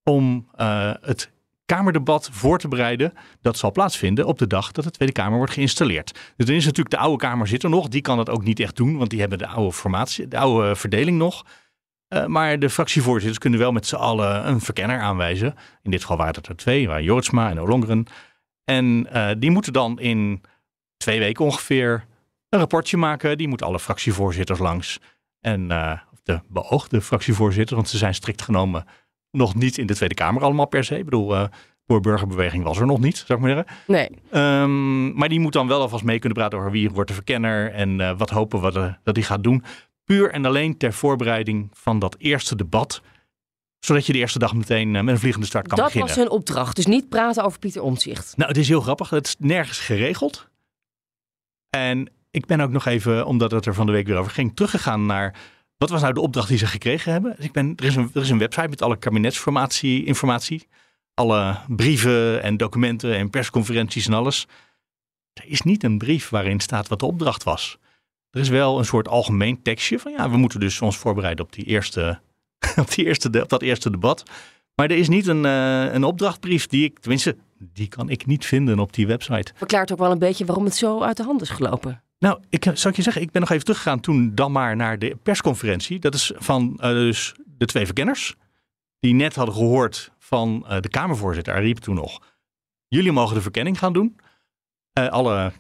om 0.03 0.49
uh, 0.57 0.95
het 1.01 1.31
Kamerdebat 1.67 2.29
voor 2.33 2.59
te 2.59 2.69
bereiden. 2.69 3.13
Dat 3.41 3.59
zal 3.59 3.73
plaatsvinden 3.73 4.27
op 4.27 4.39
de 4.39 4.47
dag 4.47 4.73
dat 4.73 4.85
de 4.85 4.91
Tweede 4.91 5.15
Kamer 5.15 5.37
wordt 5.37 5.53
geïnstalleerd. 5.53 6.33
Dus 6.37 6.49
is 6.49 6.65
natuurlijk 6.65 6.95
de 6.95 7.01
oude 7.01 7.17
Kamer 7.17 7.47
zit 7.47 7.63
er 7.63 7.71
nog. 7.71 7.89
Die 7.89 8.01
kan 8.01 8.17
dat 8.17 8.31
ook 8.31 8.45
niet 8.45 8.61
echt 8.61 8.77
doen, 8.77 8.97
want 8.97 9.11
die 9.11 9.21
hebben 9.21 9.39
de 9.39 9.47
oude 9.47 9.73
formatie, 9.73 10.29
de 10.29 10.39
oude 10.39 10.77
verdeling 10.77 11.19
nog. 11.19 11.45
Uh, 12.09 12.27
maar 12.27 12.59
de 12.59 12.71
fractievoorzitters 12.71 13.39
kunnen 13.39 13.59
wel 13.59 13.73
met 13.73 13.87
z'n 13.87 13.95
allen 13.95 14.49
een 14.49 14.61
verkenner 14.61 15.01
aanwijzen. 15.01 15.55
In 15.83 15.91
dit 15.91 16.01
geval 16.01 16.17
waren 16.17 16.35
het 16.35 16.47
er 16.47 16.57
twee, 16.57 16.89
waren 16.89 17.05
Jortsma 17.05 17.51
en 17.51 17.61
Olongren. 17.61 18.07
En 18.65 19.09
uh, 19.13 19.31
die 19.39 19.51
moeten 19.51 19.73
dan 19.73 20.01
in 20.01 20.43
twee 20.97 21.19
weken 21.19 21.45
ongeveer 21.45 22.07
een 22.49 22.59
rapportje 22.59 22.97
maken. 22.97 23.39
Die 23.39 23.49
moeten 23.49 23.67
alle 23.67 23.81
fractievoorzitters 23.81 24.59
langs. 24.59 24.99
En 25.41 25.71
uh, 25.71 25.99
de 26.23 26.41
beoogde 26.49 27.01
fractievoorzitter, 27.01 27.77
want 27.77 27.89
ze 27.89 27.99
zijn 27.99 28.15
strikt 28.15 28.43
genomen 28.43 28.85
nog 29.33 29.55
niet 29.55 29.79
in 29.79 29.87
de 29.87 29.95
Tweede 29.95 30.15
Kamer 30.15 30.43
allemaal 30.43 30.67
per 30.67 30.85
se. 30.85 30.99
Ik 30.99 31.05
bedoel, 31.05 31.35
uh, 31.35 31.45
voor 31.87 32.01
burgerbeweging 32.01 32.65
was 32.65 32.79
er 32.79 32.87
nog 32.87 33.01
niet, 33.01 33.17
zou 33.17 33.39
ik 33.39 33.45
maar 33.45 33.55
zeggen. 33.55 33.77
Nee. 33.87 34.09
Um, 34.61 35.15
maar 35.15 35.29
die 35.29 35.41
moet 35.41 35.53
dan 35.53 35.69
wel 35.69 35.81
alvast 35.81 36.05
mee 36.05 36.19
kunnen 36.19 36.39
praten 36.39 36.59
over 36.59 36.71
wie 36.71 36.91
wordt 36.91 37.09
de 37.09 37.15
verkenner 37.15 37.73
en 37.73 37.99
uh, 37.99 38.19
wat 38.19 38.31
hopen 38.31 38.63
we 38.63 38.97
dat 39.03 39.17
hij 39.17 39.25
gaat 39.25 39.43
doen. 39.43 39.65
Puur 40.05 40.31
en 40.31 40.45
alleen 40.45 40.77
ter 40.77 40.93
voorbereiding 40.93 41.71
van 41.73 41.99
dat 41.99 42.17
eerste 42.19 42.57
debat. 42.57 43.03
Zodat 43.79 44.07
je 44.07 44.13
de 44.13 44.19
eerste 44.19 44.39
dag 44.39 44.55
meteen 44.55 44.95
uh, 44.95 45.03
met 45.03 45.15
een 45.15 45.21
vliegende 45.21 45.47
start 45.47 45.69
kan 45.69 45.77
dat 45.77 45.87
beginnen. 45.87 46.09
Dat 46.09 46.19
was 46.19 46.27
hun 46.27 46.39
opdracht. 46.39 46.77
Dus 46.77 46.87
niet 46.87 47.09
praten 47.09 47.45
over 47.45 47.59
Pieter 47.59 47.83
Omtzigt. 47.83 48.37
Nou, 48.37 48.49
het 48.49 48.59
is 48.59 48.69
heel 48.69 48.81
grappig. 48.81 49.11
Het 49.11 49.27
is 49.27 49.37
nergens 49.39 49.79
geregeld. 49.79 50.49
En 51.71 52.11
ik 52.31 52.47
ben 52.47 52.61
ook 52.61 52.71
nog 52.71 52.87
even, 52.87 53.27
omdat 53.27 53.51
het 53.51 53.67
er 53.67 53.75
van 53.75 53.87
de 53.87 53.93
week 53.93 54.07
weer 54.07 54.17
over 54.17 54.33
ging, 54.33 54.55
teruggegaan 54.57 55.07
naar 55.07 55.35
wat 55.83 55.91
was 55.91 56.01
nou 56.01 56.15
de 56.15 56.21
opdracht 56.21 56.49
die 56.49 56.59
ze 56.59 56.67
gekregen 56.67 57.13
hebben? 57.13 57.35
Dus 57.37 57.45
ik 57.45 57.53
ben, 57.53 57.73
er, 57.77 57.85
is 57.85 57.97
een, 57.97 58.11
er 58.15 58.23
is 58.23 58.31
een 58.31 58.39
website 58.39 58.69
met 58.69 58.83
alle 58.83 58.97
kabinetsformatie, 58.97 60.05
informatie. 60.05 60.69
Alle 61.15 61.57
brieven 61.69 62.43
en 62.43 62.57
documenten 62.57 63.17
en 63.17 63.31
persconferenties 63.31 64.07
en 64.07 64.13
alles. 64.13 64.47
Er 65.33 65.45
is 65.47 65.63
niet 65.63 65.85
een 65.85 65.99
brief 65.99 66.29
waarin 66.29 66.61
staat 66.61 66.89
wat 66.89 66.99
de 66.99 67.07
opdracht 67.07 67.43
was. 67.43 67.79
Er 68.31 68.41
is 68.41 68.49
wel 68.49 68.79
een 68.79 68.85
soort 68.85 69.09
algemeen 69.09 69.63
tekstje 69.63 69.99
van 69.99 70.13
ja, 70.13 70.31
we 70.31 70.37
moeten 70.37 70.61
dus 70.61 70.81
ons 70.81 70.97
voorbereiden 70.97 71.45
op, 71.45 71.53
die 71.53 71.65
eerste, 71.65 72.21
op, 72.77 72.95
die 72.95 73.07
eerste, 73.07 73.43
op 73.43 73.49
dat 73.49 73.63
eerste 73.63 73.91
debat. 73.91 74.23
Maar 74.75 74.91
er 74.91 74.97
is 74.97 75.09
niet 75.09 75.27
een, 75.27 75.45
uh, 75.45 75.93
een 75.93 76.05
opdrachtbrief 76.05 76.67
die 76.67 76.85
ik, 76.85 76.99
tenminste, 76.99 77.37
die 77.73 77.89
kan 77.89 78.09
ik 78.09 78.27
niet 78.27 78.47
vinden 78.47 78.79
op 78.79 78.93
die 78.93 79.07
website. 79.07 79.53
Verklaart 79.55 79.93
ook 79.93 79.99
wel 79.99 80.11
een 80.11 80.19
beetje 80.19 80.45
waarom 80.45 80.65
het 80.65 80.75
zo 80.75 81.01
uit 81.01 81.17
de 81.17 81.23
hand 81.23 81.43
is 81.43 81.51
gelopen. 81.51 82.03
Nou, 82.19 82.41
ik 82.49 82.65
zou 82.65 82.89
ik 82.89 82.97
je 82.97 83.03
zeggen, 83.03 83.23
ik 83.23 83.31
ben 83.31 83.41
nog 83.41 83.51
even 83.51 83.65
teruggegaan 83.65 84.01
toen 84.01 84.35
dan 84.35 84.53
maar 84.53 84.77
naar 84.77 84.99
de 84.99 85.17
persconferentie. 85.23 85.99
Dat 85.99 86.15
is 86.15 86.33
van 86.35 86.79
uh, 86.83 86.89
dus 86.89 87.35
de 87.45 87.67
twee 87.67 87.85
verkenners. 87.85 88.35
Die 89.01 89.15
net 89.15 89.35
hadden 89.35 89.55
gehoord 89.55 90.13
van 90.19 90.67
uh, 90.69 90.81
de 90.81 90.89
Kamervoorzitter 90.89 91.55
Ariep 91.55 91.79
toen 91.79 91.95
nog. 91.95 92.21
Jullie 92.89 93.13
mogen 93.13 93.35
de 93.35 93.43
verkenning 93.43 93.79
gaan 93.79 93.93
doen. 93.93 94.17
Uh, 94.99 95.09
alle 95.09 95.53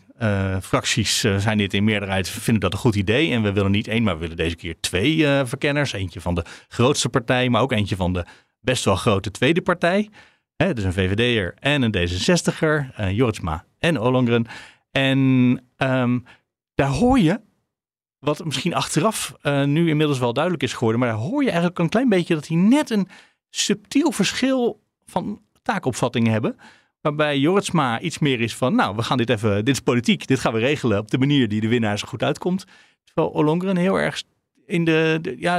fracties 0.62 1.20
zijn 1.20 1.58
dit 1.58 1.74
in 1.74 1.84
meerderheid, 1.84 2.28
vinden 2.28 2.62
dat 2.62 2.72
een 2.72 2.78
goed 2.78 2.94
idee. 2.94 3.30
En 3.30 3.42
we 3.42 3.52
willen 3.52 3.70
niet 3.70 3.88
één, 3.88 4.02
maar 4.02 4.14
we 4.14 4.20
willen 4.20 4.36
deze 4.36 4.56
keer 4.56 4.80
twee 4.80 5.26
verkenners. 5.44 5.92
Eentje 5.92 6.20
van 6.20 6.34
de 6.34 6.44
grootste 6.68 7.08
partij, 7.08 7.48
maar 7.48 7.62
ook 7.62 7.72
eentje 7.72 7.96
van 7.96 8.12
de 8.12 8.24
best 8.60 8.84
wel 8.84 8.96
grote 8.96 9.30
tweede 9.30 9.62
partij. 9.62 10.10
Dus 10.70 10.84
een 10.84 10.92
VVD'er 10.92 11.54
en 11.58 11.82
een 11.82 11.96
D66er, 11.96 13.00
uh, 13.00 13.10
Joritsma 13.10 13.64
en 13.78 14.00
Ollongren. 14.00 14.46
En 14.90 15.18
um, 15.76 16.24
daar 16.74 16.88
hoor 16.88 17.18
je, 17.18 17.40
wat 18.18 18.44
misschien 18.44 18.74
achteraf 18.74 19.34
uh, 19.42 19.64
nu 19.64 19.88
inmiddels 19.88 20.18
wel 20.18 20.32
duidelijk 20.32 20.62
is 20.62 20.72
geworden, 20.72 21.00
maar 21.00 21.08
daar 21.08 21.18
hoor 21.18 21.42
je 21.42 21.48
eigenlijk 21.48 21.78
een 21.78 21.88
klein 21.88 22.08
beetje 22.08 22.34
dat 22.34 22.46
die 22.46 22.56
net 22.56 22.90
een 22.90 23.08
subtiel 23.50 24.12
verschil 24.12 24.82
van 25.04 25.40
taakopvattingen 25.62 26.32
hebben. 26.32 26.56
Waarbij 27.00 27.38
Joritsma 27.38 28.00
iets 28.00 28.18
meer 28.18 28.40
is 28.40 28.56
van, 28.56 28.74
nou, 28.74 28.96
we 28.96 29.02
gaan 29.02 29.16
dit 29.16 29.30
even, 29.30 29.64
dit 29.64 29.74
is 29.74 29.80
politiek, 29.80 30.26
dit 30.26 30.40
gaan 30.40 30.52
we 30.52 30.58
regelen 30.58 30.98
op 30.98 31.10
de 31.10 31.18
manier 31.18 31.48
die 31.48 31.60
de 31.60 31.68
winnaar 31.68 31.98
zo 31.98 32.06
goed 32.08 32.22
uitkomt. 32.22 32.64
Terwijl 33.04 33.28
Ollongren 33.28 33.76
heel 33.76 33.96
erg 33.96 34.22
in 34.66 34.84
de 34.84 35.34
ja, 35.38 35.56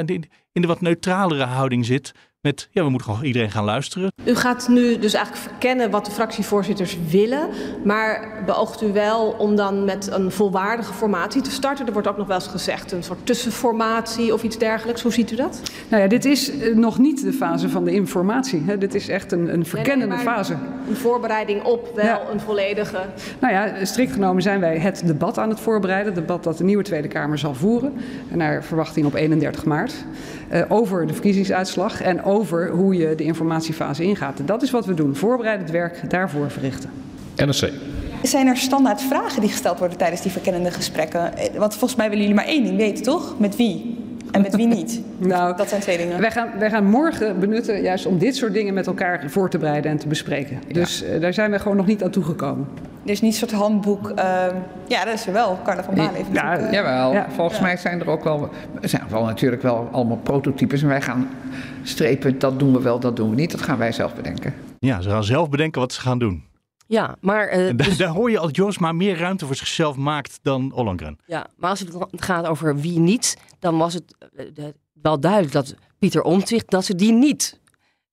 in 0.51 0.61
de 0.61 0.67
wat 0.67 0.81
neutralere 0.81 1.43
houding 1.43 1.85
zit. 1.85 2.11
Met, 2.43 2.67
ja, 2.71 2.83
we 2.83 2.89
moeten 2.89 3.09
gewoon 3.09 3.25
iedereen 3.25 3.51
gaan 3.51 3.63
luisteren. 3.63 4.11
U 4.25 4.35
gaat 4.35 4.67
nu 4.67 4.99
dus 4.99 5.13
eigenlijk 5.13 5.45
verkennen 5.45 5.89
wat 5.91 6.05
de 6.05 6.11
fractievoorzitters 6.11 6.97
willen. 7.09 7.47
Maar 7.83 8.41
beoogt 8.45 8.81
u 8.81 8.91
wel 8.93 9.35
om 9.37 9.55
dan 9.55 9.85
met 9.85 10.11
een 10.11 10.31
volwaardige 10.31 10.93
formatie 10.93 11.41
te 11.41 11.51
starten? 11.51 11.85
Er 11.87 11.93
wordt 11.93 12.07
ook 12.07 12.17
nog 12.17 12.27
wel 12.27 12.35
eens 12.35 12.47
gezegd 12.47 12.91
een 12.91 13.03
soort 13.03 13.25
tussenformatie 13.25 14.33
of 14.33 14.43
iets 14.43 14.57
dergelijks. 14.57 15.01
Hoe 15.01 15.11
ziet 15.11 15.31
u 15.31 15.35
dat? 15.35 15.61
Nou 15.89 16.03
ja, 16.03 16.09
dit 16.09 16.25
is 16.25 16.51
nog 16.73 16.99
niet 16.99 17.23
de 17.23 17.33
fase 17.33 17.69
van 17.69 17.83
de 17.83 17.91
informatie. 17.91 18.63
Hè. 18.65 18.77
Dit 18.77 18.93
is 18.93 19.07
echt 19.07 19.31
een, 19.31 19.53
een 19.53 19.65
verkennende 19.65 20.15
nee, 20.15 20.25
nee, 20.25 20.33
fase. 20.33 20.57
Een 20.89 20.95
voorbereiding 20.95 21.63
op 21.63 21.91
wel 21.95 22.05
Ja. 22.05 22.21
een 22.31 22.39
volledige... 22.39 22.99
Nou 23.39 23.53
ja, 23.53 23.85
strikt 23.85 24.11
genomen 24.11 24.41
zijn 24.41 24.59
wij 24.59 24.77
het 24.77 25.03
debat 25.05 25.37
aan 25.37 25.49
het 25.49 25.59
voorbereiden. 25.59 26.13
Het 26.13 26.21
debat 26.27 26.43
dat 26.43 26.57
de 26.57 26.63
nieuwe 26.63 26.83
Tweede 26.83 27.07
Kamer 27.07 27.37
zal 27.37 27.53
voeren. 27.53 27.93
Naar 28.29 28.63
verwachting 28.63 29.05
op 29.05 29.13
31 29.13 29.65
maart. 29.65 29.93
Uh, 30.53 30.61
over 30.67 31.07
de 31.07 31.13
verkiezingsuitslag 31.13 32.01
en 32.01 32.23
over 32.23 32.69
hoe 32.69 32.95
je 32.95 33.15
de 33.15 33.23
informatiefase 33.23 34.03
ingaat. 34.03 34.39
En 34.39 34.45
dat 34.45 34.61
is 34.61 34.71
wat 34.71 34.85
we 34.85 34.93
doen. 34.93 35.15
Voorbereidend 35.15 35.71
werk 35.71 36.09
daarvoor 36.09 36.51
verrichten. 36.51 36.89
NRC. 37.35 37.71
Zijn 38.23 38.47
er 38.47 38.57
standaard 38.57 39.01
vragen 39.01 39.41
die 39.41 39.49
gesteld 39.49 39.79
worden 39.79 39.97
tijdens 39.97 40.21
die 40.21 40.31
verkennende 40.31 40.71
gesprekken? 40.71 41.37
Eh, 41.37 41.57
want 41.57 41.71
volgens 41.71 41.95
mij 41.95 42.09
willen 42.09 42.23
jullie 42.23 42.37
maar 42.37 42.47
één 42.47 42.63
ding 42.63 42.77
weten, 42.77 43.03
toch? 43.03 43.39
Met 43.39 43.55
wie? 43.55 43.97
En 44.31 44.41
met 44.41 44.55
wie 44.55 44.67
niet? 44.67 45.01
nou, 45.17 45.57
dat 45.57 45.69
zijn 45.69 45.81
twee 45.81 45.97
dingen. 45.97 46.19
Wij 46.19 46.31
gaan, 46.31 46.49
wij 46.59 46.69
gaan 46.69 46.85
morgen 46.85 47.39
benutten 47.39 47.81
juist 47.81 48.05
om 48.05 48.17
dit 48.17 48.35
soort 48.35 48.53
dingen 48.53 48.73
met 48.73 48.87
elkaar 48.87 49.23
voor 49.29 49.49
te 49.49 49.57
bereiden 49.57 49.91
en 49.91 49.97
te 49.97 50.07
bespreken. 50.07 50.59
Ja. 50.67 50.73
Dus 50.73 51.03
uh, 51.03 51.21
daar 51.21 51.33
zijn 51.33 51.51
we 51.51 51.59
gewoon 51.59 51.77
nog 51.77 51.85
niet 51.85 52.03
aan 52.03 52.09
toegekomen. 52.09 52.67
Er 53.03 53.09
is 53.09 53.21
niet 53.21 53.31
een 53.31 53.37
soort 53.37 53.51
handboek. 53.51 54.09
Uh, 54.09 54.15
ja, 54.87 55.05
dat 55.05 55.13
is 55.13 55.27
er 55.27 55.33
wel. 55.33 55.59
Carla 55.63 55.83
van 55.83 55.95
Baal 55.95 56.13
heeft 56.13 56.29
ja, 56.31 56.71
Jawel. 56.71 57.13
Ja. 57.13 57.27
Volgens 57.31 57.57
ja. 57.57 57.63
mij 57.63 57.77
zijn 57.77 57.99
er 57.99 58.09
ook 58.09 58.23
wel, 58.23 58.49
er 58.81 58.89
zijn 58.89 59.03
wel 59.09 59.25
natuurlijk 59.25 59.61
wel 59.61 59.89
allemaal 59.91 60.17
prototypes. 60.17 60.81
En 60.81 60.87
wij 60.87 61.01
gaan 61.01 61.29
strepen, 61.83 62.39
dat 62.39 62.59
doen 62.59 62.73
we 62.73 62.81
wel, 62.81 62.99
dat 62.99 63.15
doen 63.15 63.29
we 63.29 63.35
niet. 63.35 63.51
Dat 63.51 63.61
gaan 63.61 63.77
wij 63.77 63.91
zelf 63.91 64.15
bedenken. 64.15 64.53
Ja, 64.79 65.01
ze 65.01 65.09
gaan 65.09 65.23
zelf 65.23 65.49
bedenken 65.49 65.81
wat 65.81 65.93
ze 65.93 66.01
gaan 66.01 66.19
doen. 66.19 66.43
Ja, 66.87 67.15
maar... 67.21 67.59
Uh, 67.59 67.71
dus... 67.75 67.97
Daar 67.97 68.09
hoor 68.09 68.31
je 68.31 68.39
als 68.39 68.51
Joris 68.53 68.77
maar 68.77 68.95
meer 68.95 69.17
ruimte 69.17 69.45
voor 69.45 69.55
zichzelf 69.55 69.95
maakt 69.95 70.39
dan 70.41 70.71
Ollongren. 70.73 71.17
Ja, 71.25 71.47
maar 71.57 71.69
als 71.69 71.79
het 71.79 71.95
gaat 72.11 72.45
over 72.45 72.75
wie 72.75 72.99
niet, 72.99 73.37
dan 73.59 73.77
was 73.77 73.93
het 73.93 74.15
uh, 74.55 74.65
wel 75.01 75.19
duidelijk 75.19 75.53
dat 75.53 75.75
Pieter 75.99 76.21
Omtzigt, 76.21 76.69
dat 76.69 76.85
ze 76.85 76.95
die 76.95 77.11
niet 77.11 77.59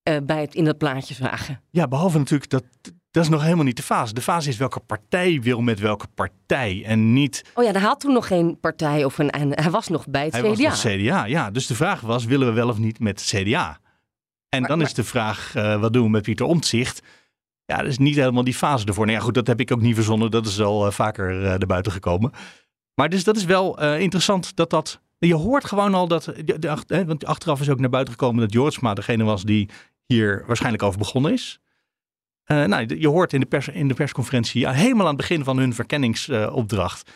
uh, 0.08 0.16
bij 0.22 0.40
het, 0.40 0.54
in 0.54 0.64
dat 0.64 0.78
plaatje 0.78 1.14
zagen. 1.14 1.60
Ja, 1.70 1.88
behalve 1.88 2.18
natuurlijk 2.18 2.50
dat... 2.50 2.64
Dat 3.10 3.22
is 3.22 3.28
nog 3.28 3.42
helemaal 3.42 3.64
niet 3.64 3.76
de 3.76 3.82
fase. 3.82 4.14
De 4.14 4.20
fase 4.20 4.48
is 4.48 4.56
welke 4.56 4.80
partij 4.80 5.40
wil 5.42 5.60
met 5.60 5.80
welke 5.80 6.06
partij 6.14 6.82
en 6.86 7.12
niet... 7.12 7.44
Oh 7.54 7.64
ja, 7.64 7.70
hij 7.70 7.80
had 7.80 8.00
toen 8.00 8.12
nog 8.12 8.26
geen 8.26 8.60
partij 8.60 9.04
of 9.04 9.18
een... 9.18 9.30
En 9.30 9.60
hij 9.60 9.70
was 9.70 9.88
nog 9.88 10.08
bij 10.08 10.24
het 10.24 10.32
hij 10.32 10.40
CDA. 10.40 10.54
Hij 10.54 10.64
was 10.64 10.84
nog 10.84 10.92
CDA, 10.92 11.24
ja. 11.24 11.50
Dus 11.50 11.66
de 11.66 11.74
vraag 11.74 12.00
was, 12.00 12.24
willen 12.24 12.46
we 12.46 12.52
wel 12.52 12.68
of 12.68 12.78
niet 12.78 12.98
met 12.98 13.22
CDA? 13.22 13.78
En 14.48 14.60
maar, 14.60 14.68
dan 14.68 14.78
maar... 14.78 14.86
is 14.86 14.94
de 14.94 15.04
vraag, 15.04 15.54
uh, 15.56 15.80
wat 15.80 15.92
doen 15.92 16.02
we 16.02 16.10
met 16.10 16.22
Pieter 16.22 16.46
Omtzigt? 16.46 17.02
Ja, 17.64 17.76
dat 17.76 17.86
is 17.86 17.98
niet 17.98 18.16
helemaal 18.16 18.44
die 18.44 18.54
fase 18.54 18.86
ervoor. 18.86 19.06
Nou 19.06 19.18
ja, 19.18 19.24
goed, 19.24 19.34
dat 19.34 19.46
heb 19.46 19.60
ik 19.60 19.72
ook 19.72 19.80
niet 19.80 19.94
verzonnen. 19.94 20.30
Dat 20.30 20.46
is 20.46 20.60
al 20.60 20.86
uh, 20.86 20.92
vaker 20.92 21.34
uh, 21.34 21.42
naar 21.42 21.58
buiten 21.58 21.92
gekomen. 21.92 22.32
Maar 22.94 23.08
dus 23.08 23.24
dat 23.24 23.36
is 23.36 23.44
wel 23.44 23.82
interessant 23.82 24.56
dat 24.56 24.70
dat... 24.70 25.00
Je 25.18 25.34
hoort 25.34 25.64
gewoon 25.64 25.94
al 25.94 26.08
dat... 26.08 26.24
De, 26.24 26.58
de, 26.58 26.76
de, 26.86 27.04
want 27.04 27.24
achteraf 27.24 27.60
is 27.60 27.70
ook 27.70 27.80
naar 27.80 27.90
buiten 27.90 28.14
gekomen 28.14 28.40
dat 28.40 28.52
Jortsma 28.52 28.94
degene 28.94 29.24
was 29.24 29.42
die 29.42 29.68
hier 30.06 30.44
waarschijnlijk 30.46 30.82
over 30.82 30.98
begonnen 30.98 31.32
is. 31.32 31.60
Nou, 32.56 32.98
je 32.98 33.08
hoort 33.08 33.32
in 33.32 33.40
de, 33.40 33.46
pers, 33.46 33.68
in 33.68 33.88
de 33.88 33.94
persconferentie, 33.94 34.60
ja, 34.60 34.72
helemaal 34.72 35.06
aan 35.06 35.16
het 35.16 35.28
begin 35.28 35.44
van 35.44 35.58
hun 35.58 35.74
verkenningsopdracht, 35.74 37.10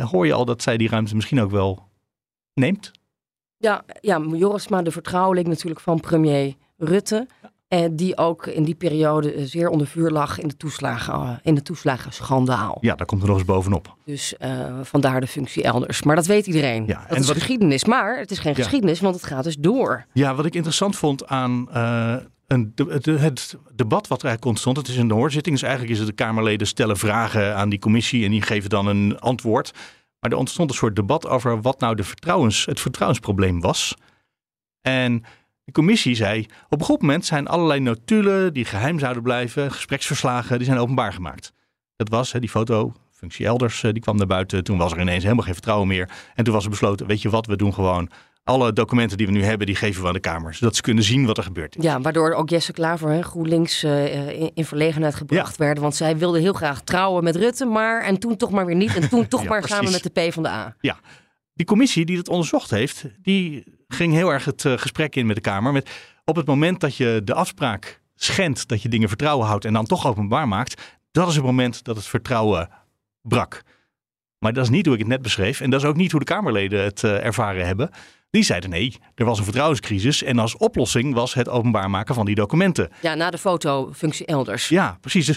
hoor 0.00 0.26
je 0.26 0.32
al 0.32 0.44
dat 0.44 0.62
zij 0.62 0.76
die 0.76 0.88
ruimte 0.88 1.14
misschien 1.14 1.40
ook 1.40 1.50
wel 1.50 1.88
neemt. 2.54 2.90
Ja, 3.56 3.84
ja 4.00 4.20
Jorisma, 4.32 4.82
de 4.82 4.90
vertrouweling 4.90 5.48
natuurlijk 5.48 5.80
van 5.80 6.00
premier 6.00 6.54
Rutte. 6.76 7.26
En 7.68 7.96
die 7.96 8.16
ook 8.18 8.46
in 8.46 8.64
die 8.64 8.74
periode 8.74 9.46
zeer 9.46 9.68
onder 9.68 9.86
vuur 9.86 10.10
lag 10.10 10.38
in 10.38 10.48
de, 10.48 10.56
toeslagen, 10.56 11.40
in 11.42 11.54
de 11.54 11.62
toeslagenschandaal. 11.62 12.78
Ja, 12.80 12.94
daar 12.94 13.06
komt 13.06 13.22
er 13.22 13.28
nog 13.28 13.36
eens 13.36 13.46
bovenop. 13.46 13.96
Dus 14.04 14.34
uh, 14.38 14.78
vandaar 14.82 15.20
de 15.20 15.26
functie 15.26 15.62
elders. 15.62 16.02
Maar 16.02 16.16
dat 16.16 16.26
weet 16.26 16.46
iedereen. 16.46 16.86
Ja, 16.86 17.00
dat 17.00 17.08
en 17.08 17.16
is 17.16 17.26
wat 17.26 17.36
geschiedenis. 17.36 17.84
Maar 17.84 18.18
het 18.18 18.30
is 18.30 18.38
geen 18.38 18.52
ja. 18.56 18.62
geschiedenis, 18.62 19.00
want 19.00 19.14
het 19.14 19.24
gaat 19.24 19.44
dus 19.44 19.56
door. 19.56 20.06
Ja, 20.12 20.34
wat 20.34 20.46
ik 20.46 20.54
interessant 20.54 20.96
vond 20.96 21.26
aan 21.26 21.68
uh, 21.74 22.16
het 23.04 23.56
debat 23.74 24.08
wat 24.08 24.18
er 24.18 24.26
eigenlijk 24.28 24.44
ontstond. 24.44 24.76
Het 24.76 24.88
is 24.88 24.96
een 24.96 25.10
hoorzitting, 25.10 25.54
dus 25.54 25.64
eigenlijk 25.64 25.92
is 25.92 25.98
het 25.98 26.08
de 26.08 26.24
Kamerleden 26.24 26.66
stellen 26.66 26.96
vragen 26.96 27.56
aan 27.56 27.68
die 27.68 27.78
commissie 27.78 28.24
en 28.24 28.30
die 28.30 28.42
geven 28.42 28.70
dan 28.70 28.86
een 28.86 29.18
antwoord. 29.18 29.72
Maar 30.20 30.30
er 30.30 30.36
ontstond 30.36 30.70
een 30.70 30.76
soort 30.76 30.96
debat 30.96 31.26
over 31.26 31.60
wat 31.60 31.80
nou 31.80 31.94
de 31.94 32.04
vertrouwens, 32.04 32.64
het 32.64 32.80
vertrouwensprobleem 32.80 33.60
was. 33.60 33.94
En 34.80 35.24
de 35.64 35.72
commissie 35.72 36.14
zei, 36.14 36.46
op 36.68 36.80
een 36.80 36.86
goed 36.86 37.00
moment 37.00 37.26
zijn 37.26 37.46
allerlei 37.46 37.80
notulen 37.80 38.52
die 38.52 38.64
geheim 38.64 38.98
zouden 38.98 39.22
blijven, 39.22 39.72
gespreksverslagen, 39.72 40.56
die 40.56 40.66
zijn 40.66 40.78
openbaar 40.78 41.12
gemaakt. 41.12 41.52
Dat 41.96 42.08
was 42.08 42.32
hè, 42.32 42.40
die 42.40 42.48
foto, 42.48 42.92
functie 43.10 43.46
elders, 43.46 43.80
die 43.80 44.00
kwam 44.00 44.16
naar 44.16 44.26
buiten. 44.26 44.64
Toen 44.64 44.78
was 44.78 44.92
er 44.92 45.00
ineens 45.00 45.22
helemaal 45.22 45.44
geen 45.44 45.54
vertrouwen 45.54 45.88
meer. 45.88 46.10
En 46.34 46.44
toen 46.44 46.54
was 46.54 46.64
er 46.64 46.70
besloten, 46.70 47.06
weet 47.06 47.22
je 47.22 47.30
wat, 47.30 47.46
we 47.46 47.56
doen 47.56 47.74
gewoon 47.74 48.10
alle 48.44 48.72
documenten 48.72 49.16
die 49.16 49.26
we 49.26 49.32
nu 49.32 49.42
hebben, 49.42 49.66
die 49.66 49.76
geven 49.76 50.02
we 50.02 50.08
aan 50.08 50.14
de 50.14 50.20
Kamer. 50.20 50.54
Zodat 50.54 50.76
ze 50.76 50.82
kunnen 50.82 51.04
zien 51.04 51.26
wat 51.26 51.36
er 51.36 51.42
gebeurt. 51.42 51.76
Ja, 51.80 52.00
waardoor 52.00 52.32
ook 52.32 52.48
Jesse 52.48 52.72
Klaver, 52.72 53.10
hè, 53.10 53.22
GroenLinks, 53.22 53.84
uh, 53.84 54.40
in, 54.40 54.50
in, 54.54 54.64
verlegenheid 54.64 55.14
gebracht 55.14 55.56
ja. 55.56 55.64
werden. 55.64 55.82
Want 55.82 55.94
zij 55.94 56.16
wilde 56.16 56.40
heel 56.40 56.52
graag 56.52 56.82
trouwen 56.82 57.24
met 57.24 57.36
Rutte, 57.36 57.64
maar 57.64 58.02
en 58.02 58.18
toen 58.18 58.36
toch 58.36 58.50
maar 58.50 58.66
weer 58.66 58.76
niet. 58.76 58.96
En 58.96 59.08
toen 59.08 59.28
toch 59.28 59.42
ja, 59.42 59.48
maar 59.48 59.58
precies. 59.58 59.76
samen 59.76 59.92
met 59.92 60.02
de 60.02 60.28
P 60.28 60.32
van 60.32 60.42
de 60.42 60.48
A. 60.48 60.76
Ja, 60.80 60.98
die 61.54 61.66
commissie 61.66 62.04
die 62.04 62.16
dat 62.16 62.28
onderzocht 62.28 62.70
heeft, 62.70 63.04
die 63.22 63.64
ging 63.88 64.12
heel 64.12 64.32
erg 64.32 64.44
het 64.44 64.64
uh, 64.64 64.78
gesprek 64.78 65.16
in 65.16 65.26
met 65.26 65.36
de 65.36 65.42
Kamer. 65.42 65.72
Met 65.72 65.90
op 66.24 66.36
het 66.36 66.46
moment 66.46 66.80
dat 66.80 66.96
je 66.96 67.20
de 67.24 67.34
afspraak 67.34 68.00
schendt, 68.14 68.68
dat 68.68 68.82
je 68.82 68.88
dingen 68.88 69.08
vertrouwen 69.08 69.46
houdt 69.46 69.64
en 69.64 69.72
dan 69.72 69.86
toch 69.86 70.06
openbaar 70.06 70.48
maakt, 70.48 70.98
dat 71.10 71.28
is 71.28 71.34
het 71.34 71.44
moment 71.44 71.84
dat 71.84 71.96
het 71.96 72.06
vertrouwen 72.06 72.68
brak. 73.22 73.62
Maar 74.40 74.52
dat 74.52 74.64
is 74.64 74.70
niet 74.70 74.84
hoe 74.84 74.94
ik 74.94 75.00
het 75.00 75.08
net 75.08 75.22
beschreef. 75.22 75.60
En 75.60 75.70
dat 75.70 75.80
is 75.82 75.86
ook 75.86 75.96
niet 75.96 76.10
hoe 76.10 76.20
de 76.20 76.26
Kamerleden 76.26 76.82
het 76.82 77.02
uh, 77.02 77.24
ervaren 77.24 77.66
hebben. 77.66 77.90
Die 78.30 78.42
zeiden 78.42 78.70
nee, 78.70 78.96
er 79.14 79.24
was 79.24 79.38
een 79.38 79.44
vertrouwenscrisis. 79.44 80.22
En 80.22 80.38
als 80.38 80.56
oplossing 80.56 81.14
was 81.14 81.34
het 81.34 81.48
openbaar 81.48 81.90
maken 81.90 82.14
van 82.14 82.26
die 82.26 82.34
documenten. 82.34 82.90
Ja, 83.02 83.14
na 83.14 83.30
de 83.30 83.38
fotofunctie 83.38 84.26
elders. 84.26 84.68
Ja, 84.68 84.98
precies. 85.00 85.26
Dus 85.26 85.36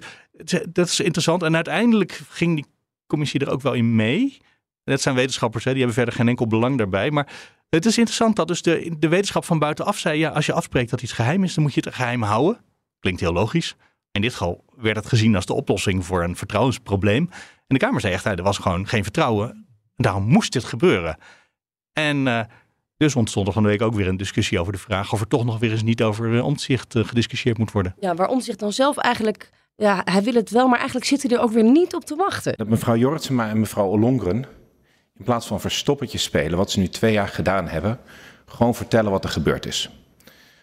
dat 0.69 0.87
is 0.87 0.99
interessant. 0.99 1.43
En 1.43 1.55
uiteindelijk 1.55 2.21
ging 2.29 2.55
die 2.55 2.65
commissie 3.07 3.39
er 3.39 3.51
ook 3.51 3.61
wel 3.61 3.73
in 3.73 3.95
mee. 3.95 4.37
Dat 4.83 5.01
zijn 5.01 5.15
wetenschappers, 5.15 5.63
hè, 5.63 5.69
die 5.69 5.79
hebben 5.79 5.97
verder 5.97 6.13
geen 6.13 6.27
enkel 6.27 6.47
belang 6.47 6.77
daarbij. 6.77 7.11
Maar 7.11 7.27
het 7.69 7.85
is 7.85 7.97
interessant 7.97 8.35
dat 8.35 8.47
dus 8.47 8.61
de, 8.61 8.95
de 8.99 9.07
wetenschap 9.07 9.45
van 9.45 9.59
buitenaf 9.59 9.97
zei... 9.97 10.19
ja, 10.19 10.29
als 10.29 10.45
je 10.45 10.53
afspreekt 10.53 10.89
dat 10.89 11.01
iets 11.01 11.11
geheim 11.11 11.43
is, 11.43 11.53
dan 11.53 11.63
moet 11.63 11.73
je 11.73 11.81
het 11.83 11.95
geheim 11.95 12.21
houden. 12.21 12.61
Klinkt 12.99 13.19
heel 13.19 13.33
logisch. 13.33 13.75
In 14.11 14.21
dit 14.21 14.31
geval 14.31 14.63
werd 14.77 14.95
het 14.95 15.05
gezien 15.05 15.35
als 15.35 15.45
de 15.45 15.53
oplossing 15.53 16.05
voor 16.05 16.23
een 16.23 16.35
vertrouwensprobleem. 16.35 17.29
En 17.73 17.79
de 17.79 17.85
Kamer 17.85 18.01
zei 18.01 18.13
echt, 18.13 18.25
er 18.25 18.43
was 18.43 18.57
gewoon 18.57 18.87
geen 18.87 19.03
vertrouwen. 19.03 19.49
En 19.95 20.03
daarom 20.03 20.23
moest 20.23 20.53
dit 20.53 20.63
gebeuren. 20.63 21.17
En 21.93 22.25
uh, 22.25 22.39
dus 22.97 23.15
ontstond 23.15 23.47
er 23.47 23.53
van 23.53 23.63
de 23.63 23.69
week 23.69 23.81
ook 23.81 23.93
weer 23.93 24.07
een 24.07 24.17
discussie 24.17 24.59
over 24.59 24.73
de 24.73 24.79
vraag... 24.79 25.13
of 25.13 25.19
er 25.19 25.27
toch 25.27 25.45
nog 25.45 25.59
weer 25.59 25.71
eens 25.71 25.83
niet 25.83 26.03
over 26.03 26.29
uh, 26.29 26.45
omzicht 26.45 26.95
uh, 26.95 27.05
gediscussieerd 27.05 27.57
moet 27.57 27.71
worden. 27.71 27.95
Ja, 27.99 28.15
waar 28.15 28.27
omzicht 28.27 28.59
dan 28.59 28.73
zelf 28.73 28.97
eigenlijk... 28.97 29.49
Ja, 29.75 30.01
hij 30.05 30.23
wil 30.23 30.33
het 30.33 30.49
wel, 30.49 30.67
maar 30.67 30.77
eigenlijk 30.77 31.07
zit 31.07 31.21
hij 31.21 31.31
er 31.31 31.43
ook 31.43 31.51
weer 31.51 31.63
niet 31.63 31.95
op 31.95 32.05
te 32.05 32.15
wachten. 32.15 32.53
Dat 32.57 32.67
mevrouw 32.67 32.95
Jortsema 32.95 33.49
en 33.49 33.59
mevrouw 33.59 33.87
Ollongren 33.87 34.45
in 35.17 35.23
plaats 35.23 35.47
van 35.47 35.61
verstoppertje 35.61 36.17
spelen, 36.17 36.57
wat 36.57 36.71
ze 36.71 36.79
nu 36.79 36.87
twee 36.87 37.13
jaar 37.13 37.27
gedaan 37.27 37.67
hebben, 37.67 37.99
gewoon 38.45 38.75
vertellen 38.75 39.11
wat 39.11 39.23
er 39.23 39.29
gebeurd 39.29 39.65
is. 39.65 39.89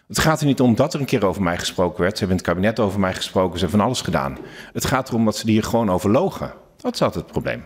Het 0.07 0.19
gaat 0.19 0.39
er 0.39 0.45
niet 0.45 0.61
om 0.61 0.75
dat 0.75 0.93
er 0.93 0.99
een 0.99 1.05
keer 1.05 1.25
over 1.25 1.41
mij 1.41 1.57
gesproken 1.57 2.01
werd. 2.01 2.17
Ze 2.17 2.19
hebben 2.19 2.37
in 2.37 2.43
het 2.43 2.53
kabinet 2.53 2.79
over 2.79 2.99
mij 2.99 3.13
gesproken, 3.13 3.53
ze 3.53 3.59
hebben 3.59 3.79
van 3.79 3.87
alles 3.87 4.01
gedaan. 4.01 4.37
Het 4.73 4.85
gaat 4.85 5.09
erom 5.09 5.25
dat 5.25 5.37
ze 5.37 5.49
hier 5.49 5.63
gewoon 5.63 5.89
over 5.89 6.09
logen. 6.09 6.53
Dat 6.81 6.93
is 6.93 7.01
altijd 7.01 7.23
het 7.23 7.31
probleem. 7.31 7.63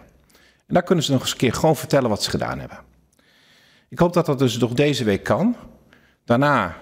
En 0.68 0.74
daar 0.74 0.84
kunnen 0.84 1.04
ze 1.04 1.12
nog 1.12 1.22
eens 1.22 1.32
een 1.32 1.38
keer 1.38 1.54
gewoon 1.54 1.76
vertellen 1.76 2.10
wat 2.10 2.24
ze 2.24 2.30
gedaan 2.30 2.60
hebben. 2.60 2.78
Ik 3.90 4.00
hoop 4.00 4.14
dat 4.14 4.26
dat 4.26 4.40
dus 4.40 4.58
nog 4.58 4.74
deze 4.74 5.04
week 5.04 5.24
kan. 5.24 5.56
Daarna, 6.26 6.78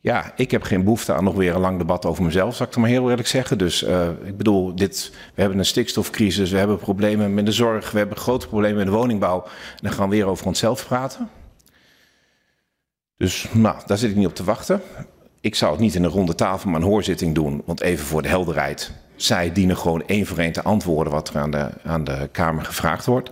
ja, 0.00 0.32
ik 0.36 0.50
heb 0.50 0.62
geen 0.62 0.84
behoefte 0.84 1.12
aan 1.12 1.24
nog 1.24 1.34
weer 1.34 1.54
een 1.54 1.60
lang 1.60 1.78
debat 1.78 2.04
over 2.04 2.24
mezelf, 2.24 2.56
zal 2.56 2.66
ik 2.66 2.72
het 2.72 2.80
maar 2.80 2.90
heel 2.90 3.10
eerlijk 3.10 3.28
zeggen. 3.28 3.58
Dus 3.58 3.82
uh, 3.82 4.08
ik 4.24 4.36
bedoel, 4.36 4.74
dit, 4.74 5.10
we 5.34 5.40
hebben 5.40 5.58
een 5.58 5.64
stikstofcrisis, 5.64 6.50
we 6.50 6.58
hebben 6.58 6.78
problemen 6.78 7.34
met 7.34 7.46
de 7.46 7.52
zorg, 7.52 7.90
we 7.90 7.98
hebben 7.98 8.16
grote 8.16 8.48
problemen 8.48 8.80
in 8.80 8.86
de 8.86 8.96
woningbouw. 8.96 9.42
En 9.44 9.78
dan 9.82 9.92
gaan 9.92 10.08
we 10.08 10.16
weer 10.16 10.26
over 10.26 10.46
onszelf 10.46 10.86
praten. 10.86 11.30
Dus 13.16 13.46
nou, 13.52 13.76
daar 13.86 13.98
zit 13.98 14.10
ik 14.10 14.16
niet 14.16 14.26
op 14.26 14.34
te 14.34 14.44
wachten. 14.44 14.80
Ik 15.40 15.54
zou 15.54 15.72
het 15.72 15.80
niet 15.80 15.94
in 15.94 16.04
een 16.04 16.10
ronde 16.10 16.34
tafel, 16.34 16.70
maar 16.70 16.80
een 16.80 16.86
hoorzitting 16.86 17.34
doen. 17.34 17.62
Want 17.64 17.80
even 17.80 18.06
voor 18.06 18.22
de 18.22 18.28
helderheid, 18.28 18.92
zij 19.16 19.52
dienen 19.52 19.76
gewoon 19.76 20.02
één 20.06 20.26
voor 20.26 20.38
één 20.38 20.52
te 20.52 20.62
antwoorden 20.62 21.12
wat 21.12 21.28
er 21.28 21.38
aan 21.38 21.50
de, 21.50 21.68
aan 21.84 22.04
de 22.04 22.28
Kamer 22.32 22.64
gevraagd 22.64 23.06
wordt. 23.06 23.30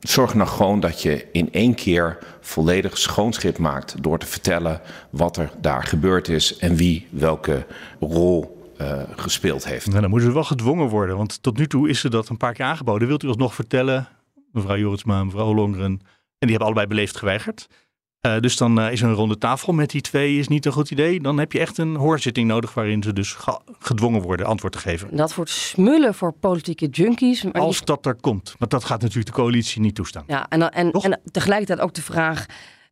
Zorg 0.00 0.34
nou 0.34 0.48
gewoon 0.48 0.80
dat 0.80 1.02
je 1.02 1.26
in 1.32 1.52
één 1.52 1.74
keer 1.74 2.18
volledig 2.40 2.98
schoonschip 2.98 3.58
maakt 3.58 4.02
door 4.02 4.18
te 4.18 4.26
vertellen 4.26 4.80
wat 5.10 5.36
er 5.36 5.50
daar 5.60 5.84
gebeurd 5.84 6.28
is 6.28 6.56
en 6.56 6.74
wie 6.76 7.06
welke 7.10 7.66
rol 8.00 8.62
uh, 8.80 9.02
gespeeld 9.16 9.64
heeft. 9.64 9.86
Nou, 9.86 10.00
dan 10.00 10.10
moeten 10.10 10.28
ze 10.28 10.34
wel 10.34 10.44
gedwongen 10.44 10.88
worden, 10.88 11.16
want 11.16 11.42
tot 11.42 11.58
nu 11.58 11.66
toe 11.66 11.88
is 11.88 12.00
ze 12.00 12.10
dat 12.10 12.28
een 12.28 12.36
paar 12.36 12.52
keer 12.52 12.64
aangeboden. 12.64 13.08
Wilt 13.08 13.22
u 13.22 13.28
alsnog 13.28 13.54
vertellen, 13.54 14.08
mevrouw 14.52 14.76
Joritsma, 14.76 15.24
mevrouw 15.24 15.54
Longren, 15.54 15.84
en 15.84 16.00
die 16.38 16.50
hebben 16.50 16.66
allebei 16.66 16.86
beleefd 16.86 17.16
geweigerd. 17.16 17.68
Uh, 18.26 18.40
dus 18.40 18.56
dan 18.56 18.80
uh, 18.80 18.92
is 18.92 19.00
een 19.00 19.12
ronde 19.12 19.38
tafel 19.38 19.72
met 19.72 19.90
die 19.90 20.00
twee 20.00 20.38
is 20.38 20.48
niet 20.48 20.66
een 20.66 20.72
goed 20.72 20.90
idee. 20.90 21.20
Dan 21.20 21.38
heb 21.38 21.52
je 21.52 21.58
echt 21.58 21.78
een 21.78 21.96
hoorzitting 21.96 22.48
nodig 22.48 22.74
waarin 22.74 23.02
ze 23.02 23.12
dus 23.12 23.36
gedwongen 23.78 24.22
worden 24.22 24.46
antwoord 24.46 24.72
te 24.72 24.78
geven. 24.78 25.16
Dat 25.16 25.34
wordt 25.34 25.50
smullen 25.50 26.14
voor 26.14 26.32
politieke 26.32 26.86
junkies. 26.86 27.52
Als 27.52 27.76
die... 27.76 27.86
dat 27.86 28.06
er 28.06 28.14
komt. 28.14 28.54
Want 28.58 28.70
dat 28.70 28.84
gaat 28.84 29.00
natuurlijk 29.00 29.26
de 29.26 29.32
coalitie 29.42 29.80
niet 29.80 29.94
toestaan. 29.94 30.24
Ja, 30.26 30.48
en, 30.48 30.70
en, 30.70 30.90
en 30.90 31.20
tegelijkertijd 31.30 31.80
ook 31.80 31.94
de 31.94 32.02
vraag... 32.02 32.46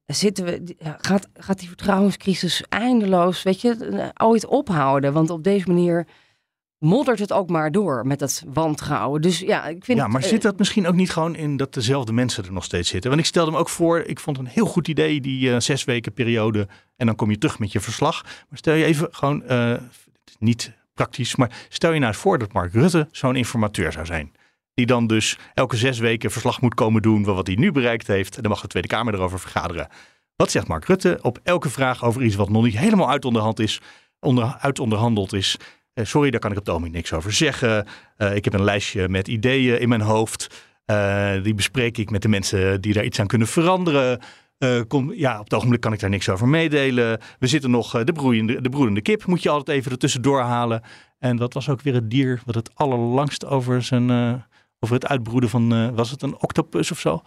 Zitten 0.06 0.44
we, 0.44 0.76
gaat, 0.98 1.28
gaat 1.34 1.58
die 1.58 1.68
vertrouwenscrisis 1.68 2.64
eindeloos 2.68 3.42
weet 3.42 3.60
je, 3.60 4.10
ooit 4.16 4.46
ophouden? 4.46 5.12
Want 5.12 5.30
op 5.30 5.44
deze 5.44 5.66
manier 5.66 6.06
moddert 6.82 7.18
het 7.18 7.32
ook 7.32 7.48
maar 7.48 7.72
door 7.72 8.06
met 8.06 8.18
dat 8.18 8.42
wantrouwen. 8.52 9.20
Dus 9.20 9.38
ja, 9.38 9.66
ik 9.66 9.84
vind 9.84 9.98
Ja, 9.98 10.06
maar 10.06 10.20
het, 10.20 10.30
zit 10.30 10.38
eh, 10.38 10.44
dat 10.44 10.58
misschien 10.58 10.86
ook 10.86 10.94
niet 10.94 11.10
gewoon 11.10 11.36
in 11.36 11.56
dat 11.56 11.74
dezelfde 11.74 12.12
mensen 12.12 12.44
er 12.44 12.52
nog 12.52 12.64
steeds 12.64 12.88
zitten? 12.88 13.10
Want 13.10 13.22
ik 13.22 13.28
stelde 13.28 13.50
me 13.50 13.56
ook 13.58 13.68
voor, 13.68 14.00
ik 14.00 14.20
vond 14.20 14.38
een 14.38 14.46
heel 14.46 14.66
goed 14.66 14.88
idee, 14.88 15.20
die 15.20 15.52
eh, 15.52 15.60
zes 15.60 15.84
weken 15.84 16.12
periode. 16.12 16.68
En 16.96 17.06
dan 17.06 17.16
kom 17.16 17.30
je 17.30 17.38
terug 17.38 17.58
met 17.58 17.72
je 17.72 17.80
verslag. 17.80 18.22
Maar 18.22 18.58
stel 18.58 18.74
je 18.74 18.84
even 18.84 19.08
gewoon, 19.10 19.42
eh, 19.42 19.74
niet 20.38 20.72
praktisch, 20.94 21.36
maar 21.36 21.66
stel 21.68 21.92
je 21.92 21.98
nou 21.98 22.12
eens 22.12 22.22
voor 22.22 22.38
dat 22.38 22.52
Mark 22.52 22.72
Rutte 22.72 23.08
zo'n 23.10 23.36
informateur 23.36 23.92
zou 23.92 24.06
zijn. 24.06 24.32
Die 24.74 24.86
dan 24.86 25.06
dus 25.06 25.38
elke 25.54 25.76
zes 25.76 25.98
weken 25.98 26.30
verslag 26.30 26.60
moet 26.60 26.74
komen 26.74 27.02
doen 27.02 27.24
van 27.24 27.34
wat 27.34 27.46
hij 27.46 27.56
nu 27.56 27.72
bereikt 27.72 28.06
heeft. 28.06 28.36
En 28.36 28.42
dan 28.42 28.50
mag 28.50 28.60
de 28.60 28.68
Tweede 28.68 28.88
Kamer 28.88 29.14
erover 29.14 29.40
vergaderen. 29.40 29.88
Wat 30.36 30.50
zegt 30.50 30.68
Mark 30.68 30.84
Rutte 30.84 31.18
op 31.22 31.38
elke 31.42 31.70
vraag 31.70 32.04
over 32.04 32.22
iets 32.22 32.34
wat 32.34 32.48
nog 32.48 32.64
niet 32.64 32.78
helemaal 32.78 33.10
uit 33.10 33.24
onderhand 33.24 33.58
is, 33.58 33.80
onder, 34.20 34.56
uit 34.60 34.78
onderhandeld 34.78 35.32
is? 35.32 35.56
Eh, 35.94 36.04
sorry, 36.04 36.30
daar 36.30 36.40
kan 36.40 36.50
ik 36.50 36.56
op 36.56 36.64
het 36.64 36.74
ogenblik 36.74 36.96
niks 36.96 37.12
over 37.12 37.32
zeggen. 37.32 37.86
Eh, 38.16 38.34
ik 38.34 38.44
heb 38.44 38.54
een 38.54 38.64
lijstje 38.64 39.08
met 39.08 39.28
ideeën 39.28 39.80
in 39.80 39.88
mijn 39.88 40.00
hoofd. 40.00 40.64
Eh, 40.84 41.42
die 41.42 41.54
bespreek 41.54 41.98
ik 41.98 42.10
met 42.10 42.22
de 42.22 42.28
mensen 42.28 42.80
die 42.80 42.92
daar 42.92 43.04
iets 43.04 43.20
aan 43.20 43.26
kunnen 43.26 43.48
veranderen. 43.48 44.20
Kom, 44.88 45.12
ja, 45.12 45.38
op 45.38 45.44
het 45.44 45.54
ogenblik 45.54 45.80
kan 45.80 45.92
ik 45.92 46.00
daar 46.00 46.10
niks 46.10 46.28
over 46.28 46.48
meedelen. 46.48 47.20
We 47.38 47.46
zitten 47.46 47.70
nog, 47.70 48.04
de, 48.04 48.12
broeiende, 48.12 48.60
de 48.60 48.68
broedende 48.68 49.00
kip 49.00 49.26
moet 49.26 49.42
je 49.42 49.48
altijd 49.48 49.76
even 49.76 49.90
ertussendoor 49.90 50.40
halen. 50.40 50.82
En 51.18 51.36
wat 51.36 51.54
was 51.54 51.68
ook 51.68 51.80
weer 51.80 51.94
het 51.94 52.10
dier 52.10 52.42
wat 52.44 52.54
het 52.54 52.70
allerlangst 52.74 53.46
over, 53.46 53.82
zijn, 53.82 54.10
over 54.80 54.94
het 54.94 55.06
uitbroeden 55.06 55.50
van, 55.50 55.94
was 55.94 56.10
het 56.10 56.22
een 56.22 56.42
octopus 56.42 56.90
of 56.90 56.98
zo? 56.98 57.22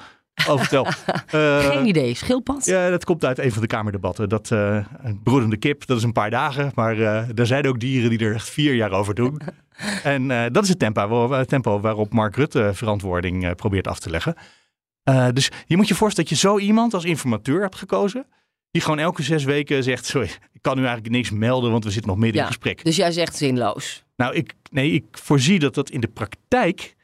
Oh, 0.47 0.57
vertel. 0.59 0.85
Eh, 1.29 1.65
Geen 1.65 1.85
idee, 1.85 2.13
schildpad? 2.15 2.65
ja, 2.65 2.89
dat 2.89 3.05
komt 3.05 3.25
uit 3.25 3.39
een 3.39 3.51
van 3.51 3.61
de 3.61 3.67
Kamerdebatten. 3.67 4.29
Dat 4.29 4.51
eh, 4.51 4.85
een 5.03 5.21
broedende 5.23 5.57
kip, 5.57 5.85
dat 5.85 5.97
is 5.97 6.03
een 6.03 6.11
paar 6.11 6.29
dagen. 6.29 6.71
Maar 6.75 6.99
eh, 6.99 7.39
er 7.39 7.45
zijn 7.47 7.67
ook 7.67 7.79
dieren 7.79 8.09
die 8.09 8.19
er 8.19 8.33
echt 8.33 8.49
vier 8.49 8.73
jaar 8.73 8.91
over 8.91 9.15
doen. 9.15 9.41
en 10.03 10.27
dat 10.53 10.63
is 10.63 10.69
het 10.69 10.79
tempo, 10.79 11.27
waar- 11.27 11.39
het 11.39 11.47
tempo 11.49 11.79
waarop 11.79 12.13
Mark 12.13 12.35
Rutte 12.35 12.71
verantwoording 12.73 13.55
probeert 13.55 13.87
af 13.87 13.99
te 13.99 14.09
leggen. 14.09 14.35
Dus 15.33 15.51
je 15.65 15.77
moet 15.77 15.87
je 15.87 15.95
voorstellen 15.95 16.29
dat 16.29 16.39
je 16.39 16.47
zo 16.47 16.59
iemand 16.59 16.93
als 16.93 17.03
informateur 17.05 17.61
hebt 17.61 17.75
gekozen. 17.75 18.25
Die 18.71 18.81
gewoon 18.81 18.99
elke 18.99 19.23
zes 19.23 19.43
weken 19.43 19.83
zegt, 19.83 20.05
sorry, 20.05 20.29
ik 20.53 20.61
kan 20.61 20.75
nu 20.75 20.83
eigenlijk 20.83 21.15
niks 21.15 21.31
melden, 21.31 21.71
want 21.71 21.83
we 21.83 21.91
zitten 21.91 22.09
nog 22.11 22.19
midden 22.19 22.37
ja. 22.37 22.47
in 22.47 22.53
gesprek. 22.53 22.83
Dus 22.83 22.95
jij 22.95 23.11
zegt 23.11 23.35
zinloos. 23.35 24.03
Nou, 24.15 24.33
ik, 24.35 24.53
nee, 24.71 24.91
ik 24.91 25.05
voorzie 25.11 25.59
dat 25.59 25.73
dat 25.75 25.89
in 25.89 25.99
de 26.01 26.07
praktijk 26.07 26.94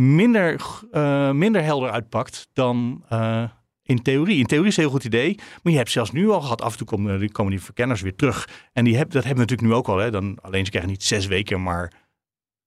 minder, 0.00 0.60
eh, 0.90 1.30
minder 1.30 1.62
helder 1.62 1.90
uitpakt 1.90 2.48
dan 2.52 3.04
eh, 3.08 3.44
in 3.82 4.02
theorie. 4.02 4.38
In 4.38 4.46
theorie 4.46 4.68
is 4.68 4.76
een 4.76 4.82
heel 4.82 4.92
goed 4.92 5.04
idee, 5.04 5.34
maar 5.62 5.72
je 5.72 5.78
hebt 5.78 5.90
zelfs 5.90 6.12
nu 6.12 6.30
al 6.30 6.40
gehad, 6.40 6.62
af 6.62 6.72
en 6.72 6.78
toe 6.78 6.86
komen, 6.86 7.18
die- 7.18 7.32
komen 7.32 7.52
die 7.52 7.62
verkenners 7.62 8.00
weer 8.00 8.16
terug. 8.16 8.48
En 8.72 8.84
die 8.84 8.96
heb, 8.96 9.10
dat 9.10 9.24
hebben 9.24 9.44
we 9.44 9.50
natuurlijk 9.50 9.68
nu 9.68 9.74
ook 9.74 9.88
al. 9.88 9.96
Hè. 9.96 10.10
Dan, 10.10 10.38
alleen 10.42 10.64
ze 10.64 10.70
krijgen 10.70 10.90
niet 10.90 11.02
zes 11.02 11.26
weken, 11.26 11.62
maar 11.62 11.92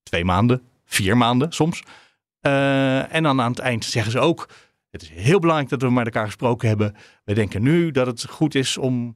twee 0.04 0.26
maanden, 0.26 0.62
vier 0.86 1.18
maanden 1.18 1.52
soms. 1.52 1.84
Eh, 2.40 3.14
en 3.14 3.24
dan 3.24 3.42
aan 3.42 3.52
het 3.52 3.60
eind 3.60 3.86
zeggen 3.86 4.12
ze 4.12 4.20
ook, 4.20 4.50
het 4.90 5.02
is 5.02 5.10
heel 5.10 5.40
belangrijk 5.40 5.70
dat 5.70 5.82
we 5.82 5.92
met 5.92 6.06
elkaar 6.06 6.26
gesproken 6.26 6.68
hebben. 6.68 6.96
We 7.24 7.34
denken 7.34 7.62
nu 7.62 7.92
dat 7.92 8.08
het 8.08 8.30
goed 8.30 8.56
is 8.56 8.78
om 8.78 9.16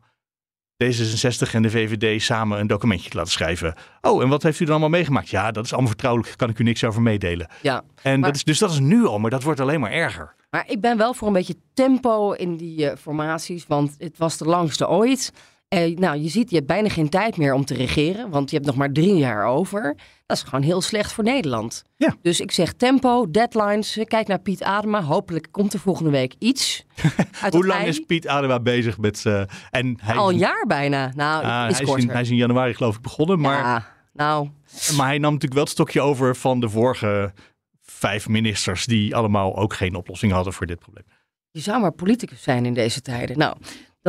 D66 0.83 1.51
en 1.53 1.61
de 1.61 1.69
VVD 1.69 2.21
samen 2.21 2.59
een 2.59 2.67
documentje 2.67 3.09
te 3.09 3.17
laten 3.17 3.31
schrijven. 3.31 3.75
Oh, 4.01 4.21
en 4.23 4.29
wat 4.29 4.43
heeft 4.43 4.59
u 4.59 4.63
dan 4.63 4.71
allemaal 4.71 4.89
meegemaakt? 4.89 5.29
Ja, 5.29 5.51
dat 5.51 5.65
is 5.65 5.71
allemaal 5.71 5.89
vertrouwelijk, 5.89 6.33
kan 6.37 6.49
ik 6.49 6.59
u 6.59 6.63
niks 6.63 6.83
over 6.83 7.01
meedelen. 7.01 7.49
Ja, 7.61 7.83
En 8.01 8.19
maar- 8.19 8.27
dat 8.29 8.37
is, 8.37 8.43
dus 8.43 8.59
dat 8.59 8.71
is 8.71 8.79
nu 8.79 9.05
al, 9.05 9.19
maar 9.19 9.29
dat 9.29 9.43
wordt 9.43 9.59
alleen 9.59 9.79
maar 9.79 9.91
erger. 9.91 10.35
Maar 10.49 10.63
ik 10.67 10.81
ben 10.81 10.97
wel 10.97 11.13
voor 11.13 11.27
een 11.27 11.33
beetje 11.33 11.55
tempo 11.73 12.31
in 12.31 12.57
die 12.57 12.89
eh, 12.89 12.97
formaties, 12.97 13.65
want 13.67 13.95
het 13.97 14.17
was 14.17 14.37
de 14.37 14.45
langste 14.45 14.87
ooit. 14.87 15.33
Eh, 15.67 15.97
nou, 15.97 16.17
je 16.17 16.29
ziet, 16.29 16.49
je 16.49 16.55
hebt 16.55 16.67
bijna 16.67 16.89
geen 16.89 17.09
tijd 17.09 17.37
meer 17.37 17.53
om 17.53 17.65
te 17.65 17.73
regeren, 17.73 18.29
want 18.29 18.49
je 18.49 18.55
hebt 18.55 18.67
nog 18.67 18.77
maar 18.77 18.91
drie 18.91 19.15
jaar 19.15 19.45
over. 19.45 19.97
Dat 20.25 20.37
is 20.37 20.43
gewoon 20.43 20.61
heel 20.61 20.81
slecht 20.81 21.11
voor 21.11 21.23
Nederland. 21.23 21.83
Ja. 21.95 22.15
Dus 22.21 22.39
ik 22.39 22.51
zeg 22.51 22.73
tempo, 22.73 23.31
deadlines. 23.31 23.99
Kijk 24.03 24.27
naar 24.27 24.39
Piet 24.39 24.63
Adema. 24.63 25.01
Hopelijk 25.03 25.47
komt 25.51 25.73
er 25.73 25.79
volgende 25.79 26.09
week 26.09 26.35
iets. 26.39 26.85
Hoe 27.49 27.65
lang 27.65 27.79
ei. 27.79 27.87
is 27.89 27.99
Piet 27.99 28.27
Adema 28.27 28.59
bezig 28.59 28.97
met... 28.97 29.25
eh 29.25 29.41
en 29.71 29.97
hij, 30.01 30.15
Al 30.15 30.29
een 30.29 30.37
jaar 30.37 30.65
bijna. 30.67 31.11
Nou, 31.15 31.43
Ah, 31.43 31.69
iets 31.69 31.79
hij, 31.79 31.95
is 31.95 32.03
in, 32.03 32.09
hij 32.09 32.21
is 32.21 32.29
in 32.29 32.35
januari 32.35 32.73
geloof 32.73 32.95
ik 32.95 33.01
begonnen, 33.01 33.39
maar, 33.39 33.57
Ja, 33.59 33.87
nou, 34.13 34.49
maar 34.95 35.07
hij 35.07 35.17
nam 35.17 35.33
natuurlijk 35.33 35.53
wel 35.53 35.63
het 35.63 35.71
stokje 35.71 36.01
over 36.01 36.35
van 36.35 36.59
de 36.59 36.69
vorige 36.69 37.33
vijf 37.81 38.27
ministers 38.27 38.85
die 38.85 39.15
allemaal 39.15 39.57
ook 39.57 39.73
geen 39.73 39.95
oplossing 39.95 40.31
hadden 40.31 40.53
voor 40.53 40.65
dit 40.65 40.79
probleem. 40.79 41.05
je 41.51 41.59
zou 41.59 41.81
maar 41.81 41.91
politicus 41.91 42.43
zijn 42.43 42.65
in 42.65 42.73
deze 42.73 43.01
tijden. 43.01 43.37
Nou, 43.37 43.57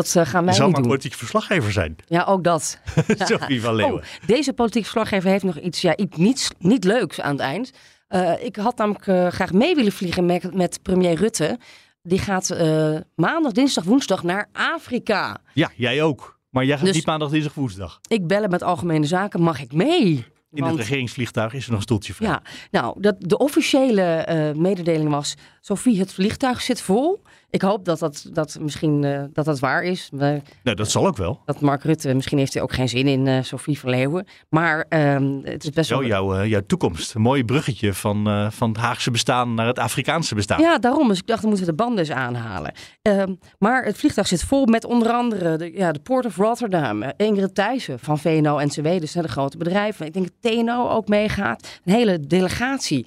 dat 0.05 0.29
gaan 0.29 0.45
wij 0.45 0.55
zou 0.55 0.67
niet 0.67 0.73
maar 0.73 0.73
doen. 0.73 0.83
politiek 0.83 1.15
verslaggever 1.15 1.73
zijn. 1.73 1.97
Ja, 2.07 2.25
ook 2.25 2.45
dat. 2.45 2.79
Sophie 3.19 3.61
van 3.61 3.75
Leeuwen. 3.75 3.95
Oh, 3.95 4.27
deze 4.27 4.53
politiek 4.53 4.83
verslaggever 4.83 5.31
heeft 5.31 5.45
nog 5.45 5.59
iets, 5.59 5.81
ja, 5.81 5.97
iets 5.97 6.17
niet, 6.17 6.51
niet 6.59 6.85
leuks 6.85 7.21
aan 7.21 7.33
het 7.33 7.41
eind. 7.41 7.73
Eh, 8.09 8.33
ik 8.45 8.57
had 8.57 8.77
namelijk 8.77 9.07
eh, 9.07 9.27
graag 9.27 9.53
mee 9.53 9.75
willen 9.75 9.93
vliegen 9.93 10.27
met, 10.27 10.55
met 10.55 10.83
premier 10.83 11.15
Rutte. 11.15 11.59
Die 12.03 12.19
gaat 12.19 12.51
eh, 12.51 12.95
maandag, 13.15 13.53
dinsdag, 13.53 13.85
woensdag 13.85 14.23
naar 14.23 14.49
Afrika. 14.53 15.37
Ja, 15.55 15.71
jij 15.77 16.03
ook. 16.03 16.39
Maar 16.51 16.65
jij 16.65 16.77
gaat 16.77 16.87
Dus- 16.87 16.95
niet 16.95 17.07
maandag, 17.07 17.31
dinsdag, 17.31 17.55
woensdag. 17.55 18.01
Ik 18.09 18.27
bellen 18.27 18.51
met 18.51 18.63
Algemene 18.63 19.07
Zaken. 19.07 19.43
Mag 19.43 19.61
ik 19.61 19.73
mee? 19.73 20.27
In 20.51 20.61
Want- 20.63 20.71
het 20.71 20.81
regeringsvliegtuig 20.81 21.53
is 21.55 21.65
er 21.65 21.69
nog 21.69 21.77
een 21.79 21.85
stoeltje 21.85 22.15
vrij. 22.15 22.29
Ja, 22.29 22.43
nou, 22.71 23.01
dat, 23.01 23.15
de 23.19 23.39
officiële 23.39 24.53
mededeling 24.57 25.11
was... 25.11 25.35
Sophie, 25.61 25.99
het 25.99 26.13
vliegtuig 26.13 26.61
zit 26.63 26.81
vol. 26.81 27.23
Ik 27.51 27.63
hoop 27.63 27.85
dat 27.85 27.99
dat, 27.99 28.29
dat 28.33 28.59
misschien 28.61 29.05
eh, 29.05 29.23
dat 29.33 29.45
dat 29.45 29.59
waar 29.59 29.83
is. 29.83 30.09
We- 30.13 30.43
Nou, 30.63 30.77
dat 30.77 30.91
zal 30.91 31.07
ook 31.07 31.17
wel. 31.17 31.41
dat 31.45 31.61
Mark 31.61 31.83
Rutte, 31.83 32.15
misschien 32.15 32.39
heeft 32.39 32.53
hij 32.55 32.63
ook 32.63 32.73
geen 32.73 32.89
zin 32.89 33.07
in 33.07 33.27
eh 33.27 33.43
Sophie 33.43 33.79
van 33.79 33.91
Leeuwen. 33.91 34.27
Maar 34.49 34.85
ehm, 34.89 35.39
het 35.43 35.65
is 35.65 35.71
best 35.71 35.91
Wel 35.91 35.99
wel... 35.99 36.09
jouw, 36.09 36.35
eh, 36.35 36.47
jouw 36.49 36.61
toekomst. 36.67 37.15
Een 37.15 37.21
mooi 37.21 37.45
bruggetje 37.45 37.95
van, 37.95 38.49
van 38.53 38.69
het 38.69 38.79
Haagse 38.79 39.11
bestaan 39.11 39.55
naar 39.55 39.67
het 39.67 39.79
Afrikaanse 39.79 40.35
bestaan. 40.35 40.61
Ja, 40.61 40.79
daarom. 40.79 41.09
Dus 41.09 41.19
ik 41.19 41.27
dacht, 41.27 41.41
dan 41.41 41.49
moeten 41.51 41.67
we 41.67 41.73
de 41.77 41.83
banden 41.83 41.99
eens 41.99 42.11
aanhalen. 42.11 42.73
Ehm, 43.03 43.35
maar 43.59 43.85
het 43.85 43.99
vliegtuig 43.99 44.27
zit 44.27 44.45
vol 44.45 44.67
met 44.67 44.85
onder 44.85 45.13
andere 45.13 45.57
de, 45.57 45.73
ja, 45.73 45.93
de 45.93 46.01
Port 46.01 46.27
of 46.27 46.37
Rotterdam. 46.37 47.03
Ingrid 47.17 47.55
Thijssen 47.55 47.99
van 47.99 48.19
VNO-NCW, 48.19 49.01
dus 49.01 49.13
de 49.13 49.29
grote 49.29 49.57
bedrijven. 49.57 50.07
Ik 50.07 50.13
denk 50.13 50.29
dat 50.41 50.53
TNO 50.53 50.89
ook 50.89 51.09
meegaat. 51.09 51.81
Een 51.85 51.93
hele 51.93 52.21
delegatie 52.21 53.07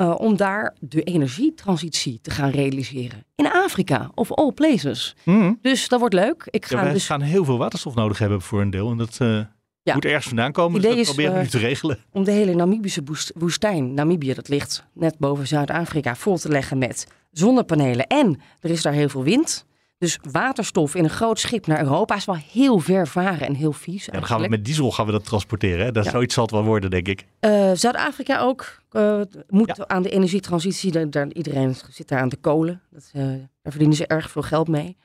eh, 0.00 0.14
om 0.20 0.36
daar 0.36 0.74
de 0.78 1.02
energietransitie 1.02 2.18
te 2.22 2.30
gaan 2.30 2.50
realiseren. 2.50 3.24
In 3.34 3.50
Afrika, 3.52 4.10
of 4.14 4.32
all 4.32 4.52
places. 4.52 5.16
Mhm. 5.24 5.52
Dus 5.62 5.88
dat 5.88 5.98
wordt 6.00 6.14
leuk. 6.14 6.46
Ik 6.50 6.68
Ja, 6.70 6.76
ga 6.78 6.84
wij 6.84 6.92
dus... 6.92 7.06
gaan 7.06 7.20
heel 7.20 7.44
veel 7.44 7.58
waterstof 7.58 7.94
nodig 7.94 8.18
hebben 8.18 8.40
voor 8.42 8.60
een 8.60 8.70
deel. 8.70 8.90
En 8.90 8.96
dat 8.96 9.16
eh, 9.20 9.40
Ja. 9.82 9.94
moet 9.94 10.04
ergens 10.04 10.26
vandaan 10.26 10.52
komen. 10.52 10.80
Dus 10.80 10.90
Idee 10.90 10.90
dat 10.96 11.00
is, 11.00 11.06
proberen 11.06 11.32
we 11.32 11.38
eh, 11.38 11.44
nu 11.44 11.50
te 11.50 11.58
regelen. 11.66 11.98
om 12.12 12.24
de 12.24 12.30
hele 12.30 12.54
Namibische 12.54 13.02
woest- 13.04 13.32
woestijn, 13.34 13.94
Namibië, 13.94 14.34
dat 14.34 14.48
ligt 14.48 14.84
net 14.92 15.18
boven 15.18 15.46
Zuid-Afrika, 15.46 16.16
vol 16.16 16.38
te 16.38 16.48
leggen 16.48 16.78
met 16.78 17.06
zonnepanelen. 17.30 18.06
En 18.06 18.40
er 18.60 18.70
is 18.70 18.82
daar 18.82 18.92
heel 18.92 19.08
veel 19.08 19.22
wind. 19.22 19.66
Dus 20.00 20.18
waterstof 20.32 20.94
in 20.94 21.04
een 21.04 21.10
groot 21.10 21.38
schip 21.38 21.66
naar 21.66 21.80
Europa 21.80 22.16
is 22.16 22.24
wel 22.24 22.36
heel 22.52 22.78
ver 22.78 23.08
varen 23.08 23.46
en 23.46 23.54
heel 23.54 23.72
vies. 23.72 24.04
Ja, 24.04 24.12
dan 24.12 24.24
gaan 24.26 24.40
we 24.40 24.48
met 24.48 24.64
diesel 24.64 24.90
gaan 24.92 25.06
we 25.06 25.12
dat 25.12 25.24
transporteren. 25.24 25.84
Hè? 25.84 25.92
Dat, 25.92 26.04
Ja. 26.04 26.10
Zoiets 26.10 26.34
zal 26.34 26.42
het 26.42 26.52
wel 26.52 26.64
worden, 26.64 26.90
denk 26.90 27.08
ik. 27.08 27.24
Eh, 27.40 27.70
Zuid-Afrika 27.74 28.40
ook 28.40 28.78
eh, 28.90 29.20
moet 29.48 29.88
aan 29.88 30.02
de 30.02 30.10
energietransitie. 30.10 30.92
Daar, 30.92 31.10
daar- 31.10 31.32
iedereen 31.32 31.74
zit 31.90 32.08
daar 32.08 32.20
aan 32.20 32.28
de 32.28 32.36
kolen. 32.36 32.80
Dat, 32.90 33.10
eh, 33.12 33.22
daar 33.22 33.38
verdienen 33.72 33.96
ze 33.96 34.06
erg 34.06 34.30
veel 34.30 34.42
geld 34.42 34.68
mee. 34.68 34.96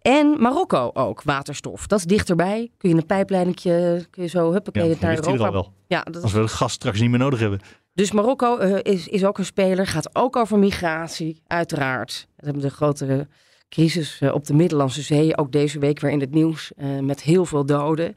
En 0.00 0.40
Marokko 0.40 0.90
ook, 0.94 1.22
waterstof. 1.22 1.86
Dat 1.86 1.98
is 1.98 2.04
dichterbij. 2.04 2.70
Kun 2.78 2.88
je 2.90 2.94
een 2.96 3.06
pijpleidingje, 3.06 4.06
kun 4.10 4.22
je 4.22 4.28
zo 4.28 4.52
huppakee 4.52 4.88
Ja, 4.88 4.96
naar 5.00 5.16
Europa. 5.16 5.44
al 5.46 5.52
wel. 5.52 5.72
Ja, 5.86 6.00
dat 6.10 6.22
Als 6.22 6.32
we 6.32 6.40
het 6.40 6.50
gas 6.50 6.72
straks 6.72 7.00
niet 7.00 7.10
meer 7.10 7.18
nodig 7.18 7.40
hebben. 7.40 7.60
Dus 7.94 8.12
Marokko 8.12 8.56
is, 8.76 9.08
is 9.08 9.24
ook 9.24 9.38
een 9.38 9.44
speler, 9.44 9.86
gaat 9.86 10.16
ook 10.16 10.36
over 10.36 10.58
migratie, 10.58 11.42
uiteraard. 11.46 12.26
We 12.36 12.44
hebben 12.44 12.62
de 12.62 12.70
grote 12.70 13.28
crisis 13.72 14.18
eh, 14.20 14.34
op 14.34 14.46
de 14.46 14.54
Middellandse 14.54 15.02
Zee, 15.02 15.36
ook 15.38 15.52
deze 15.52 15.78
week 15.78 16.00
weer 16.00 16.10
in 16.10 16.20
het 16.20 16.34
nieuws, 16.34 16.72
eh, 16.76 16.98
met 16.98 17.22
heel 17.22 17.44
veel 17.44 17.66
doden. 17.66 18.14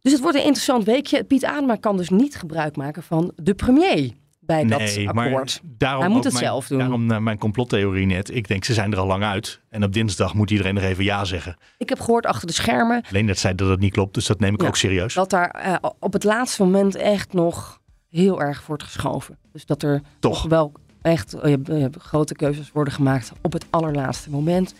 Dus 0.00 0.12
het 0.12 0.20
wordt 0.20 0.36
een 0.36 0.44
interessant 0.44 0.84
weekje. 0.84 1.24
Piet 1.24 1.44
Adema 1.44 1.74
kan 1.74 1.96
dus 1.96 2.08
niet 2.08 2.36
gebruik 2.36 2.76
maken 2.76 3.02
van 3.02 3.32
de 3.36 3.54
premier 3.54 4.10
bij 4.40 4.64
dat 4.64 4.78
nee, 4.78 5.08
akkoord. 5.08 5.60
maar 5.62 5.70
daarom 5.78 6.02
Hij 6.02 6.10
moet 6.10 6.24
het 6.24 6.32
mijn, 6.32 6.44
zelf 6.44 6.66
doen. 6.66 6.78
Daarom 6.78 7.10
eh, 7.10 7.18
mijn 7.18 7.38
complottheorie 7.38 8.06
net. 8.06 8.34
Ik 8.34 8.48
denk, 8.48 8.64
ze 8.64 8.74
zijn 8.74 8.92
er 8.92 8.98
al 8.98 9.06
lang 9.06 9.22
uit. 9.22 9.60
En 9.68 9.84
op 9.84 9.92
dinsdag 9.92 10.34
moet 10.34 10.50
iedereen 10.50 10.74
nog 10.74 10.82
even 10.82 11.04
ja 11.04 11.24
zeggen. 11.24 11.56
Ik 11.78 11.88
heb 11.88 12.00
gehoord 12.00 12.26
achter 12.26 12.46
de 12.46 12.52
schermen 12.52 13.02
Alleen 13.08 13.26
dat 13.26 13.38
zei 13.38 13.54
dat 13.54 13.68
het 13.68 13.80
niet 13.80 13.92
klopt, 13.92 14.14
dus 14.14 14.26
dat 14.26 14.40
neem 14.40 14.54
ik 14.54 14.60
Ja. 14.60 14.66
ook 14.66 14.76
serieus. 14.76 15.14
dat 15.14 15.30
daar 15.30 15.80
op 15.98 16.12
het 16.12 16.24
laatste 16.24 16.62
moment 16.62 16.96
echt 16.96 17.32
nog 17.32 17.80
heel 18.10 18.40
erg 18.40 18.66
wordt 18.66 18.82
geschoven. 18.82 19.38
Dus 19.52 19.66
dat 19.66 19.82
er 19.82 20.00
Toch. 20.18 20.40
toch 20.40 20.50
wel 20.50 20.72
echt 21.08 21.32
eh, 21.34 21.52
eh, 21.52 21.92
grote 21.98 22.34
keuzes 22.34 22.70
worden 22.72 22.92
gemaakt 22.92 23.32
op 23.42 23.52
het 23.52 23.66
allerlaatste 23.70 24.30
moment. 24.30 24.74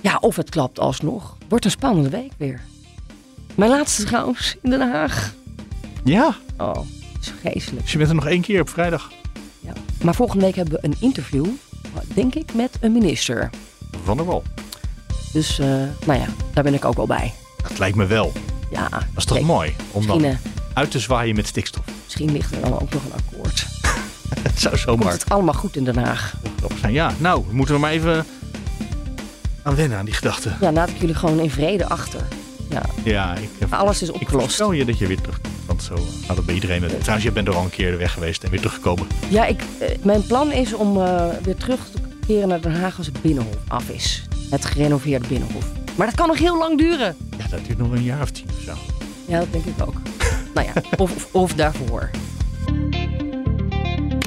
Ja, 0.00 0.16
of 0.20 0.36
het 0.36 0.50
klapt 0.50 0.78
alsnog. 0.78 1.36
Wordt 1.48 1.64
een 1.64 1.70
spannende 1.70 2.08
week 2.08 2.32
weer. 2.36 2.60
Mijn 3.54 3.70
laatste 3.70 4.04
trouwens 4.04 4.56
in 4.62 4.70
Den 4.70 4.90
Haag. 4.92 5.34
Ja, 6.04 6.34
Oh, 6.58 6.86
is 7.20 7.32
vreselijk. 7.40 7.82
dus 7.82 7.92
je 7.92 7.98
bent 7.98 8.08
er 8.10 8.14
nog 8.16 8.26
één 8.26 8.40
keer 8.42 8.60
op 8.60 8.68
vrijdag. 8.68 9.12
Ja. 9.60 9.72
Maar 10.02 10.14
volgende 10.14 10.44
week 10.44 10.54
hebben 10.54 10.74
we 10.80 10.86
een 10.86 10.96
interview, 11.00 11.46
denk 12.14 12.34
ik, 12.34 12.54
met 12.54 12.76
een 12.80 12.92
minister. 12.92 13.50
Van 14.04 14.16
der 14.16 14.26
Wal. 14.26 14.42
Dus, 15.32 15.58
eh, 15.58 15.66
nou 16.06 16.20
ja, 16.20 16.26
daar 16.52 16.64
ben 16.64 16.74
ik 16.74 16.84
ook 16.84 16.96
wel 16.96 17.06
bij. 17.06 17.32
Dat 17.68 17.78
lijkt 17.78 17.96
me 17.96 18.06
wel. 18.06 18.32
Ja, 18.70 18.88
Dat 18.88 19.02
is 19.16 19.24
toch 19.24 19.36
kijk, 19.36 19.48
mooi? 19.48 19.74
Om 19.92 20.06
dan... 20.06 20.24
Uit 20.74 20.90
te 20.90 20.98
zwaaien 20.98 21.34
met 21.36 21.46
stikstof. 21.46 21.84
Misschien 22.04 22.32
ligt 22.32 22.54
er 22.54 22.60
dan 22.60 22.72
ook 22.72 22.92
nog 22.92 23.04
een 23.04 23.12
akkoord. 23.12 23.33
Het 24.48 24.60
zou 24.60 24.76
zomaar 24.76 25.08
Komt 25.08 25.22
het 25.22 25.30
allemaal 25.32 25.54
goed 25.54 25.76
in 25.76 25.84
Den 25.84 25.96
Haag? 25.98 26.34
Ja, 26.88 27.12
nou, 27.18 27.44
we 27.48 27.54
moeten 27.54 27.74
er 27.74 27.80
maar 27.80 27.90
even 27.90 28.26
aan 29.62 29.74
wennen 29.74 29.98
aan 29.98 30.04
die 30.04 30.14
gedachte. 30.14 30.50
Ja, 30.60 30.72
laat 30.72 30.88
ik 30.88 30.96
jullie 30.98 31.14
gewoon 31.14 31.38
in 31.40 31.50
vrede 31.50 31.88
achter. 31.88 32.20
Ja. 32.70 32.82
Ja, 33.04 33.34
ik, 33.34 33.48
eh, 33.70 33.78
Alles 33.80 34.02
is 34.02 34.08
ik 34.08 34.14
opgelost. 34.14 34.44
voorspel 34.44 34.72
je 34.72 34.84
dat 34.84 34.98
je 34.98 35.06
weer 35.06 35.20
terug 35.20 35.40
Want 35.66 35.82
zo 35.82 35.94
gaat 36.26 36.36
het 36.36 36.46
bij 36.46 36.54
iedereen. 36.54 36.80
Trouwens, 36.98 37.22
je 37.24 37.32
bent 37.32 37.48
er 37.48 37.54
al 37.54 37.64
een 37.64 37.70
keer 37.70 37.98
weg 37.98 38.12
geweest 38.12 38.42
en 38.42 38.50
weer 38.50 38.58
teruggekomen. 38.60 39.06
Ja, 39.28 39.44
ik, 39.46 39.62
eh, 39.78 39.88
mijn 40.02 40.26
plan 40.26 40.52
is 40.52 40.72
om 40.74 41.00
eh, 41.00 41.26
weer 41.42 41.56
terug 41.56 41.80
te 41.92 41.98
keren 42.26 42.48
naar 42.48 42.60
Den 42.60 42.80
Haag 42.80 42.96
als 42.98 43.06
het 43.06 43.22
Binnenhof 43.22 43.54
af 43.68 43.88
is. 43.88 44.22
Het 44.50 44.64
gerenoveerde 44.64 45.28
Binnenhof. 45.28 45.64
Maar 45.94 46.06
dat 46.06 46.16
kan 46.16 46.28
nog 46.28 46.38
heel 46.38 46.58
lang 46.58 46.78
duren. 46.78 47.16
Ja, 47.38 47.46
dat 47.50 47.64
duurt 47.66 47.78
nog 47.78 47.90
een 47.92 48.02
jaar 48.02 48.22
of 48.22 48.30
tien 48.30 48.46
of 48.56 48.62
zo. 48.64 48.72
Ja, 49.26 49.38
dat 49.38 49.52
denk 49.52 49.64
ik 49.64 49.86
ook. 49.86 49.94
nou 50.54 50.66
ja, 50.66 50.82
of, 50.96 51.14
of, 51.14 51.28
of 51.30 51.54
daarvoor. 51.54 52.10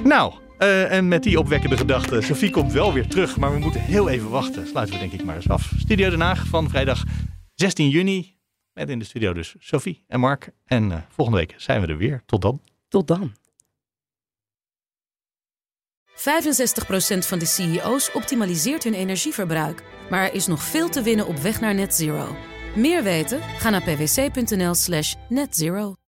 Nou, 0.08 0.34
eh, 0.58 0.92
en 0.92 1.08
met 1.08 1.24
die 1.24 1.40
opwekkende 1.40 1.78
gedachte. 1.78 2.22
Sophie 2.22 2.50
komt 2.50 2.72
wel 2.72 2.94
weer 2.94 3.08
terug, 3.08 3.38
maar 3.38 3.52
we 3.54 3.60
moeten 3.60 3.82
heel 3.82 4.10
even 4.10 4.30
wachten. 4.30 4.68
Sluiten 4.68 4.96
we 4.96 5.02
denk 5.02 5.12
ik 5.12 5.24
maar 5.24 5.36
eens 5.36 5.50
af. 5.50 5.72
Studio 5.78 6.10
Den 6.10 6.22
Haag 6.22 6.48
van 6.48 6.70
vrijdag 6.70 7.04
16 7.54 7.90
juni. 7.90 8.36
Met 8.74 8.90
in 8.90 9.00
de 9.00 9.06
studio 9.06 9.34
dus 9.34 9.56
Sophie 9.60 10.04
en 10.08 10.20
Mark. 10.20 10.50
En 10.66 10.92
eh, 10.92 10.98
volgende 11.10 11.40
week 11.40 11.54
zijn 11.58 11.82
we 11.82 11.88
er 11.88 11.98
weer. 11.98 12.24
Tot 12.26 12.42
dan. 12.42 12.62
Tot 12.88 13.08
dan. 13.08 13.36
65% 16.06 17.26
van 17.26 17.40
de 17.40 17.46
CEO's 17.46 18.10
optimaliseert 18.14 18.84
hun 18.84 18.94
energieverbruik. 18.94 19.84
Maar 20.10 20.24
er 20.24 20.34
is 20.34 20.48
nog 20.48 20.64
veel 20.64 20.90
te 20.90 21.02
winnen 21.02 21.28
op 21.28 21.38
weg 21.38 21.60
naar 21.60 21.76
net 21.76 21.96
zero. 21.96 22.36
Meer 22.76 23.04
weten? 23.04 23.42
Ga 23.42 23.70
naar 23.70 23.84
pwc.nl 23.84 24.74
slash 24.74 25.16
netzero. 25.30 25.98